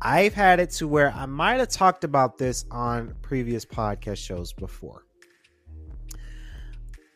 I've 0.04 0.34
had 0.34 0.58
it 0.58 0.70
to 0.72 0.88
where 0.88 1.12
I 1.12 1.26
might 1.26 1.60
have 1.60 1.68
talked 1.68 2.02
about 2.02 2.36
this 2.36 2.64
on 2.72 3.14
previous 3.22 3.64
podcast 3.64 4.16
shows 4.18 4.52
before. 4.52 5.04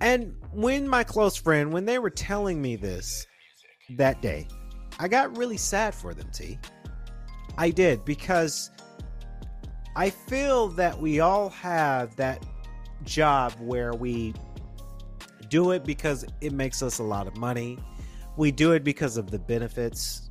And 0.01 0.37
when 0.53 0.89
my 0.89 1.03
close 1.03 1.37
friend, 1.37 1.73
when 1.73 1.85
they 1.85 1.99
were 1.99 2.11
telling 2.11 2.63
me 2.63 2.77
this 2.77 3.27
that 3.97 4.23
day, 4.23 4.47
I 5.01 5.09
got 5.09 5.37
really 5.37 5.57
sad 5.57 5.97
for 5.97 6.15
them, 6.15 6.31
T. 6.33 6.61
I 7.59 7.71
did 7.71 8.05
because 8.05 8.71
I 9.97 10.11
feel 10.11 10.69
that 10.69 11.01
we 11.01 11.19
all 11.19 11.49
have 11.51 12.15
that 12.17 12.47
job 13.03 13.53
where 13.59 13.95
we 13.95 14.33
do 15.49 15.73
it 15.73 15.85
because 15.85 16.25
it 16.41 16.53
makes 16.53 16.83
us 16.83 17.01
a 17.01 17.03
lot 17.03 17.27
of 17.27 17.37
money. 17.37 17.79
We 18.37 18.53
do 18.53 18.73
it 18.73 18.85
because 18.85 19.17
of 19.17 19.33
the 19.33 19.41
benefits 19.41 20.26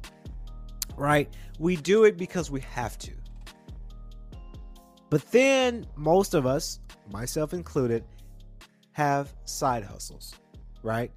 right? 0.98 1.30
We 1.60 1.76
do 1.76 2.04
it 2.04 2.18
because 2.18 2.50
we 2.50 2.62
have 2.62 2.98
to. 3.00 3.12
But 5.10 5.32
then 5.32 5.86
most 5.96 6.34
of 6.34 6.46
us, 6.46 6.80
myself 7.12 7.54
included, 7.54 8.04
have 8.92 9.34
side 9.46 9.84
hustles, 9.84 10.36
right? 10.84 11.12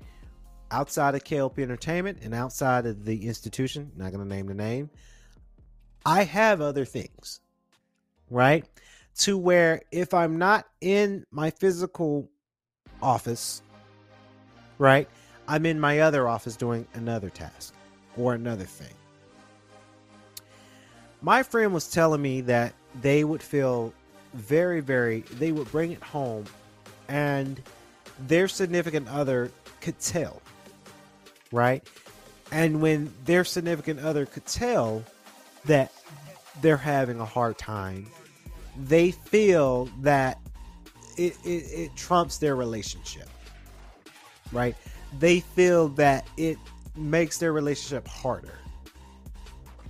Outside 0.70 1.14
of 1.14 1.24
KLP 1.24 1.60
Entertainment 1.60 2.18
and 2.22 2.34
outside 2.34 2.86
of 2.86 3.04
the 3.04 3.26
institution, 3.26 3.90
not 3.96 4.12
going 4.12 4.22
to 4.22 4.34
name 4.34 4.46
the 4.46 4.54
name, 4.54 4.90
I 6.04 6.24
have 6.24 6.60
other 6.60 6.84
things, 6.84 7.40
right? 8.30 8.64
To 9.20 9.38
where 9.38 9.80
if 9.90 10.12
I'm 10.12 10.38
not 10.38 10.66
in 10.80 11.24
my 11.30 11.50
physical 11.50 12.28
office, 13.00 13.62
right, 14.76 15.08
I'm 15.48 15.64
in 15.64 15.80
my 15.80 16.00
other 16.00 16.28
office 16.28 16.56
doing 16.56 16.86
another 16.94 17.30
task 17.30 17.74
or 18.16 18.34
another 18.34 18.64
thing 18.64 18.94
my 21.22 21.42
friend 21.42 21.72
was 21.74 21.88
telling 21.90 22.22
me 22.22 22.42
that 22.42 22.74
they 23.00 23.24
would 23.24 23.42
feel 23.42 23.92
very, 24.34 24.80
very, 24.80 25.20
they 25.32 25.52
would 25.52 25.70
bring 25.70 25.92
it 25.92 26.02
home 26.02 26.44
and 27.08 27.60
their 28.26 28.48
significant 28.48 29.08
other 29.08 29.50
could 29.80 29.98
tell, 30.00 30.42
right? 31.52 31.86
And 32.50 32.80
when 32.80 33.12
their 33.24 33.44
significant 33.44 34.00
other 34.00 34.26
could 34.26 34.46
tell 34.46 35.04
that 35.66 35.92
they're 36.60 36.76
having 36.76 37.20
a 37.20 37.24
hard 37.24 37.58
time, 37.58 38.06
they 38.76 39.10
feel 39.10 39.86
that 40.00 40.40
it, 41.16 41.36
it, 41.44 41.48
it 41.48 41.96
trumps 41.96 42.38
their 42.38 42.56
relationship, 42.56 43.28
right? 44.52 44.76
They 45.18 45.40
feel 45.40 45.88
that 45.90 46.26
it 46.36 46.58
makes 46.96 47.38
their 47.38 47.52
relationship 47.52 48.06
harder, 48.06 48.58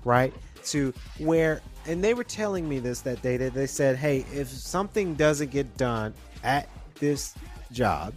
right? 0.05 0.33
To 0.73 0.93
where 1.19 1.61
and 1.87 2.03
they 2.03 2.15
were 2.15 2.25
telling 2.25 2.69
me 2.69 2.79
this 2.79 3.01
that 3.03 3.21
day 3.23 3.37
that 3.37 3.55
they 3.55 3.67
said 3.67 3.97
hey 3.97 4.25
if 4.33 4.49
something 4.49 5.15
doesn't 5.15 5.51
get 5.51 5.77
done 5.77 6.15
at 6.43 6.69
this 7.01 7.35
job 7.73 8.13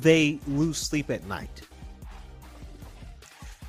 they 0.00 0.38
lose 0.46 0.78
sleep 0.78 1.10
at 1.10 1.26
night. 1.26 1.62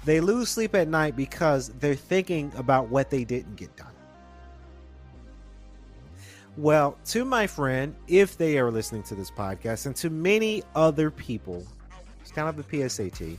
They 0.06 0.20
lose 0.20 0.50
sleep 0.50 0.76
at 0.76 0.88
night 0.88 1.16
because 1.16 1.70
they're 1.80 1.96
thinking 1.96 2.52
about 2.56 2.90
what 2.90 3.10
they 3.10 3.24
didn't 3.24 3.56
get 3.56 3.76
done. 3.76 3.88
Well 6.58 6.98
to 7.06 7.26
my 7.26 7.48
friend 7.48 7.96
if 8.08 8.38
they 8.38 8.58
are 8.60 8.72
listening 8.72 9.04
to 9.04 9.16
this 9.16 9.30
podcast 9.30 9.88
and 9.88 9.96
to 9.98 10.10
many 10.10 10.64
other 10.74 11.12
people 11.12 11.66
it's 12.22 12.32
kind 12.32 12.48
of 12.48 12.58
a 12.58 12.64
psat 12.64 13.38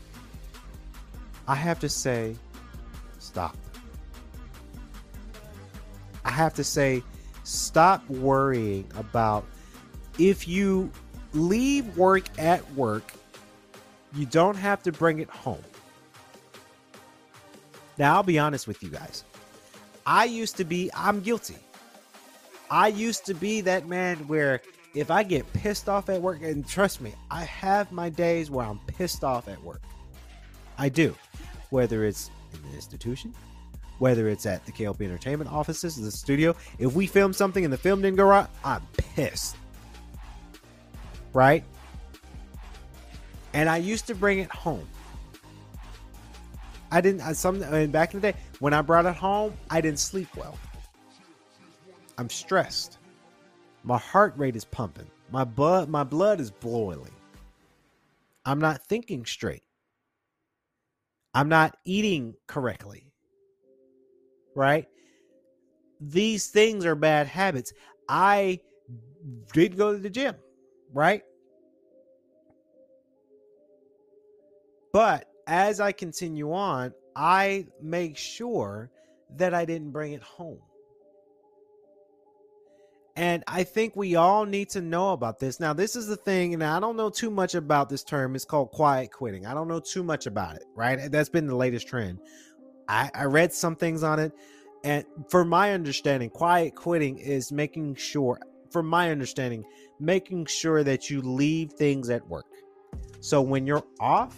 i 1.48 1.54
have 1.54 1.80
to 1.80 1.88
say 1.88 2.36
stop. 3.26 3.56
I 6.24 6.30
have 6.30 6.54
to 6.54 6.64
say, 6.64 7.02
stop 7.44 8.08
worrying 8.08 8.90
about 8.96 9.44
if 10.18 10.48
you 10.48 10.90
leave 11.32 11.96
work 11.96 12.24
at 12.38 12.68
work, 12.72 13.12
you 14.14 14.26
don't 14.26 14.56
have 14.56 14.82
to 14.84 14.92
bring 14.92 15.18
it 15.18 15.28
home. 15.28 15.62
Now, 17.98 18.14
I'll 18.16 18.22
be 18.22 18.38
honest 18.38 18.66
with 18.66 18.82
you 18.82 18.88
guys. 18.88 19.24
I 20.04 20.24
used 20.24 20.56
to 20.56 20.64
be, 20.64 20.90
I'm 20.94 21.20
guilty. 21.20 21.56
I 22.70 22.88
used 22.88 23.26
to 23.26 23.34
be 23.34 23.60
that 23.62 23.86
man 23.86 24.16
where 24.28 24.60
if 24.94 25.10
I 25.10 25.22
get 25.22 25.50
pissed 25.52 25.88
off 25.88 26.08
at 26.08 26.20
work, 26.20 26.42
and 26.42 26.66
trust 26.66 27.00
me, 27.00 27.12
I 27.30 27.44
have 27.44 27.92
my 27.92 28.08
days 28.08 28.50
where 28.50 28.66
I'm 28.66 28.80
pissed 28.86 29.22
off 29.22 29.46
at 29.46 29.62
work. 29.62 29.82
I 30.78 30.88
do. 30.88 31.14
Whether 31.70 32.04
it's 32.04 32.30
in 32.56 32.70
the 32.70 32.74
institution, 32.74 33.34
whether 33.98 34.28
it's 34.28 34.46
at 34.46 34.64
the 34.66 34.72
KLP 34.72 35.02
Entertainment 35.02 35.50
offices, 35.52 35.96
the 35.96 36.10
studio. 36.10 36.54
If 36.78 36.94
we 36.94 37.06
film 37.06 37.32
something 37.32 37.64
and 37.64 37.72
the 37.72 37.78
film 37.78 38.02
didn't 38.02 38.16
go 38.16 38.24
right, 38.24 38.46
I'm 38.64 38.82
pissed. 39.14 39.56
Right? 41.32 41.64
And 43.52 43.68
I 43.68 43.78
used 43.78 44.06
to 44.08 44.14
bring 44.14 44.38
it 44.40 44.50
home. 44.50 44.86
I 46.90 47.00
didn't. 47.00 47.20
I, 47.22 47.32
some 47.32 47.62
and 47.62 47.90
back 47.92 48.14
in 48.14 48.20
the 48.20 48.32
day 48.32 48.38
when 48.60 48.72
I 48.72 48.82
brought 48.82 49.06
it 49.06 49.14
home, 49.14 49.54
I 49.70 49.80
didn't 49.80 49.98
sleep 49.98 50.34
well. 50.36 50.58
I'm 52.18 52.30
stressed. 52.30 52.98
My 53.82 53.98
heart 53.98 54.34
rate 54.36 54.56
is 54.56 54.64
pumping. 54.64 55.06
My 55.30 55.44
blood, 55.44 55.88
my 55.88 56.04
blood 56.04 56.40
is 56.40 56.50
boiling. 56.50 57.12
I'm 58.44 58.60
not 58.60 58.86
thinking 58.86 59.26
straight. 59.26 59.62
I'm 61.36 61.50
not 61.50 61.76
eating 61.84 62.34
correctly. 62.46 63.12
Right? 64.54 64.86
These 66.00 66.48
things 66.48 66.86
are 66.86 66.94
bad 66.94 67.26
habits. 67.26 67.74
I 68.08 68.60
did 69.52 69.76
go 69.76 69.92
to 69.92 69.98
the 69.98 70.08
gym, 70.08 70.34
right? 70.94 71.22
But 74.94 75.26
as 75.46 75.78
I 75.78 75.92
continue 75.92 76.54
on, 76.54 76.94
I 77.14 77.66
make 77.82 78.16
sure 78.16 78.90
that 79.36 79.52
I 79.52 79.66
didn't 79.66 79.90
bring 79.90 80.14
it 80.14 80.22
home. 80.22 80.62
And 83.16 83.42
I 83.46 83.64
think 83.64 83.96
we 83.96 84.14
all 84.16 84.44
need 84.44 84.68
to 84.70 84.82
know 84.82 85.12
about 85.12 85.38
this. 85.38 85.58
Now, 85.58 85.72
this 85.72 85.96
is 85.96 86.06
the 86.06 86.16
thing, 86.16 86.52
and 86.52 86.62
I 86.62 86.78
don't 86.78 86.96
know 86.96 87.08
too 87.08 87.30
much 87.30 87.54
about 87.54 87.88
this 87.88 88.04
term. 88.04 88.36
It's 88.36 88.44
called 88.44 88.72
quiet 88.72 89.10
quitting. 89.10 89.46
I 89.46 89.54
don't 89.54 89.68
know 89.68 89.80
too 89.80 90.02
much 90.02 90.26
about 90.26 90.56
it, 90.56 90.64
right? 90.74 91.10
That's 91.10 91.30
been 91.30 91.46
the 91.46 91.56
latest 91.56 91.88
trend. 91.88 92.20
I, 92.88 93.10
I 93.14 93.24
read 93.24 93.54
some 93.54 93.74
things 93.74 94.02
on 94.02 94.18
it. 94.18 94.32
And 94.84 95.04
for 95.30 95.46
my 95.46 95.72
understanding, 95.72 96.28
quiet 96.28 96.74
quitting 96.74 97.16
is 97.16 97.50
making 97.50 97.94
sure, 97.94 98.38
from 98.70 98.86
my 98.86 99.10
understanding, 99.10 99.64
making 99.98 100.44
sure 100.46 100.84
that 100.84 101.08
you 101.08 101.22
leave 101.22 101.72
things 101.72 102.10
at 102.10 102.28
work. 102.28 102.44
So 103.20 103.40
when 103.40 103.66
you're 103.66 103.82
off, 103.98 104.36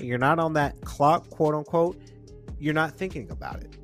you're 0.00 0.18
not 0.18 0.40
on 0.40 0.54
that 0.54 0.80
clock, 0.80 1.30
quote 1.30 1.54
unquote, 1.54 2.00
you're 2.58 2.74
not 2.74 2.92
thinking 2.92 3.30
about 3.30 3.60
it. 3.60 3.76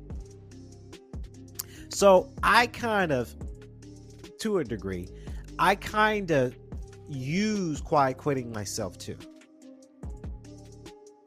So 1.89 2.29
I 2.43 2.67
kind 2.67 3.13
of 3.13 3.33
to 4.41 4.59
a 4.59 4.63
degree, 4.63 5.07
I 5.59 5.75
kind 5.75 6.31
of 6.31 6.55
use 7.09 7.81
quiet 7.81 8.17
quitting 8.17 8.51
myself 8.51 8.97
too. 8.97 9.17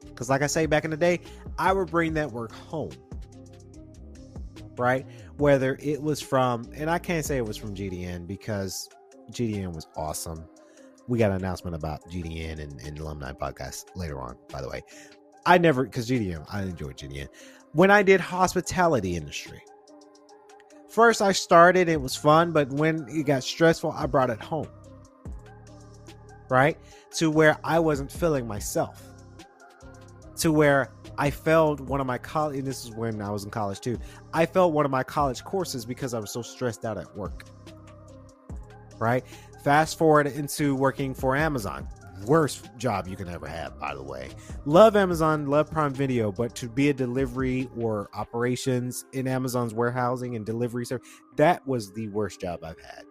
Because, 0.05 0.29
like 0.29 0.41
I 0.41 0.47
say, 0.47 0.65
back 0.65 0.85
in 0.85 0.91
the 0.91 0.97
day, 0.97 1.21
I 1.57 1.73
would 1.73 1.89
bring 1.91 2.13
that 2.13 2.31
work 2.31 2.51
home. 2.51 2.91
Right? 4.77 5.05
Whether 5.37 5.77
it 5.81 6.01
was 6.01 6.21
from, 6.21 6.69
and 6.75 6.89
I 6.89 6.99
can't 6.99 7.25
say 7.25 7.37
it 7.37 7.45
was 7.45 7.57
from 7.57 7.75
GDN 7.75 8.27
because 8.27 8.89
GDN 9.31 9.73
was 9.73 9.87
awesome. 9.95 10.45
We 11.07 11.19
got 11.19 11.31
an 11.31 11.37
announcement 11.37 11.75
about 11.75 12.09
GDN 12.09 12.59
and, 12.59 12.79
and 12.81 12.99
alumni 12.99 13.31
podcast 13.31 13.85
later 13.95 14.19
on, 14.19 14.37
by 14.49 14.61
the 14.61 14.69
way. 14.69 14.83
I 15.45 15.57
never, 15.57 15.83
because 15.83 16.09
GDN, 16.09 16.45
I 16.51 16.63
enjoyed 16.63 16.97
GDN. 16.97 17.27
When 17.73 17.91
I 17.91 18.03
did 18.03 18.19
hospitality 18.19 19.15
industry, 19.15 19.61
First, 20.95 21.21
I 21.21 21.33
started, 21.33 21.89
it 21.89 22.01
was 22.01 22.15
fun, 22.15 22.53
but 22.53 22.69
when 22.69 23.05
it 23.09 23.23
got 23.23 23.43
stressful, 23.43 23.91
I 23.91 24.05
brought 24.05 24.29
it 24.29 24.39
home. 24.39 24.69
Right? 26.47 26.77
To 27.15 27.29
where 27.29 27.57
I 27.65 27.79
wasn't 27.79 28.09
feeling 28.09 28.47
myself. 28.47 29.03
To 30.37 30.53
where 30.53 30.93
I 31.17 31.31
failed 31.31 31.81
one 31.81 31.99
of 31.99 32.07
my 32.07 32.17
college, 32.17 32.59
and 32.59 32.65
this 32.65 32.85
is 32.85 32.91
when 32.91 33.21
I 33.21 33.29
was 33.29 33.43
in 33.43 33.51
college 33.51 33.81
too. 33.81 33.99
I 34.33 34.45
failed 34.45 34.73
one 34.73 34.85
of 34.85 34.91
my 34.91 35.03
college 35.03 35.43
courses 35.43 35.85
because 35.85 36.13
I 36.13 36.19
was 36.19 36.31
so 36.31 36.41
stressed 36.41 36.85
out 36.85 36.97
at 36.97 37.13
work. 37.13 37.43
Right? 38.97 39.25
Fast 39.65 39.97
forward 39.97 40.27
into 40.27 40.75
working 40.75 41.13
for 41.13 41.35
Amazon 41.35 41.89
worst 42.25 42.69
job 42.77 43.07
you 43.07 43.15
can 43.15 43.29
ever 43.29 43.47
have, 43.47 43.79
by 43.79 43.93
the 43.93 44.03
way. 44.03 44.29
Love 44.65 44.95
Amazon, 44.95 45.47
love 45.47 45.69
Prime 45.69 45.93
Video, 45.93 46.31
but 46.31 46.55
to 46.55 46.69
be 46.69 46.89
a 46.89 46.93
delivery 46.93 47.69
or 47.77 48.09
operations 48.13 49.05
in 49.13 49.27
Amazon's 49.27 49.73
warehousing 49.73 50.35
and 50.35 50.45
delivery 50.45 50.85
service, 50.85 51.07
that 51.35 51.65
was 51.67 51.91
the 51.93 52.07
worst 52.09 52.41
job 52.41 52.63
I've 52.63 52.79
had 52.79 53.03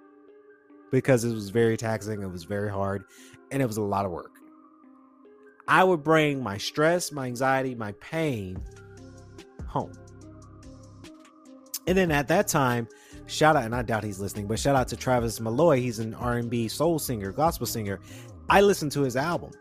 because 0.91 1.25
it 1.25 1.35
was 1.35 1.51
very 1.51 1.77
taxing, 1.77 2.23
it 2.23 2.31
was 2.31 2.45
very 2.45 2.71
hard, 2.71 3.05
and 3.51 3.61
it 3.61 3.67
was 3.67 3.77
a 3.77 3.83
lot 3.83 4.05
of 4.05 4.13
work. 4.13 4.39
I 5.67 5.83
would 5.83 6.03
bring 6.05 6.43
my 6.43 6.59
stress, 6.59 7.11
my 7.11 7.27
anxiety, 7.27 7.75
my 7.75 7.93
pain 7.93 8.63
home. 9.67 9.93
And 11.87 11.99
then 11.99 12.11
at 12.11 12.29
that 12.29 12.49
time, 12.49 12.89
shout 13.27 13.57
out, 13.57 13.65
and 13.65 13.75
I 13.75 13.83
doubt 13.83 14.05
he's 14.05 14.21
listening, 14.21 14.47
but 14.47 14.59
shout 14.59 14.77
out 14.77 14.89
to 14.89 14.97
Travis 14.97 15.41
Malloy. 15.41 15.81
He's 15.81 15.99
an 15.99 16.15
R&B 16.15 16.69
soul 16.69 16.99
singer, 16.99 17.33
gospel 17.33 17.67
singer. 17.67 18.01
I 18.49 18.61
listened 18.61 18.93
to 18.93 19.03
his 19.03 19.17
album, 19.17 19.53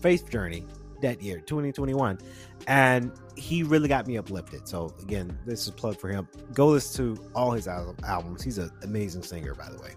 Faith 0.00 0.30
Journey, 0.30 0.66
that 1.00 1.22
year, 1.22 1.40
2021, 1.40 2.18
and 2.66 3.12
he 3.36 3.62
really 3.62 3.88
got 3.88 4.06
me 4.06 4.16
uplifted. 4.16 4.66
So 4.66 4.94
again, 5.02 5.38
this 5.44 5.62
is 5.62 5.68
a 5.68 5.72
plug 5.72 5.98
for 5.98 6.08
him. 6.08 6.28
Go 6.52 6.68
listen 6.68 7.16
to 7.16 7.22
all 7.34 7.50
his 7.50 7.68
al- 7.68 7.96
albums. 8.06 8.42
He's 8.42 8.58
an 8.58 8.70
amazing 8.82 9.22
singer, 9.22 9.54
by 9.54 9.68
the 9.70 9.78
way. 9.78 9.94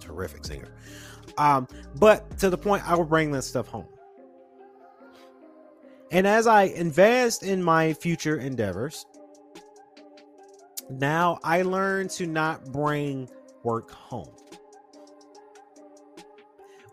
Terrific 0.00 0.44
singer. 0.44 0.72
Um, 1.38 1.68
but 1.96 2.38
to 2.38 2.50
the 2.50 2.58
point, 2.58 2.88
I 2.88 2.94
will 2.94 3.04
bring 3.04 3.30
this 3.30 3.46
stuff 3.46 3.68
home. 3.68 3.86
And 6.10 6.26
as 6.26 6.46
I 6.46 6.64
invest 6.64 7.42
in 7.42 7.62
my 7.62 7.92
future 7.92 8.36
endeavors, 8.36 9.04
now 10.88 11.38
I 11.42 11.62
learn 11.62 12.08
to 12.10 12.26
not 12.26 12.72
bring 12.72 13.28
work 13.64 13.90
home. 13.90 14.35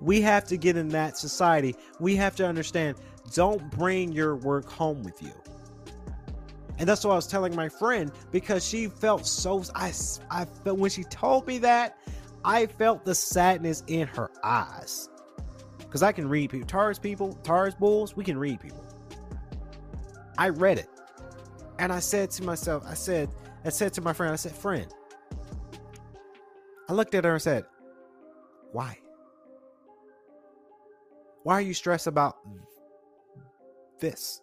We 0.03 0.21
have 0.21 0.45
to 0.47 0.57
get 0.57 0.75
in 0.75 0.89
that 0.89 1.17
society. 1.17 1.75
We 1.99 2.15
have 2.17 2.35
to 2.35 2.45
understand 2.45 2.97
don't 3.33 3.71
bring 3.71 4.11
your 4.11 4.35
work 4.35 4.69
home 4.69 5.01
with 5.01 5.23
you. 5.23 5.31
And 6.77 6.89
that's 6.89 7.05
what 7.05 7.13
I 7.13 7.15
was 7.15 7.27
telling 7.27 7.55
my 7.55 7.69
friend 7.69 8.11
because 8.31 8.67
she 8.67 8.87
felt 8.87 9.25
so 9.25 9.63
I 9.73 9.93
I 10.29 10.45
felt 10.45 10.77
when 10.77 10.89
she 10.89 11.03
told 11.05 11.47
me 11.47 11.57
that 11.59 11.97
I 12.43 12.65
felt 12.65 13.05
the 13.05 13.15
sadness 13.15 13.83
in 13.87 14.07
her 14.07 14.29
eyes. 14.43 15.07
Cuz 15.89 16.03
I 16.03 16.11
can 16.11 16.27
read 16.27 16.49
people, 16.49 16.67
Taurus 16.67 16.99
people, 16.99 17.33
Taurus 17.43 17.75
bulls, 17.75 18.15
we 18.17 18.25
can 18.25 18.37
read 18.37 18.59
people. 18.59 18.83
I 20.37 20.49
read 20.49 20.79
it. 20.79 20.89
And 21.79 21.93
I 21.93 21.99
said 21.99 22.29
to 22.31 22.43
myself, 22.43 22.83
I 22.85 22.93
said, 22.93 23.29
I 23.63 23.69
said 23.69 23.93
to 23.93 24.01
my 24.01 24.11
friend, 24.11 24.33
I 24.33 24.35
said, 24.35 24.51
"Friend." 24.51 24.93
I 26.89 26.93
looked 26.93 27.15
at 27.15 27.23
her 27.23 27.33
and 27.33 27.41
said, 27.41 27.65
"Why?" 28.73 29.02
Why 31.43 31.55
are 31.55 31.61
you 31.61 31.73
stressed 31.73 32.07
about 32.07 32.37
this? 33.99 34.41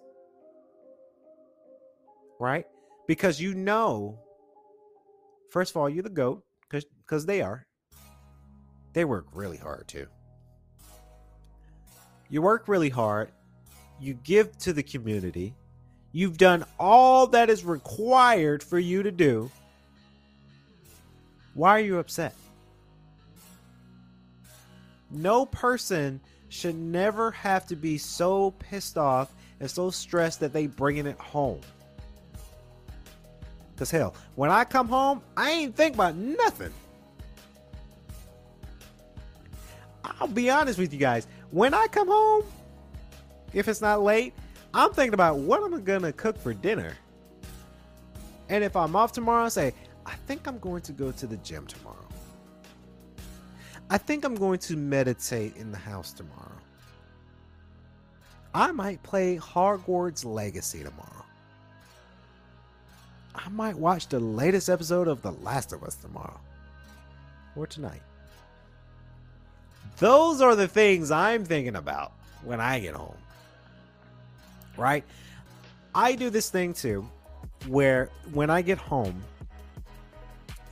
Right? 2.38 2.66
Because 3.06 3.40
you 3.40 3.54
know, 3.54 4.18
first 5.50 5.72
of 5.72 5.76
all, 5.76 5.88
you're 5.88 6.02
the 6.02 6.10
GOAT, 6.10 6.44
because 6.68 7.26
they 7.26 7.42
are. 7.42 7.66
They 8.92 9.04
work 9.04 9.26
really 9.32 9.56
hard 9.56 9.88
too. 9.88 10.06
You 12.28 12.42
work 12.42 12.68
really 12.68 12.90
hard, 12.90 13.32
you 13.98 14.14
give 14.14 14.56
to 14.58 14.72
the 14.72 14.82
community, 14.82 15.54
you've 16.12 16.38
done 16.38 16.64
all 16.78 17.26
that 17.28 17.50
is 17.50 17.64
required 17.64 18.62
for 18.62 18.78
you 18.78 19.02
to 19.02 19.10
do. 19.10 19.50
Why 21.54 21.70
are 21.70 21.80
you 21.80 21.98
upset? 21.98 22.34
No 25.10 25.44
person 25.44 26.20
should 26.50 26.74
never 26.74 27.30
have 27.30 27.64
to 27.68 27.76
be 27.76 27.96
so 27.96 28.50
pissed 28.50 28.98
off 28.98 29.32
and 29.60 29.70
so 29.70 29.90
stressed 29.90 30.40
that 30.40 30.52
they 30.52 30.66
bringing 30.66 31.06
it 31.06 31.18
home. 31.18 31.60
Cause 33.76 33.90
hell, 33.90 34.14
when 34.34 34.50
I 34.50 34.64
come 34.64 34.88
home, 34.88 35.22
I 35.36 35.50
ain't 35.52 35.74
think 35.74 35.94
about 35.94 36.14
nothing. 36.16 36.72
I'll 40.04 40.26
be 40.26 40.50
honest 40.50 40.78
with 40.78 40.92
you 40.92 40.98
guys. 40.98 41.26
When 41.50 41.72
I 41.72 41.86
come 41.86 42.08
home, 42.08 42.42
if 43.54 43.68
it's 43.68 43.80
not 43.80 44.02
late, 44.02 44.34
I'm 44.74 44.92
thinking 44.92 45.14
about 45.14 45.38
what 45.38 45.62
I'm 45.62 45.82
gonna 45.82 46.12
cook 46.12 46.36
for 46.36 46.52
dinner. 46.52 46.92
And 48.48 48.64
if 48.64 48.76
I'm 48.76 48.96
off 48.96 49.12
tomorrow, 49.12 49.44
I 49.44 49.48
say, 49.48 49.72
I 50.04 50.14
think 50.26 50.46
I'm 50.48 50.58
going 50.58 50.82
to 50.82 50.92
go 50.92 51.12
to 51.12 51.26
the 51.26 51.36
gym 51.38 51.66
tomorrow. 51.66 51.99
I 53.92 53.98
think 53.98 54.24
I'm 54.24 54.36
going 54.36 54.60
to 54.60 54.76
meditate 54.76 55.56
in 55.56 55.72
the 55.72 55.78
house 55.78 56.12
tomorrow. 56.12 56.38
I 58.54 58.70
might 58.70 59.02
play 59.02 59.36
Hogwarts 59.36 60.24
Legacy 60.24 60.84
tomorrow. 60.84 61.24
I 63.34 63.48
might 63.48 63.76
watch 63.76 64.06
the 64.06 64.20
latest 64.20 64.68
episode 64.68 65.08
of 65.08 65.22
The 65.22 65.32
Last 65.32 65.72
of 65.72 65.82
Us 65.82 65.96
tomorrow 65.96 66.38
or 67.56 67.66
tonight. 67.66 68.02
Those 69.98 70.40
are 70.40 70.54
the 70.54 70.68
things 70.68 71.10
I'm 71.10 71.44
thinking 71.44 71.76
about 71.76 72.12
when 72.44 72.60
I 72.60 72.78
get 72.78 72.94
home. 72.94 73.16
Right? 74.76 75.04
I 75.94 76.14
do 76.14 76.30
this 76.30 76.48
thing 76.48 76.74
too 76.74 77.08
where 77.66 78.08
when 78.32 78.50
I 78.50 78.62
get 78.62 78.78
home, 78.78 79.20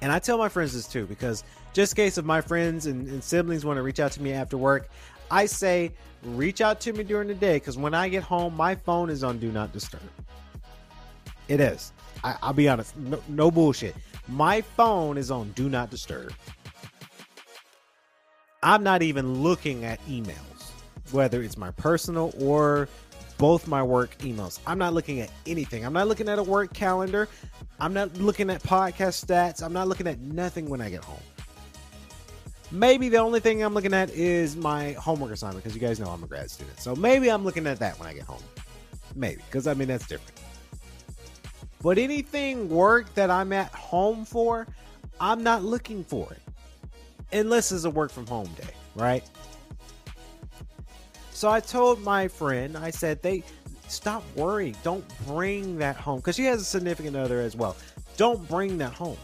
and 0.01 0.13
I 0.13 0.19
tell 0.19 0.39
my 0.39 0.49
friends 0.49 0.75
this 0.75 0.87
too, 0.87 1.07
because 1.07 1.45
just 1.73 1.93
in 1.93 1.97
case 1.97 2.19
if 2.19 2.25
my 2.25 2.41
friends 2.41 2.87
and, 2.87 3.09
and 3.09 3.23
siblings 3.23 3.65
want 3.65 3.79
to 3.79 3.83
reach 3.83 4.01
out 4.01 4.13
to 4.13 4.23
me 4.23 4.33
after 4.33 4.57
work, 4.57 4.89
I 5.31 5.47
say 5.47 5.93
reach 6.23 6.61
out 6.61 6.81
to 6.81 6.93
me 6.93 7.05
during 7.05 7.29
the 7.29 7.35
day 7.35 7.57
because 7.57 7.77
when 7.77 7.95
I 7.95 8.09
get 8.09 8.23
home, 8.23 8.57
my 8.57 8.75
phone 8.75 9.11
is 9.11 9.23
on 9.23 9.39
do 9.39 9.53
not 9.53 9.73
disturb. 9.73 10.03
It 11.49 11.61
is. 11.61 11.93
I, 12.25 12.37
will 12.47 12.53
be 12.53 12.69
honest. 12.69 12.97
No, 12.97 13.23
no 13.29 13.51
bullshit. 13.51 13.95
My 14.29 14.61
phone 14.61 15.17
is 15.17 15.31
on 15.31 15.53
do 15.53 15.69
not 15.69 15.91
disturb. 15.91 16.33
I'm 18.63 18.83
not 18.83 19.03
even 19.03 19.43
looking 19.43 19.85
at 19.85 20.05
emails, 20.07 20.73
whether 21.13 21.43
it's 21.43 21.57
my 21.57 21.71
personal 21.73 22.35
or 22.39 22.89
both 23.39 23.69
my 23.69 23.83
work 23.83 24.19
emails. 24.19 24.59
I'm 24.67 24.79
not 24.79 24.93
looking 24.93 25.21
at 25.21 25.31
anything. 25.47 25.85
I'm 25.85 25.93
not 25.93 26.09
looking 26.09 26.29
at 26.29 26.39
a 26.39 26.43
work 26.43 26.75
calendar. 26.75 27.29
I'm 27.81 27.95
not 27.95 28.17
looking 28.19 28.51
at 28.51 28.63
podcast 28.63 29.25
stats. 29.25 29.63
I'm 29.63 29.73
not 29.73 29.89
looking 29.89 30.07
at 30.07 30.19
nothing 30.21 30.69
when 30.69 30.81
I 30.81 30.91
get 30.91 31.05
home. 31.05 31.23
Maybe 32.71 33.09
the 33.09 33.17
only 33.17 33.41
thing 33.41 33.63
I'm 33.63 33.73
looking 33.73 33.95
at 33.95 34.11
is 34.11 34.57
my 34.57 34.93
homework 34.93 35.33
assignment 35.33 35.65
because 35.65 35.75
you 35.75 35.81
guys 35.81 35.99
know 35.99 36.09
I'm 36.09 36.23
a 36.23 36.27
grad 36.27 36.51
student. 36.51 36.79
So 36.81 36.95
maybe 36.95 37.31
I'm 37.31 37.45
looking 37.45 37.67
at 37.67 37.79
that 37.79 37.99
when 37.99 38.09
I 38.09 38.13
get 38.13 38.25
home. 38.25 38.43
Maybe 39.15 39.41
because 39.47 39.67
I 39.67 39.75
mean 39.75 39.89
that's 39.89 40.07
different. 40.07 40.39
But 41.81 41.97
anything 41.97 42.69
work 42.69 43.15
that 43.15 43.31
I'm 43.31 43.53
at 43.53 43.73
home 43.73 44.25
for, 44.25 44.67
I'm 45.21 45.43
not 45.43 45.63
looking 45.63 46.05
for 46.05 46.31
it 46.33 46.43
unless 47.33 47.73
it's 47.73 47.85
a 47.85 47.91
work 47.91 48.11
from 48.11 48.27
home 48.27 48.49
day, 48.61 48.71
right? 48.95 49.25
So 51.39 51.49
I 51.49 51.61
told 51.61 52.03
my 52.03 52.27
friend, 52.27 52.77
I 52.77 52.91
said, 52.91 53.23
they 53.23 53.45
stop 53.87 54.25
worrying. 54.35 54.75
Don't 54.83 55.05
bring 55.25 55.79
that 55.79 55.95
home 55.95 56.19
because 56.19 56.35
she 56.35 56.45
has 56.47 56.61
a 56.61 56.65
significant 56.65 57.15
other 57.15 57.41
as 57.41 57.55
well. 57.55 57.77
Don't 58.17 58.49
bring 58.49 58.77
that 58.79 58.93
home. 58.93 59.17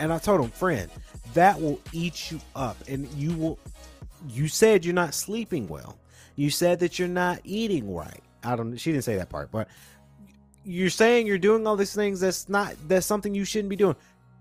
And 0.00 0.10
I 0.10 0.16
told 0.16 0.40
him, 0.40 0.50
friend, 0.50 0.90
that 1.34 1.60
will 1.60 1.78
eat 1.92 2.30
you 2.30 2.40
up 2.56 2.78
and 2.88 3.06
you 3.12 3.36
will 3.36 3.58
you 4.26 4.48
said 4.48 4.82
you're 4.82 4.94
not 4.94 5.12
sleeping 5.12 5.68
well 5.68 5.98
you 6.36 6.48
said 6.48 6.80
that 6.80 6.98
you're 6.98 7.06
not 7.06 7.40
eating 7.44 7.92
right 7.92 8.22
i 8.42 8.56
don't 8.56 8.74
she 8.76 8.92
didn't 8.92 9.04
say 9.04 9.16
that 9.16 9.28
part 9.28 9.50
but 9.50 9.68
you're 10.64 10.88
saying 10.88 11.26
you're 11.26 11.36
doing 11.36 11.66
all 11.66 11.76
these 11.76 11.94
things 11.94 12.20
that's 12.20 12.48
not 12.48 12.74
that's 12.88 13.04
something 13.04 13.34
you 13.34 13.44
shouldn't 13.44 13.68
be 13.68 13.76
doing 13.76 13.96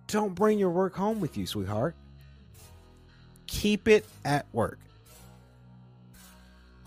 don't 0.08 0.36
bring 0.36 0.58
your 0.58 0.70
work 0.70 0.96
home 0.96 1.20
with 1.20 1.36
you 1.36 1.46
sweetheart 1.46 1.96
keep 3.48 3.88
it 3.90 4.06
at 4.24 4.46
work 4.54 4.80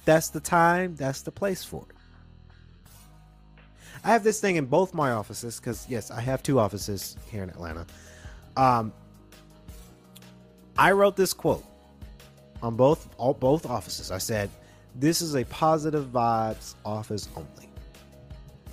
that's 0.06 0.30
the 0.30 0.40
time 0.40 0.96
that's 0.96 1.20
the 1.20 1.30
place 1.30 1.62
for 1.62 1.84
it 1.90 1.96
i 4.02 4.08
have 4.08 4.24
this 4.24 4.40
thing 4.40 4.56
in 4.56 4.64
both 4.64 4.94
my 4.94 5.10
offices 5.10 5.60
because 5.60 5.86
yes 5.88 6.10
i 6.10 6.20
have 6.20 6.42
two 6.42 6.58
offices 6.58 7.16
here 7.30 7.42
in 7.42 7.50
atlanta 7.50 7.84
um 8.56 8.92
I 10.78 10.92
wrote 10.92 11.16
this 11.16 11.32
quote 11.32 11.64
on 12.62 12.76
both 12.76 13.08
all, 13.16 13.34
both 13.34 13.66
offices. 13.66 14.10
I 14.10 14.18
said, 14.18 14.50
"This 14.94 15.22
is 15.22 15.34
a 15.34 15.44
positive 15.44 16.06
vibes 16.06 16.74
office 16.84 17.28
only." 17.34 17.70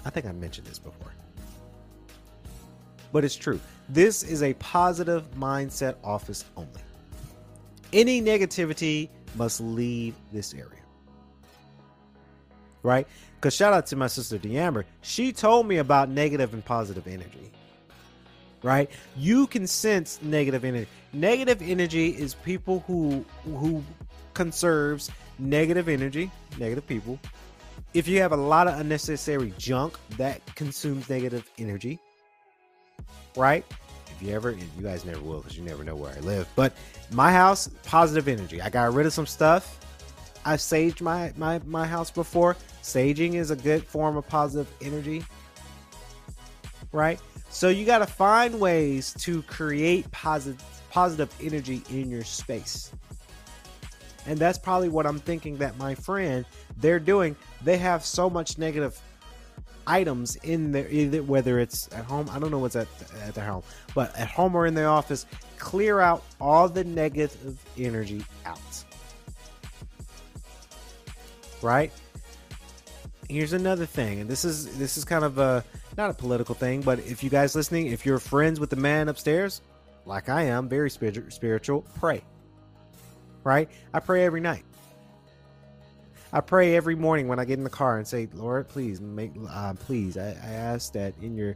I 0.06 0.10
think 0.10 0.26
I 0.26 0.34
mentioned 0.34 0.68
this 0.68 0.80
before. 0.80 1.14
But 3.14 3.24
it's 3.24 3.36
true. 3.36 3.60
This 3.88 4.24
is 4.24 4.44
a 4.44 4.54
positive 4.56 5.24
mindset 5.36 5.96
office 6.04 6.44
only. 6.58 6.82
Any 7.94 8.22
negativity 8.22 9.10
must 9.36 9.62
leave 9.62 10.16
this 10.34 10.54
area. 10.54 10.83
Right? 12.84 13.08
Because 13.36 13.56
shout 13.56 13.74
out 13.74 13.88
to 13.88 13.96
my 13.96 14.08
sister 14.08 14.38
Deamber. 14.38 14.84
She 15.02 15.32
told 15.32 15.68
me 15.68 15.78
about 15.78 16.10
negative 16.10 16.54
and 16.54 16.64
positive 16.64 17.08
energy 17.08 17.52
right? 18.64 18.90
You 19.18 19.46
can 19.48 19.68
sense 19.68 20.20
negative 20.22 20.64
energy. 20.66 20.88
Negative 21.12 21.62
energy 21.62 22.10
is 22.10 22.34
people 22.34 22.84
who 22.88 23.26
who 23.44 23.84
conserves 24.34 25.12
negative 25.38 25.88
energy, 25.90 26.32
negative 26.58 26.88
people. 26.88 27.20
If 27.94 28.08
you 28.08 28.20
have 28.22 28.32
a 28.32 28.38
lot 28.38 28.68
of 28.68 28.80
unnecessary 28.80 29.54
junk 29.58 29.98
that 30.18 30.44
consumes 30.56 31.10
negative 31.10 31.48
energy, 31.60 32.00
right? 33.36 33.64
If 34.10 34.22
you 34.28 34.34
ever, 34.34 34.52
you 34.52 34.82
guys 34.82 35.06
never 35.06 35.22
will 35.22 35.42
because 35.42 35.58
you 35.58 35.64
never 35.64 35.84
know 35.84 35.96
where 35.96 36.12
I 36.12 36.20
live. 36.20 36.48
But 36.56 36.74
my 37.12 37.32
house, 37.32 37.70
positive 37.84 38.28
energy. 38.28 38.62
I 38.62 38.70
got 38.70 38.94
rid 38.94 39.06
of 39.06 39.14
some 39.14 39.28
stuff. 39.28 39.80
I've 40.46 40.60
saged 40.60 41.02
my 41.02 41.34
my 41.38 41.60
my 41.66 41.86
house 41.86 42.12
before. 42.12 42.56
Saging 42.82 43.36
is 43.36 43.52
a 43.52 43.56
good 43.56 43.84
form 43.86 44.18
of 44.18 44.28
positive 44.28 44.68
energy, 44.82 45.24
right? 46.92 47.20
So 47.50 47.70
you 47.70 47.86
got 47.86 48.00
to 48.00 48.08
find 48.08 48.60
ways 48.60 49.14
to 49.20 49.42
create 49.44 50.10
positive 50.12 50.62
positive 50.90 51.34
energy 51.42 51.82
in 51.90 52.10
your 52.10 52.24
space. 52.24 52.92
And 54.26 54.40
that's 54.40 54.58
probably 54.58 54.90
what 54.90 55.06
I'm 55.06 55.20
thinking 55.20 55.58
that 55.58 55.78
my 55.78 55.96
friend 55.96 56.46
they're 56.78 57.00
doing. 57.00 57.36
They 57.64 57.78
have 57.78 58.06
so 58.06 58.30
much 58.30 58.58
negative 58.58 59.00
items 59.86 60.36
in 60.38 60.72
there 60.72 60.88
either 60.90 61.22
whether 61.24 61.60
it's 61.60 61.90
at 61.94 62.06
home, 62.06 62.30
I 62.32 62.40
don't 62.40 62.52
know 62.52 62.60
what's 62.60 62.76
at 62.76 62.88
at 63.22 63.36
their 63.36 63.46
home, 63.46 63.64
but 63.94 64.18
at 64.18 64.30
home 64.30 64.56
or 64.56 64.66
in 64.66 64.74
the 64.74 64.86
office, 64.86 65.26
clear 65.58 66.00
out 66.00 66.24
all 66.40 66.70
the 66.70 66.84
negative 66.84 67.60
energy 67.78 68.24
out. 68.46 68.60
Right? 71.64 71.92
Here's 73.30 73.54
another 73.54 73.86
thing, 73.86 74.20
and 74.20 74.30
this 74.30 74.44
is 74.44 74.78
this 74.78 74.98
is 74.98 75.06
kind 75.06 75.24
of 75.24 75.38
a 75.38 75.64
not 75.98 76.10
a 76.10 76.14
political 76.14 76.54
thing, 76.54 76.82
but 76.82 77.00
if 77.00 77.24
you 77.24 77.30
guys 77.30 77.56
listening, 77.56 77.88
if 77.88 78.06
you're 78.06 78.20
friends 78.20 78.60
with 78.60 78.70
the 78.70 78.76
man 78.76 79.08
upstairs, 79.08 79.62
like 80.06 80.28
I 80.28 80.44
am, 80.44 80.68
very 80.68 80.90
spiritual, 80.90 81.82
pray. 82.00 82.22
Right? 83.46 83.70
I 83.94 84.02
pray 84.02 84.26
every 84.26 84.42
night. 84.42 84.66
I 86.34 86.42
pray 86.42 86.76
every 86.76 86.96
morning 86.96 87.28
when 87.28 87.40
I 87.40 87.46
get 87.46 87.60
in 87.60 87.64
the 87.64 87.70
car 87.70 87.98
and 87.98 88.08
say, 88.08 88.28
Lord, 88.34 88.68
please 88.68 89.00
make, 89.00 89.32
uh, 89.50 89.74
please, 89.76 90.18
I, 90.18 90.30
I 90.30 90.52
ask 90.52 90.92
that 90.94 91.14
in 91.22 91.36
your 91.36 91.56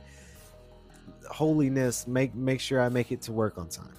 holiness, 1.30 2.08
make 2.08 2.34
make 2.34 2.62
sure 2.62 2.80
I 2.82 2.88
make 2.88 3.12
it 3.12 3.22
to 3.24 3.34
work 3.34 3.58
on 3.58 3.68
time. 3.68 3.96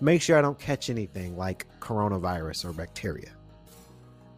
Make 0.00 0.22
sure 0.22 0.38
I 0.38 0.40
don't 0.40 0.58
catch 0.58 0.88
anything 0.88 1.36
like 1.36 1.66
coronavirus 1.80 2.64
or 2.64 2.72
bacteria 2.72 3.32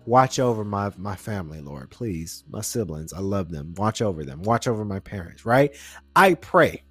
watch 0.06 0.38
over 0.38 0.64
my 0.64 0.92
my 0.96 1.16
family 1.16 1.60
lord 1.60 1.90
please. 1.90 2.44
My 2.48 2.60
siblings 2.60 3.12
i 3.12 3.20
love 3.20 3.50
them. 3.50 3.74
Watch 3.76 4.02
over 4.02 4.24
them. 4.24 4.42
Watch 4.42 4.66
over 4.66 4.84
my 4.84 5.00
parents 5.00 5.44
right? 5.46 5.74
I 6.14 6.34
pray 6.34 6.82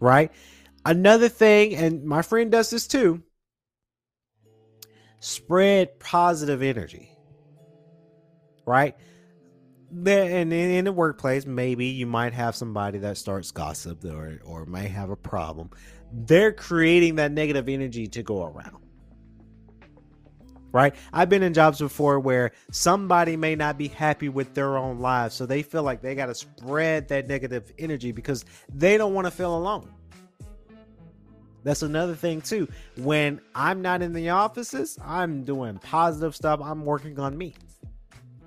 right? 0.00 0.32
Another 0.84 1.28
thing 1.28 1.74
and 1.74 2.04
my 2.04 2.22
friend 2.22 2.50
does 2.50 2.70
this 2.70 2.86
too 2.86 3.22
spread 5.20 5.98
positive 5.98 6.62
energy 6.62 7.10
right? 8.66 8.96
And 9.90 10.52
in 10.52 10.84
the 10.84 10.92
workplace 10.92 11.46
maybe 11.46 11.86
you 11.86 12.06
might 12.06 12.32
have 12.32 12.56
somebody 12.56 12.98
that 12.98 13.16
starts 13.16 13.50
gossip 13.50 14.04
or 14.04 14.40
or 14.44 14.66
may 14.66 14.88
have 14.88 15.10
a 15.10 15.16
problem. 15.16 15.70
They're 16.12 16.52
creating 16.52 17.16
that 17.16 17.32
negative 17.32 17.68
energy 17.68 18.06
to 18.08 18.22
go 18.22 18.44
around 18.44 18.85
right? 20.76 20.94
I've 21.10 21.30
been 21.30 21.42
in 21.42 21.54
jobs 21.54 21.78
before 21.78 22.20
where 22.20 22.52
somebody 22.70 23.34
may 23.34 23.56
not 23.56 23.78
be 23.78 23.88
happy 23.88 24.28
with 24.28 24.52
their 24.52 24.76
own 24.76 24.98
lives, 24.98 25.34
so 25.34 25.46
they 25.46 25.62
feel 25.62 25.82
like 25.82 26.02
they 26.02 26.14
got 26.14 26.26
to 26.26 26.34
spread 26.34 27.08
that 27.08 27.28
negative 27.28 27.72
energy 27.78 28.12
because 28.12 28.44
they 28.74 28.98
don't 28.98 29.14
want 29.14 29.26
to 29.26 29.30
feel 29.30 29.56
alone. 29.56 29.90
That's 31.64 31.80
another 31.80 32.14
thing 32.14 32.42
too. 32.42 32.68
When 32.98 33.40
I'm 33.54 33.80
not 33.80 34.02
in 34.02 34.12
the 34.12 34.28
offices, 34.28 34.98
I'm 35.02 35.44
doing 35.44 35.78
positive 35.78 36.36
stuff. 36.36 36.60
I'm 36.62 36.84
working 36.84 37.18
on 37.18 37.38
me. 37.38 37.54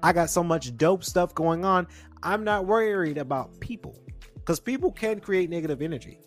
I 0.03 0.13
got 0.13 0.29
so 0.29 0.43
much 0.43 0.77
dope 0.77 1.03
stuff 1.03 1.33
going 1.33 1.65
on. 1.65 1.87
I'm 2.21 2.43
not 2.43 2.67
worried 2.67 3.17
about 3.17 3.59
people 3.59 3.97
because 4.35 4.59
people 4.59 4.91
can 4.91 5.19
create 5.19 5.49
negative 5.49 5.81
energy. 5.81 6.19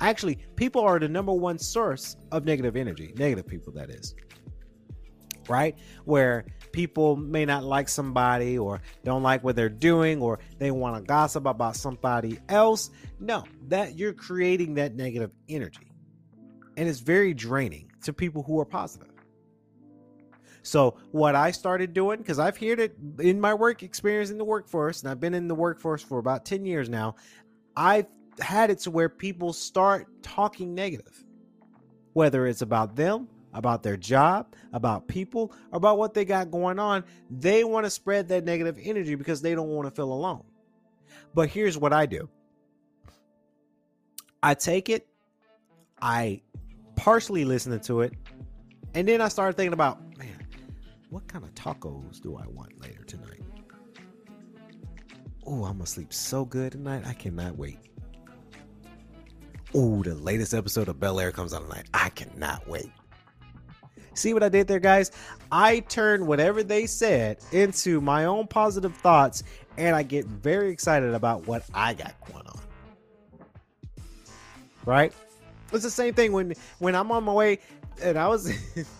Actually, 0.00 0.34
people 0.56 0.82
are 0.82 0.98
the 0.98 1.08
number 1.08 1.32
one 1.32 1.60
source 1.60 2.16
of 2.32 2.44
negative 2.44 2.74
energy. 2.74 3.14
Negative 3.16 3.46
people, 3.46 3.72
that 3.74 3.88
is 3.88 4.16
right? 5.48 5.76
Where 6.04 6.44
people 6.72 7.16
may 7.16 7.44
not 7.44 7.64
like 7.64 7.88
somebody 7.88 8.58
or 8.58 8.80
don't 9.04 9.22
like 9.22 9.44
what 9.44 9.56
they're 9.56 9.68
doing 9.68 10.20
or 10.20 10.40
they 10.58 10.70
want 10.70 10.96
to 10.96 11.02
gossip 11.02 11.46
about 11.46 11.76
somebody 11.76 12.38
else. 12.48 12.90
No, 13.20 13.44
that 13.68 13.96
you're 13.98 14.12
creating 14.12 14.74
that 14.74 14.94
negative 14.94 15.30
energy. 15.48 15.92
And 16.76 16.88
it's 16.88 17.00
very 17.00 17.34
draining 17.34 17.90
to 18.02 18.12
people 18.12 18.42
who 18.42 18.58
are 18.60 18.64
positive. 18.64 19.08
So 20.62 20.96
what 21.12 21.34
I 21.34 21.50
started 21.50 21.92
doing, 21.92 22.18
because 22.18 22.38
I've 22.38 22.56
heard 22.56 22.80
it 22.80 22.96
in 23.20 23.38
my 23.38 23.52
work 23.52 23.82
experience 23.82 24.30
in 24.30 24.38
the 24.38 24.44
workforce, 24.44 25.02
and 25.02 25.10
I've 25.10 25.20
been 25.20 25.34
in 25.34 25.46
the 25.46 25.54
workforce 25.54 26.02
for 26.02 26.18
about 26.18 26.46
10 26.46 26.64
years 26.64 26.88
now, 26.88 27.16
I've 27.76 28.06
had 28.40 28.70
it 28.70 28.78
to 28.80 28.90
where 28.90 29.08
people 29.10 29.52
start 29.52 30.06
talking 30.22 30.74
negative. 30.74 31.22
Whether 32.14 32.46
it's 32.46 32.62
about 32.62 32.96
them, 32.96 33.28
about 33.54 33.82
their 33.82 33.96
job, 33.96 34.52
about 34.72 35.08
people, 35.08 35.52
about 35.72 35.96
what 35.96 36.12
they 36.12 36.24
got 36.24 36.50
going 36.50 36.78
on, 36.78 37.04
they 37.30 37.64
want 37.64 37.86
to 37.86 37.90
spread 37.90 38.28
that 38.28 38.44
negative 38.44 38.76
energy 38.82 39.14
because 39.14 39.40
they 39.40 39.54
don't 39.54 39.68
want 39.68 39.88
to 39.88 39.94
feel 39.94 40.12
alone. 40.12 40.42
But 41.32 41.48
here's 41.48 41.78
what 41.78 41.92
I 41.92 42.06
do. 42.06 42.28
I 44.42 44.54
take 44.54 44.90
it, 44.90 45.06
I 46.02 46.42
partially 46.96 47.44
listen 47.44 47.78
to 47.80 48.02
it, 48.02 48.12
and 48.92 49.08
then 49.08 49.20
I 49.20 49.28
started 49.28 49.56
thinking 49.56 49.72
about, 49.72 50.00
man, 50.18 50.46
what 51.08 51.26
kind 51.28 51.44
of 51.44 51.54
tacos 51.54 52.20
do 52.20 52.36
I 52.36 52.46
want 52.48 52.78
later 52.80 53.04
tonight? 53.04 53.40
Oh, 55.46 55.64
I'm 55.64 55.74
gonna 55.78 55.86
sleep 55.86 56.12
so 56.12 56.44
good 56.44 56.72
tonight. 56.72 57.04
I 57.06 57.12
cannot 57.12 57.56
wait. 57.56 57.78
Oh, 59.74 60.02
the 60.02 60.14
latest 60.14 60.54
episode 60.54 60.88
of 60.88 61.00
Bel 61.00 61.18
Air 61.18 61.32
comes 61.32 61.52
out 61.52 61.62
tonight. 61.62 61.86
I 61.92 62.08
cannot 62.10 62.66
wait. 62.68 62.90
See 64.14 64.32
what 64.32 64.42
I 64.42 64.48
did 64.48 64.66
there, 64.66 64.80
guys? 64.80 65.10
I 65.50 65.80
turned 65.80 66.26
whatever 66.26 66.62
they 66.62 66.86
said 66.86 67.38
into 67.52 68.00
my 68.00 68.24
own 68.24 68.46
positive 68.46 68.94
thoughts, 68.96 69.42
and 69.76 69.94
I 69.94 70.02
get 70.02 70.26
very 70.26 70.70
excited 70.70 71.14
about 71.14 71.46
what 71.46 71.64
I 71.74 71.94
got 71.94 72.14
going 72.32 72.46
on. 72.46 72.60
Right? 74.86 75.12
It's 75.72 75.82
the 75.82 75.90
same 75.90 76.14
thing 76.14 76.32
when 76.32 76.54
when 76.78 76.94
I'm 76.94 77.10
on 77.10 77.24
my 77.24 77.32
way 77.32 77.58
and 78.02 78.18
I 78.18 78.28
was 78.28 78.52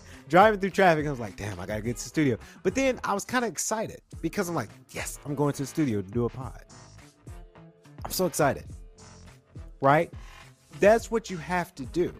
driving 0.29 0.59
through 0.59 0.71
traffic. 0.71 1.05
I 1.07 1.09
was 1.09 1.19
like, 1.19 1.37
damn, 1.37 1.59
I 1.59 1.65
gotta 1.65 1.81
get 1.81 1.97
to 1.97 2.03
the 2.03 2.09
studio. 2.09 2.37
But 2.63 2.75
then 2.75 2.99
I 3.03 3.13
was 3.13 3.23
kind 3.23 3.45
of 3.45 3.51
excited 3.51 4.01
because 4.21 4.49
I'm 4.49 4.55
like, 4.55 4.69
yes, 4.91 5.19
I'm 5.25 5.35
going 5.35 5.53
to 5.53 5.63
the 5.63 5.67
studio 5.67 6.01
to 6.01 6.11
do 6.11 6.25
a 6.25 6.29
pod. 6.29 6.65
I'm 8.03 8.11
so 8.11 8.25
excited. 8.25 8.65
Right? 9.81 10.11
That's 10.79 11.09
what 11.09 11.29
you 11.29 11.37
have 11.37 11.73
to 11.75 11.85
do. 11.85 12.13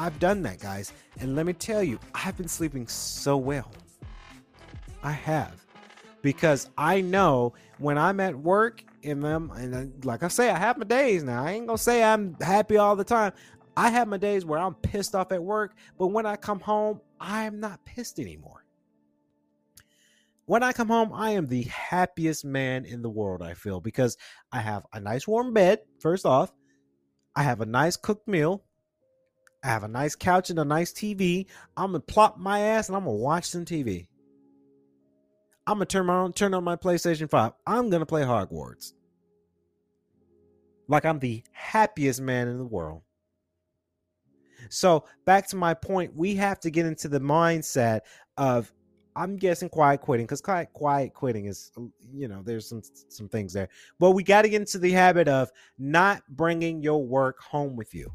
I've 0.00 0.18
done 0.18 0.40
that, 0.44 0.60
guys. 0.60 0.94
And 1.18 1.36
let 1.36 1.44
me 1.44 1.52
tell 1.52 1.82
you, 1.82 2.00
I've 2.14 2.34
been 2.38 2.48
sleeping 2.48 2.88
so 2.88 3.36
well. 3.36 3.70
I 5.02 5.12
have. 5.12 5.62
Because 6.22 6.70
I 6.78 7.02
know 7.02 7.52
when 7.76 7.98
I'm 7.98 8.18
at 8.20 8.34
work 8.34 8.82
and 9.04 9.26
I'm, 9.26 9.50
and 9.50 10.02
like 10.06 10.22
I 10.22 10.28
say, 10.28 10.48
I 10.48 10.58
have 10.58 10.78
my 10.78 10.86
days 10.86 11.22
now. 11.22 11.44
I 11.44 11.52
ain't 11.52 11.66
gonna 11.66 11.76
say 11.76 12.02
I'm 12.02 12.34
happy 12.40 12.78
all 12.78 12.96
the 12.96 13.04
time. 13.04 13.32
I 13.76 13.90
have 13.90 14.08
my 14.08 14.16
days 14.16 14.46
where 14.46 14.58
I'm 14.58 14.72
pissed 14.74 15.14
off 15.14 15.32
at 15.32 15.42
work, 15.42 15.74
but 15.98 16.06
when 16.06 16.24
I 16.24 16.36
come 16.36 16.60
home, 16.60 17.02
I 17.20 17.44
am 17.44 17.60
not 17.60 17.84
pissed 17.84 18.18
anymore. 18.18 18.64
When 20.46 20.62
I 20.62 20.72
come 20.72 20.88
home, 20.88 21.12
I 21.12 21.32
am 21.32 21.46
the 21.46 21.64
happiest 21.64 22.42
man 22.42 22.86
in 22.86 23.02
the 23.02 23.10
world, 23.10 23.42
I 23.42 23.52
feel, 23.52 23.82
because 23.82 24.16
I 24.50 24.60
have 24.60 24.86
a 24.94 25.00
nice 25.00 25.28
warm 25.28 25.52
bed, 25.52 25.80
first 26.00 26.24
off. 26.24 26.52
I 27.36 27.42
have 27.42 27.60
a 27.60 27.66
nice 27.66 27.96
cooked 27.98 28.26
meal. 28.26 28.64
I 29.62 29.68
have 29.68 29.84
a 29.84 29.88
nice 29.88 30.14
couch 30.14 30.50
and 30.50 30.58
a 30.58 30.64
nice 30.64 30.92
TV. 30.92 31.46
I'm 31.76 31.92
gonna 31.92 32.00
plop 32.00 32.38
my 32.38 32.60
ass 32.60 32.88
and 32.88 32.96
I'm 32.96 33.04
gonna 33.04 33.16
watch 33.16 33.44
some 33.44 33.64
TV. 33.64 34.06
I'm 35.66 35.76
gonna 35.76 35.86
turn 35.86 36.08
on 36.08 36.32
turn 36.32 36.54
on 36.54 36.64
my 36.64 36.76
PlayStation 36.76 37.28
5. 37.28 37.52
I'm 37.66 37.90
gonna 37.90 38.06
play 38.06 38.22
Hogwarts. 38.22 38.94
Like 40.88 41.04
I'm 41.04 41.18
the 41.18 41.42
happiest 41.52 42.20
man 42.20 42.48
in 42.48 42.58
the 42.58 42.64
world. 42.64 43.02
So 44.70 45.04
back 45.24 45.46
to 45.48 45.56
my 45.56 45.74
point, 45.74 46.14
we 46.16 46.34
have 46.36 46.60
to 46.60 46.70
get 46.70 46.86
into 46.86 47.08
the 47.08 47.20
mindset 47.20 48.00
of 48.36 48.72
I'm 49.16 49.36
guessing 49.36 49.68
quiet 49.68 50.00
quitting 50.00 50.26
because 50.26 50.40
quiet, 50.40 50.72
quiet 50.72 51.12
quitting 51.12 51.46
is 51.46 51.70
you 52.12 52.28
know 52.28 52.42
there's 52.44 52.68
some 52.68 52.82
some 53.08 53.28
things 53.28 53.52
there, 53.52 53.68
but 53.98 54.12
we 54.12 54.22
got 54.22 54.42
to 54.42 54.48
get 54.48 54.60
into 54.60 54.78
the 54.78 54.90
habit 54.92 55.28
of 55.28 55.50
not 55.78 56.22
bringing 56.30 56.82
your 56.82 57.04
work 57.04 57.40
home 57.40 57.76
with 57.76 57.94
you. 57.94 58.10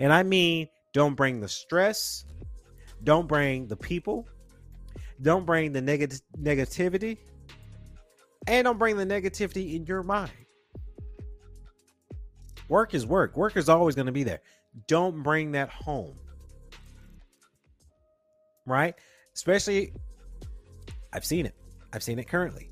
And 0.00 0.12
I 0.12 0.22
mean, 0.22 0.66
don't 0.94 1.14
bring 1.14 1.40
the 1.40 1.48
stress, 1.48 2.24
don't 3.04 3.28
bring 3.28 3.68
the 3.68 3.76
people, 3.76 4.26
don't 5.20 5.44
bring 5.44 5.72
the 5.72 5.82
negative 5.82 6.20
negativity, 6.40 7.18
and 8.46 8.64
don't 8.64 8.78
bring 8.78 8.96
the 8.96 9.04
negativity 9.04 9.74
in 9.76 9.84
your 9.84 10.02
mind. 10.02 10.32
Work 12.68 12.94
is 12.94 13.04
work. 13.04 13.36
Work 13.36 13.56
is 13.56 13.68
always 13.68 13.94
going 13.94 14.06
to 14.06 14.12
be 14.12 14.24
there. 14.24 14.40
Don't 14.86 15.22
bring 15.22 15.52
that 15.52 15.68
home. 15.68 16.16
Right? 18.64 18.94
Especially, 19.34 19.92
I've 21.12 21.24
seen 21.26 21.44
it. 21.44 21.54
I've 21.92 22.02
seen 22.02 22.18
it 22.18 22.26
currently. 22.26 22.70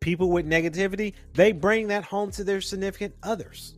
People 0.00 0.30
with 0.30 0.46
negativity, 0.46 1.12
they 1.34 1.52
bring 1.52 1.88
that 1.88 2.04
home 2.04 2.30
to 2.32 2.44
their 2.44 2.60
significant 2.60 3.14
others. 3.22 3.74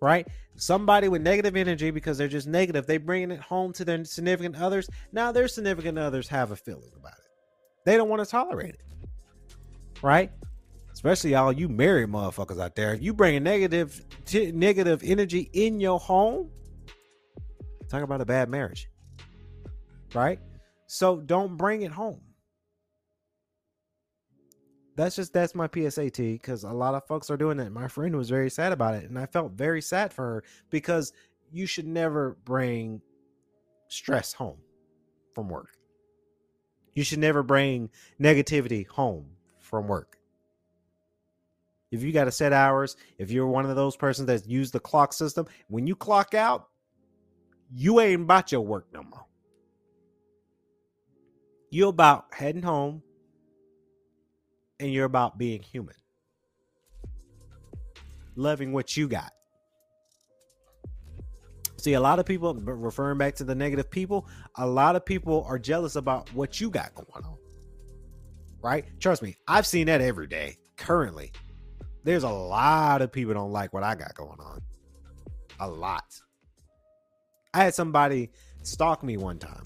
Right? 0.00 0.28
Somebody 0.56 1.08
with 1.08 1.22
negative 1.22 1.56
energy 1.56 1.90
because 1.90 2.18
they're 2.18 2.28
just 2.28 2.46
negative, 2.46 2.86
they 2.86 2.98
bring 2.98 3.30
it 3.30 3.40
home 3.40 3.72
to 3.74 3.84
their 3.84 4.04
significant 4.04 4.56
others. 4.56 4.88
Now 5.12 5.32
their 5.32 5.48
significant 5.48 5.98
others 5.98 6.28
have 6.28 6.50
a 6.50 6.56
feeling 6.56 6.90
about 6.96 7.14
it. 7.14 7.30
They 7.84 7.96
don't 7.96 8.08
want 8.08 8.22
to 8.22 8.30
tolerate 8.30 8.74
it. 8.74 8.82
Right? 10.02 10.30
Especially 10.92 11.34
all 11.34 11.52
you 11.52 11.68
married 11.68 12.10
motherfuckers 12.10 12.60
out 12.60 12.76
there. 12.76 12.94
If 12.94 13.02
you 13.02 13.14
bring 13.14 13.36
a 13.36 13.40
negative 13.40 14.04
t- 14.24 14.52
negative 14.52 15.02
energy 15.04 15.50
in 15.52 15.80
your 15.80 15.98
home, 15.98 16.50
talk 17.88 18.02
about 18.02 18.20
a 18.20 18.26
bad 18.26 18.48
marriage 18.48 18.88
right? 20.14 20.38
So 20.86 21.20
don't 21.20 21.56
bring 21.56 21.82
it 21.82 21.92
home. 21.92 22.20
That's 24.94 25.16
just 25.16 25.32
that's 25.32 25.54
my 25.54 25.68
PSAT 25.68 26.32
because 26.34 26.64
a 26.64 26.70
lot 26.70 26.94
of 26.94 27.06
folks 27.06 27.30
are 27.30 27.36
doing 27.36 27.56
that. 27.58 27.72
My 27.72 27.88
friend 27.88 28.14
was 28.14 28.28
very 28.28 28.50
sad 28.50 28.72
about 28.72 28.94
it, 28.94 29.04
and 29.04 29.18
I 29.18 29.26
felt 29.26 29.52
very 29.52 29.80
sad 29.80 30.12
for 30.12 30.24
her 30.24 30.44
because 30.70 31.12
you 31.50 31.66
should 31.66 31.86
never 31.86 32.36
bring 32.44 33.00
stress 33.88 34.32
home 34.32 34.58
from 35.34 35.48
work. 35.48 35.76
You 36.94 37.04
should 37.04 37.20
never 37.20 37.42
bring 37.42 37.88
negativity 38.20 38.86
home 38.86 39.26
from 39.60 39.88
work. 39.88 40.18
If 41.90 42.02
you 42.02 42.12
got 42.12 42.24
to 42.24 42.32
set 42.32 42.52
hours, 42.52 42.96
if 43.18 43.30
you're 43.30 43.46
one 43.46 43.66
of 43.66 43.76
those 43.76 43.96
persons 43.96 44.26
that 44.26 44.46
use 44.46 44.70
the 44.70 44.80
clock 44.80 45.12
system, 45.12 45.46
when 45.68 45.86
you 45.86 45.94
clock 45.94 46.34
out, 46.34 46.68
you 47.74 48.00
ain't 48.00 48.22
about 48.22 48.52
your 48.52 48.62
work 48.62 48.86
no 48.92 49.02
more. 49.02 49.26
You're 51.70 51.90
about 51.90 52.26
heading 52.32 52.62
home 52.62 53.02
and 54.82 54.92
you're 54.92 55.04
about 55.04 55.38
being 55.38 55.62
human. 55.62 55.94
Loving 58.34 58.72
what 58.72 58.96
you 58.96 59.06
got. 59.06 59.30
See, 61.76 61.94
a 61.94 62.00
lot 62.00 62.18
of 62.18 62.26
people, 62.26 62.54
referring 62.54 63.18
back 63.18 63.36
to 63.36 63.44
the 63.44 63.54
negative 63.54 63.90
people, 63.90 64.28
a 64.56 64.66
lot 64.66 64.96
of 64.96 65.04
people 65.04 65.44
are 65.48 65.58
jealous 65.58 65.96
about 65.96 66.32
what 66.34 66.60
you 66.60 66.68
got 66.68 66.94
going 66.94 67.24
on. 67.24 67.36
Right? 68.60 68.84
Trust 69.00 69.22
me, 69.22 69.36
I've 69.46 69.66
seen 69.66 69.86
that 69.86 70.00
every 70.00 70.26
day 70.26 70.58
currently. 70.76 71.32
There's 72.04 72.24
a 72.24 72.30
lot 72.30 73.02
of 73.02 73.12
people 73.12 73.34
don't 73.34 73.52
like 73.52 73.72
what 73.72 73.84
I 73.84 73.94
got 73.94 74.14
going 74.14 74.40
on. 74.40 74.60
A 75.60 75.68
lot. 75.68 76.20
I 77.54 77.64
had 77.64 77.74
somebody 77.74 78.30
stalk 78.62 79.04
me 79.04 79.16
one 79.16 79.38
time. 79.38 79.62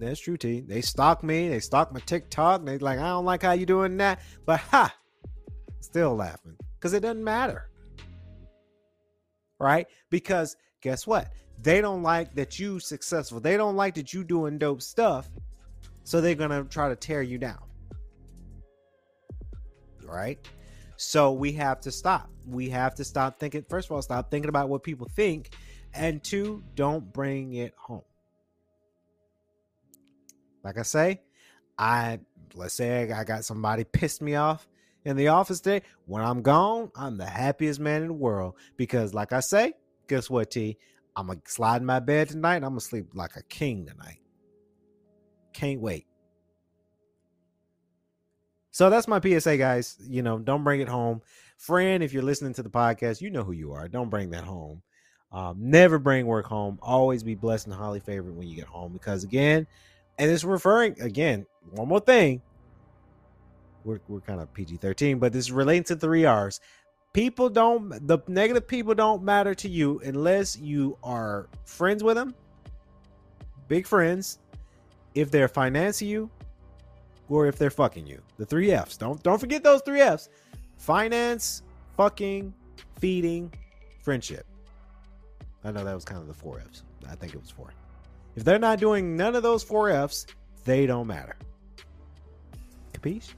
That's 0.00 0.18
true, 0.18 0.38
T. 0.38 0.60
They 0.60 0.80
stalk 0.80 1.22
me. 1.22 1.50
They 1.50 1.60
stalk 1.60 1.92
my 1.92 2.00
TikTok. 2.00 2.64
They 2.64 2.78
like, 2.78 2.98
I 2.98 3.08
don't 3.08 3.26
like 3.26 3.42
how 3.42 3.52
you 3.52 3.66
doing 3.66 3.98
that. 3.98 4.20
But 4.46 4.60
ha, 4.60 4.94
still 5.80 6.16
laughing 6.16 6.56
because 6.78 6.94
it 6.94 7.00
doesn't 7.00 7.22
matter, 7.22 7.68
right? 9.58 9.86
Because 10.08 10.56
guess 10.80 11.06
what? 11.06 11.32
They 11.62 11.82
don't 11.82 12.02
like 12.02 12.34
that 12.34 12.58
you 12.58 12.80
successful. 12.80 13.40
They 13.40 13.58
don't 13.58 13.76
like 13.76 13.94
that 13.96 14.14
you 14.14 14.24
doing 14.24 14.56
dope 14.56 14.80
stuff. 14.80 15.28
So 16.04 16.22
they're 16.22 16.34
gonna 16.34 16.64
try 16.64 16.88
to 16.88 16.96
tear 16.96 17.20
you 17.20 17.36
down, 17.36 17.62
right? 20.02 20.38
So 20.96 21.32
we 21.32 21.52
have 21.52 21.80
to 21.82 21.92
stop. 21.92 22.30
We 22.46 22.70
have 22.70 22.94
to 22.94 23.04
stop 23.04 23.38
thinking. 23.38 23.66
First 23.68 23.88
of 23.88 23.92
all, 23.92 24.02
stop 24.02 24.30
thinking 24.30 24.48
about 24.48 24.70
what 24.70 24.82
people 24.82 25.06
think, 25.14 25.54
and 25.92 26.24
two, 26.24 26.62
don't 26.74 27.12
bring 27.12 27.52
it 27.52 27.74
home. 27.76 28.02
Like 30.62 30.78
I 30.78 30.82
say, 30.82 31.20
I 31.78 32.20
let's 32.54 32.74
say 32.74 33.10
I 33.10 33.24
got 33.24 33.44
somebody 33.44 33.84
pissed 33.84 34.22
me 34.22 34.34
off 34.34 34.68
in 35.04 35.16
the 35.16 35.28
office 35.28 35.60
today. 35.60 35.84
When 36.06 36.22
I'm 36.22 36.42
gone, 36.42 36.90
I'm 36.94 37.16
the 37.16 37.26
happiest 37.26 37.80
man 37.80 38.02
in 38.02 38.08
the 38.08 38.14
world 38.14 38.54
because, 38.76 39.14
like 39.14 39.32
I 39.32 39.40
say, 39.40 39.74
guess 40.08 40.28
what, 40.28 40.50
T? 40.50 40.76
I'm 41.16 41.28
gonna 41.28 41.40
slide 41.46 41.80
in 41.80 41.86
my 41.86 42.00
bed 42.00 42.28
tonight. 42.28 42.56
I'm 42.56 42.70
gonna 42.70 42.80
sleep 42.80 43.06
like 43.14 43.36
a 43.36 43.42
king 43.42 43.86
tonight. 43.86 44.20
Can't 45.52 45.80
wait. 45.80 46.06
So 48.70 48.88
that's 48.88 49.08
my 49.08 49.20
PSA, 49.20 49.56
guys. 49.56 49.96
You 50.00 50.22
know, 50.22 50.38
don't 50.38 50.64
bring 50.64 50.80
it 50.80 50.88
home. 50.88 51.22
Friend, 51.58 52.02
if 52.02 52.12
you're 52.12 52.22
listening 52.22 52.54
to 52.54 52.62
the 52.62 52.70
podcast, 52.70 53.20
you 53.20 53.30
know 53.30 53.42
who 53.42 53.52
you 53.52 53.72
are. 53.72 53.88
Don't 53.88 54.08
bring 54.08 54.30
that 54.30 54.44
home. 54.44 54.82
Um, 55.32 55.56
never 55.58 55.98
bring 55.98 56.26
work 56.26 56.46
home. 56.46 56.78
Always 56.80 57.22
be 57.22 57.34
blessed 57.34 57.66
and 57.66 57.74
highly 57.74 58.00
favored 58.00 58.36
when 58.36 58.48
you 58.48 58.56
get 58.56 58.66
home. 58.66 58.92
Because 58.92 59.24
again, 59.24 59.66
and 60.20 60.30
it's 60.30 60.44
referring 60.44 61.00
again, 61.00 61.46
one 61.70 61.88
more 61.88 61.98
thing. 61.98 62.42
We're, 63.84 64.00
we're 64.06 64.20
kind 64.20 64.40
of 64.40 64.52
PG 64.52 64.76
13, 64.76 65.18
but 65.18 65.32
this 65.32 65.50
relates 65.50 65.88
to 65.88 65.96
three 65.96 66.26
R's. 66.26 66.60
People 67.14 67.48
don't, 67.48 68.06
the 68.06 68.18
negative 68.28 68.68
people 68.68 68.94
don't 68.94 69.22
matter 69.22 69.54
to 69.54 69.68
you 69.68 69.98
unless 70.04 70.58
you 70.58 70.98
are 71.02 71.48
friends 71.64 72.04
with 72.04 72.16
them, 72.16 72.34
big 73.66 73.86
friends, 73.86 74.38
if 75.14 75.30
they're 75.30 75.48
financing 75.48 76.06
you, 76.06 76.30
or 77.30 77.46
if 77.46 77.56
they're 77.56 77.70
fucking 77.70 78.06
you. 78.06 78.20
The 78.36 78.44
three 78.44 78.72
F's. 78.72 78.98
Don't 78.98 79.22
don't 79.22 79.38
forget 79.38 79.64
those 79.64 79.80
three 79.82 80.02
F's. 80.02 80.28
Finance, 80.76 81.62
fucking, 81.96 82.52
feeding, 82.98 83.52
friendship. 84.02 84.44
I 85.64 85.70
know 85.72 85.82
that 85.82 85.94
was 85.94 86.04
kind 86.04 86.20
of 86.20 86.28
the 86.28 86.34
four 86.34 86.60
F's. 86.60 86.82
I 87.08 87.14
think 87.14 87.34
it 87.34 87.40
was 87.40 87.50
four. 87.50 87.72
If 88.36 88.44
they're 88.44 88.58
not 88.58 88.78
doing 88.78 89.16
none 89.16 89.34
of 89.34 89.42
those 89.42 89.62
four 89.62 89.90
F's, 89.90 90.26
they 90.64 90.86
don't 90.86 91.06
matter. 91.06 91.36
Capiche? 92.92 93.32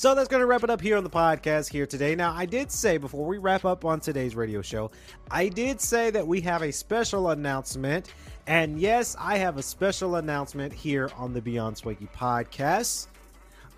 So 0.00 0.14
that's 0.14 0.28
going 0.28 0.40
to 0.40 0.46
wrap 0.46 0.64
it 0.64 0.70
up 0.70 0.80
here 0.80 0.96
on 0.96 1.04
the 1.04 1.10
podcast 1.10 1.70
here 1.70 1.86
today. 1.86 2.14
Now, 2.14 2.32
I 2.32 2.46
did 2.46 2.72
say 2.72 2.96
before 2.96 3.26
we 3.26 3.36
wrap 3.36 3.66
up 3.66 3.84
on 3.84 4.00
today's 4.00 4.34
radio 4.34 4.62
show, 4.62 4.90
I 5.30 5.48
did 5.48 5.78
say 5.78 6.10
that 6.10 6.26
we 6.26 6.40
have 6.40 6.62
a 6.62 6.72
special 6.72 7.28
announcement. 7.30 8.14
And 8.46 8.80
yes, 8.80 9.14
I 9.18 9.36
have 9.36 9.58
a 9.58 9.62
special 9.62 10.16
announcement 10.16 10.72
here 10.72 11.10
on 11.18 11.34
the 11.34 11.42
Beyond 11.42 11.76
Swanky 11.76 12.08
podcast. 12.16 13.08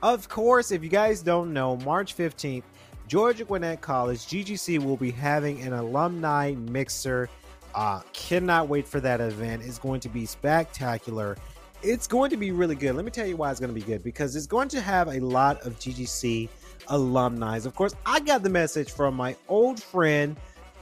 Of 0.01 0.29
course, 0.29 0.71
if 0.71 0.85
you 0.85 0.89
guys 0.89 1.23
don't 1.23 1.53
know, 1.53 1.77
March 1.79 2.17
15th, 2.17 2.63
Georgia 3.09 3.45
Gwinnett 3.45 3.81
College, 3.81 4.21
GGC, 4.21 4.79
will 4.79 4.97
be 4.97 5.11
having 5.11 5.61
an 5.63 5.73
alumni 5.73 6.55
mixer. 6.55 7.29
Uh, 7.75 8.01
cannot 8.13 8.69
wait 8.69 8.87
for 8.87 9.01
that 9.01 9.21
event. 9.21 9.63
It's 9.65 9.79
going 9.79 10.01
to 10.01 10.09
be 10.09 10.27
spectacular 10.27 11.37
it's 11.83 12.07
going 12.07 12.31
to 12.31 12.37
be 12.37 12.53
really 12.53 12.75
good. 12.75 12.95
Let 12.95 13.05
me 13.05 13.11
tell 13.11 13.27
you 13.27 13.37
why 13.37 13.51
it's 13.51 13.61
going 13.61 13.75
to 13.75 13.75
be 13.75 13.85
good 13.85 14.03
because 14.03 14.37
it's 14.37 14.47
going 14.47 14.69
to 14.69 14.81
have 14.81 15.09
a 15.09 15.21
lot 15.21 15.61
of 15.67 15.79
GGC 15.79 16.49
alumni. 16.89 17.57
Of 17.57 17.75
course, 17.75 17.95
I 18.07 18.21
got 18.21 18.43
the 18.43 18.51
message 18.51 18.91
from 18.91 19.15
my 19.15 19.37
old 19.49 19.83
friend, 19.83 20.37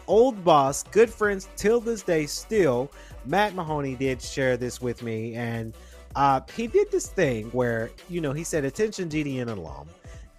old 0.06 0.44
boss, 0.44 0.82
good 0.82 1.10
friends 1.10 1.48
till 1.56 1.80
this 1.80 2.02
day 2.02 2.26
still. 2.26 2.90
Matt 3.24 3.54
Mahoney 3.54 3.94
did 3.94 4.20
share 4.20 4.56
this 4.56 4.80
with 4.80 5.02
me, 5.02 5.34
and 5.34 5.74
uh, 6.16 6.40
he 6.54 6.66
did 6.66 6.90
this 6.90 7.06
thing 7.06 7.46
where, 7.50 7.90
you 8.08 8.20
know, 8.20 8.32
he 8.32 8.44
said, 8.44 8.64
Attention 8.64 9.08
GDN 9.08 9.48
alum. 9.48 9.88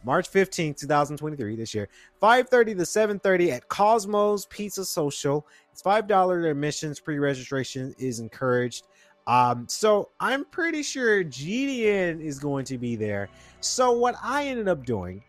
March 0.04 0.30
15th, 0.30 0.78
2023, 0.78 1.56
this 1.56 1.74
year, 1.74 1.88
5:30 2.22 2.76
to 2.78 2.86
7:30 2.86 3.52
at 3.52 3.68
Cosmos 3.68 4.47
Pizza 4.49 4.86
Social. 4.86 5.47
It's 5.72 5.82
$5 5.82 6.49
admissions, 6.49 6.99
pre-registration 6.99 7.93
is 7.97 8.20
encouraged. 8.20 8.88
Um, 9.28 9.68
so 9.70 10.10
I'm 10.20 10.45
pretty 10.45 10.84
sure 10.84 11.24
GDN 11.24 12.22
is 12.22 12.39
going 12.39 12.66
to 12.66 12.78
be 12.78 12.95
there. 12.95 13.30
So 13.60 13.91
what 13.91 14.16
I 14.22 14.47
ended 14.47 14.68
up 14.68 14.86
doing 14.86 15.24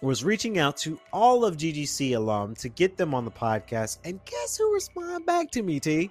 was 0.00 0.22
reaching 0.24 0.58
out 0.58 0.76
to 0.78 0.98
all 1.12 1.44
of 1.44 1.56
GGC 1.56 2.14
alum 2.14 2.54
to 2.56 2.68
get 2.68 2.96
them 2.96 3.14
on 3.14 3.24
the 3.24 3.30
podcast. 3.30 3.98
And 4.04 4.24
guess 4.24 4.56
who 4.56 4.72
responded 4.72 5.26
back 5.26 5.50
to 5.52 5.62
me, 5.62 5.80
T? 5.80 6.10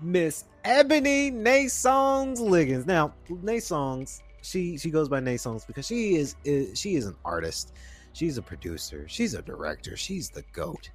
Miss 0.00 0.44
Ebony 0.64 1.32
Naysongs 1.32 2.38
Liggins. 2.38 2.86
Now, 2.86 3.14
Naysongs, 3.28 4.22
she 4.48 4.76
she 4.76 4.90
goes 4.90 5.08
by 5.08 5.20
Naysongs 5.20 5.66
because 5.66 5.86
she 5.86 6.16
is, 6.16 6.36
is 6.44 6.78
she 6.78 6.96
is 6.96 7.06
an 7.06 7.16
artist. 7.24 7.72
She's 8.12 8.38
a 8.38 8.42
producer. 8.42 9.06
She's 9.08 9.34
a 9.34 9.42
director. 9.42 9.96
She's 9.96 10.30
the 10.30 10.42
goat 10.52 10.90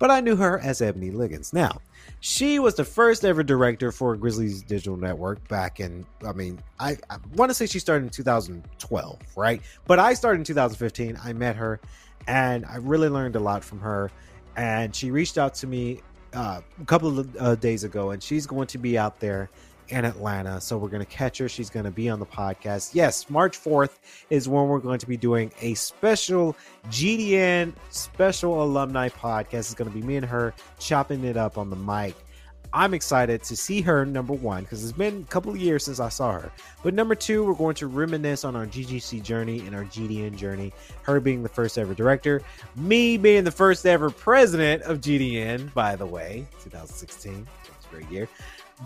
but 0.00 0.10
I 0.10 0.20
knew 0.20 0.34
her 0.34 0.58
as 0.58 0.80
Ebony 0.80 1.10
Liggins. 1.10 1.52
Now, 1.52 1.78
she 2.20 2.58
was 2.58 2.74
the 2.74 2.84
first 2.84 3.22
ever 3.22 3.42
director 3.42 3.92
for 3.92 4.16
Grizzlies 4.16 4.62
Digital 4.62 4.96
Network 4.96 5.46
back 5.46 5.78
in, 5.78 6.06
I 6.26 6.32
mean, 6.32 6.58
I, 6.80 6.96
I 7.10 7.18
want 7.36 7.50
to 7.50 7.54
say 7.54 7.66
she 7.66 7.78
started 7.78 8.04
in 8.04 8.10
2012, 8.10 9.18
right? 9.36 9.60
But 9.86 9.98
I 9.98 10.14
started 10.14 10.38
in 10.38 10.44
2015. 10.44 11.18
I 11.22 11.34
met 11.34 11.54
her 11.54 11.80
and 12.26 12.64
I 12.64 12.76
really 12.76 13.10
learned 13.10 13.36
a 13.36 13.40
lot 13.40 13.62
from 13.62 13.78
her. 13.80 14.10
And 14.56 14.96
she 14.96 15.10
reached 15.10 15.36
out 15.36 15.54
to 15.56 15.66
me 15.66 16.00
uh, 16.32 16.62
a 16.80 16.84
couple 16.86 17.18
of 17.18 17.36
uh, 17.38 17.54
days 17.56 17.84
ago, 17.84 18.10
and 18.10 18.22
she's 18.22 18.46
going 18.46 18.68
to 18.68 18.78
be 18.78 18.96
out 18.96 19.20
there 19.20 19.50
in 19.92 20.04
Atlanta. 20.04 20.60
So 20.60 20.78
we're 20.78 20.88
going 20.88 21.04
to 21.04 21.10
catch 21.10 21.38
her. 21.38 21.48
She's 21.48 21.70
going 21.70 21.84
to 21.84 21.90
be 21.90 22.08
on 22.08 22.18
the 22.18 22.26
podcast. 22.26 22.94
Yes, 22.94 23.28
March 23.30 23.58
4th 23.58 23.98
is 24.30 24.48
when 24.48 24.68
we're 24.68 24.80
going 24.80 24.98
to 24.98 25.06
be 25.06 25.16
doing 25.16 25.52
a 25.60 25.74
special 25.74 26.56
GDN 26.88 27.72
special 27.90 28.62
alumni 28.62 29.08
podcast. 29.08 29.54
It's 29.54 29.74
going 29.74 29.90
to 29.90 29.96
be 29.96 30.02
me 30.02 30.16
and 30.16 30.26
her 30.26 30.54
chopping 30.78 31.24
it 31.24 31.36
up 31.36 31.58
on 31.58 31.70
the 31.70 31.76
mic. 31.76 32.14
I'm 32.72 32.94
excited 32.94 33.42
to 33.44 33.56
see 33.56 33.80
her, 33.80 34.06
number 34.06 34.32
one, 34.32 34.62
because 34.62 34.84
it's 34.84 34.96
been 34.96 35.22
a 35.22 35.30
couple 35.30 35.50
of 35.50 35.58
years 35.58 35.84
since 35.84 35.98
I 35.98 36.08
saw 36.08 36.32
her. 36.32 36.52
But 36.84 36.94
number 36.94 37.16
two, 37.16 37.44
we're 37.44 37.54
going 37.54 37.74
to 37.76 37.88
reminisce 37.88 38.44
on 38.44 38.54
our 38.54 38.66
GGC 38.66 39.24
journey 39.24 39.60
and 39.66 39.74
our 39.74 39.84
GDN 39.84 40.36
journey. 40.36 40.72
Her 41.02 41.18
being 41.18 41.42
the 41.42 41.48
first 41.48 41.78
ever 41.78 41.94
director, 41.94 42.42
me 42.76 43.16
being 43.16 43.42
the 43.42 43.50
first 43.50 43.86
ever 43.86 44.08
president 44.08 44.82
of 44.84 45.00
GDN, 45.00 45.74
by 45.74 45.96
the 45.96 46.06
way, 46.06 46.46
2016. 46.62 47.46
It's 47.64 47.86
a 47.86 47.88
great 47.88 48.08
year. 48.08 48.28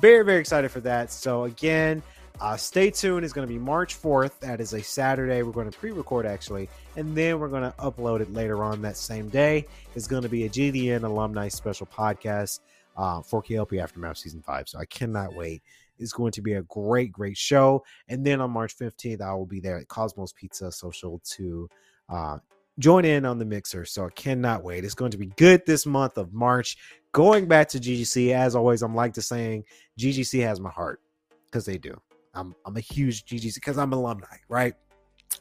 Very, 0.01 0.25
very 0.25 0.41
excited 0.41 0.71
for 0.71 0.81
that. 0.81 1.11
So, 1.13 1.45
again, 1.45 2.03
uh, 2.41 2.57
stay 2.57 2.91
tuned. 2.91 3.25
It's 3.25 3.33
going 3.33 3.47
to 3.47 3.53
be 3.53 3.61
March 3.61 4.01
4th. 4.01 4.41
That 4.41 4.61
is 4.61 4.73
a 4.73 4.83
Saturday. 4.83 5.43
We're 5.43 5.53
going 5.53 5.71
to 5.71 5.79
pre 5.79 5.93
record 5.93 6.27
actually, 6.27 6.69
and 6.97 7.17
then 7.17 7.39
we're 7.39 7.49
going 7.49 7.63
to 7.63 7.75
upload 7.79 8.21
it 8.21 8.33
later 8.33 8.65
on 8.65 8.83
that 8.83 8.97
same 8.97 9.29
day. 9.29 9.67
It's 9.95 10.09
going 10.09 10.23
to 10.23 10.29
be 10.29 10.45
a 10.45 10.49
GDN 10.49 11.05
alumni 11.05 11.49
special 11.49 11.87
podcast 11.87 12.61
uh, 12.97 13.23
for 13.23 13.43
KLP 13.43 13.81
Aftermath 13.81 14.19
Season 14.19 14.43
5. 14.43 14.69
So 14.69 14.79
I 14.79 14.85
cannot 14.85 15.35
wait. 15.35 15.63
It's 15.99 16.13
going 16.13 16.33
to 16.33 16.43
be 16.43 16.55
a 16.55 16.63
great, 16.63 17.13
great 17.13 17.37
show. 17.37 17.85
And 18.09 18.27
then 18.27 18.41
on 18.41 18.51
March 18.51 18.77
15th, 18.77 19.21
I 19.21 19.33
will 19.35 19.47
be 19.47 19.61
there 19.61 19.79
at 19.79 19.87
Cosmos 19.87 20.33
Pizza 20.33 20.73
Social 20.73 21.21
to 21.37 21.69
uh, 22.09 22.39
join 22.81 23.05
in 23.05 23.25
on 23.25 23.39
the 23.39 23.45
mixer. 23.45 23.85
So 23.85 24.07
I 24.07 24.11
cannot 24.11 24.65
wait. 24.65 24.85
It's 24.85 24.95
going 24.95 25.13
to 25.13 25.19
be 25.19 25.27
good 25.37 25.65
this 25.67 25.87
month 25.87 26.19
of 26.19 26.33
March. 26.33 26.77
Going 27.15 27.47
back 27.47 27.69
to 27.69 27.79
GGC, 27.79 28.35
as 28.35 28.57
always, 28.57 28.83
I'm 28.83 28.93
like 28.97 29.13
to 29.13 29.23
saying 29.23 29.67
GGC 30.01 30.43
has 30.43 30.59
my 30.59 30.71
heart 30.71 31.01
because 31.47 31.65
they 31.65 31.79
do. 31.79 31.97
I'm 32.35 32.57
I'm 32.67 32.77
a 32.77 32.81
huge 32.81 33.25
GGC 33.25 33.55
because 33.55 33.79
I'm 33.79 33.93
an 33.93 34.01
alumni, 34.01 34.37
right? 34.49 34.75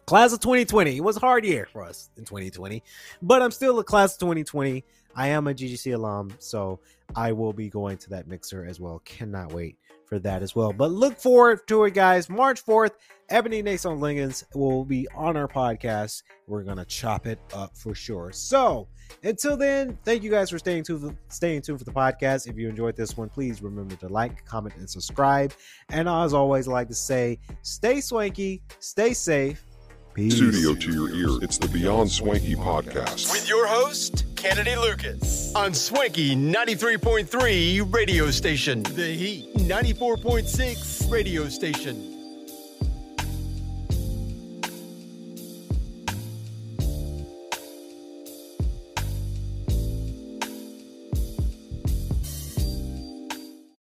Class 0.05 0.33
of 0.33 0.39
2020. 0.39 0.95
It 0.95 1.03
was 1.03 1.17
a 1.17 1.19
hard 1.19 1.43
year 1.43 1.67
for 1.73 1.83
us 1.83 2.11
in 2.15 2.25
2020, 2.25 2.83
but 3.23 3.41
I'm 3.41 3.49
still 3.49 3.79
a 3.79 3.83
class 3.83 4.13
of 4.13 4.19
2020. 4.19 4.85
I 5.15 5.29
am 5.29 5.47
a 5.47 5.53
GGC 5.55 5.95
alum, 5.95 6.31
so 6.37 6.79
I 7.15 7.31
will 7.31 7.53
be 7.53 7.69
going 7.69 7.97
to 7.97 8.09
that 8.11 8.27
mixer 8.27 8.65
as 8.65 8.79
well. 8.79 9.01
Cannot 9.03 9.51
wait 9.51 9.79
for 10.13 10.19
that 10.19 10.43
as 10.43 10.55
well. 10.55 10.71
But 10.71 10.91
look 10.91 11.17
forward 11.17 11.67
to 11.67 11.85
it, 11.85 11.95
guys. 11.95 12.29
March 12.29 12.63
4th, 12.63 12.91
Ebony 13.29 13.63
Naysongs 13.63 13.99
Liggins 13.99 14.43
will 14.53 14.85
be 14.85 15.07
on 15.15 15.35
our 15.35 15.47
podcast. 15.47 16.21
We're 16.47 16.63
gonna 16.63 16.85
chop 16.85 17.25
it 17.25 17.39
up 17.51 17.75
for 17.75 17.95
sure. 17.95 18.31
So 18.31 18.87
until 19.23 19.57
then, 19.57 19.97
thank 20.05 20.21
you 20.21 20.29
guys 20.29 20.51
for 20.51 20.59
staying 20.59 20.83
tuned, 20.83 21.17
staying 21.29 21.63
tuned 21.63 21.79
for 21.79 21.85
the 21.85 21.91
podcast. 21.91 22.47
If 22.47 22.57
you 22.57 22.69
enjoyed 22.69 22.95
this 22.95 23.17
one, 23.17 23.29
please 23.29 23.63
remember 23.63 23.95
to 23.95 24.07
like, 24.07 24.45
comment, 24.45 24.75
and 24.77 24.87
subscribe. 24.87 25.51
And 25.89 26.07
as 26.07 26.33
always, 26.35 26.67
I 26.67 26.71
like 26.71 26.89
to 26.89 26.95
say, 26.95 27.39
stay 27.63 27.99
swanky, 27.99 28.61
stay 28.79 29.13
safe. 29.15 29.65
Peace. 30.13 30.35
Studio 30.35 30.75
to 30.75 30.91
your 30.91 31.09
ear. 31.09 31.39
It's 31.41 31.57
the 31.57 31.67
Beyond 31.67 32.11
Swanky 32.11 32.55
podcast. 32.55 33.31
With 33.31 33.49
your 33.49 33.65
host, 33.65 34.25
Kennedy 34.35 34.75
Lucas. 34.75 35.51
On 35.55 35.73
Swanky 35.73 36.35
93.3 36.35 37.91
radio 37.91 38.29
station. 38.29 38.83
The 38.83 39.07
Heat 39.07 39.55
94.6 39.55 41.11
radio 41.11 41.49
station. 41.49 42.12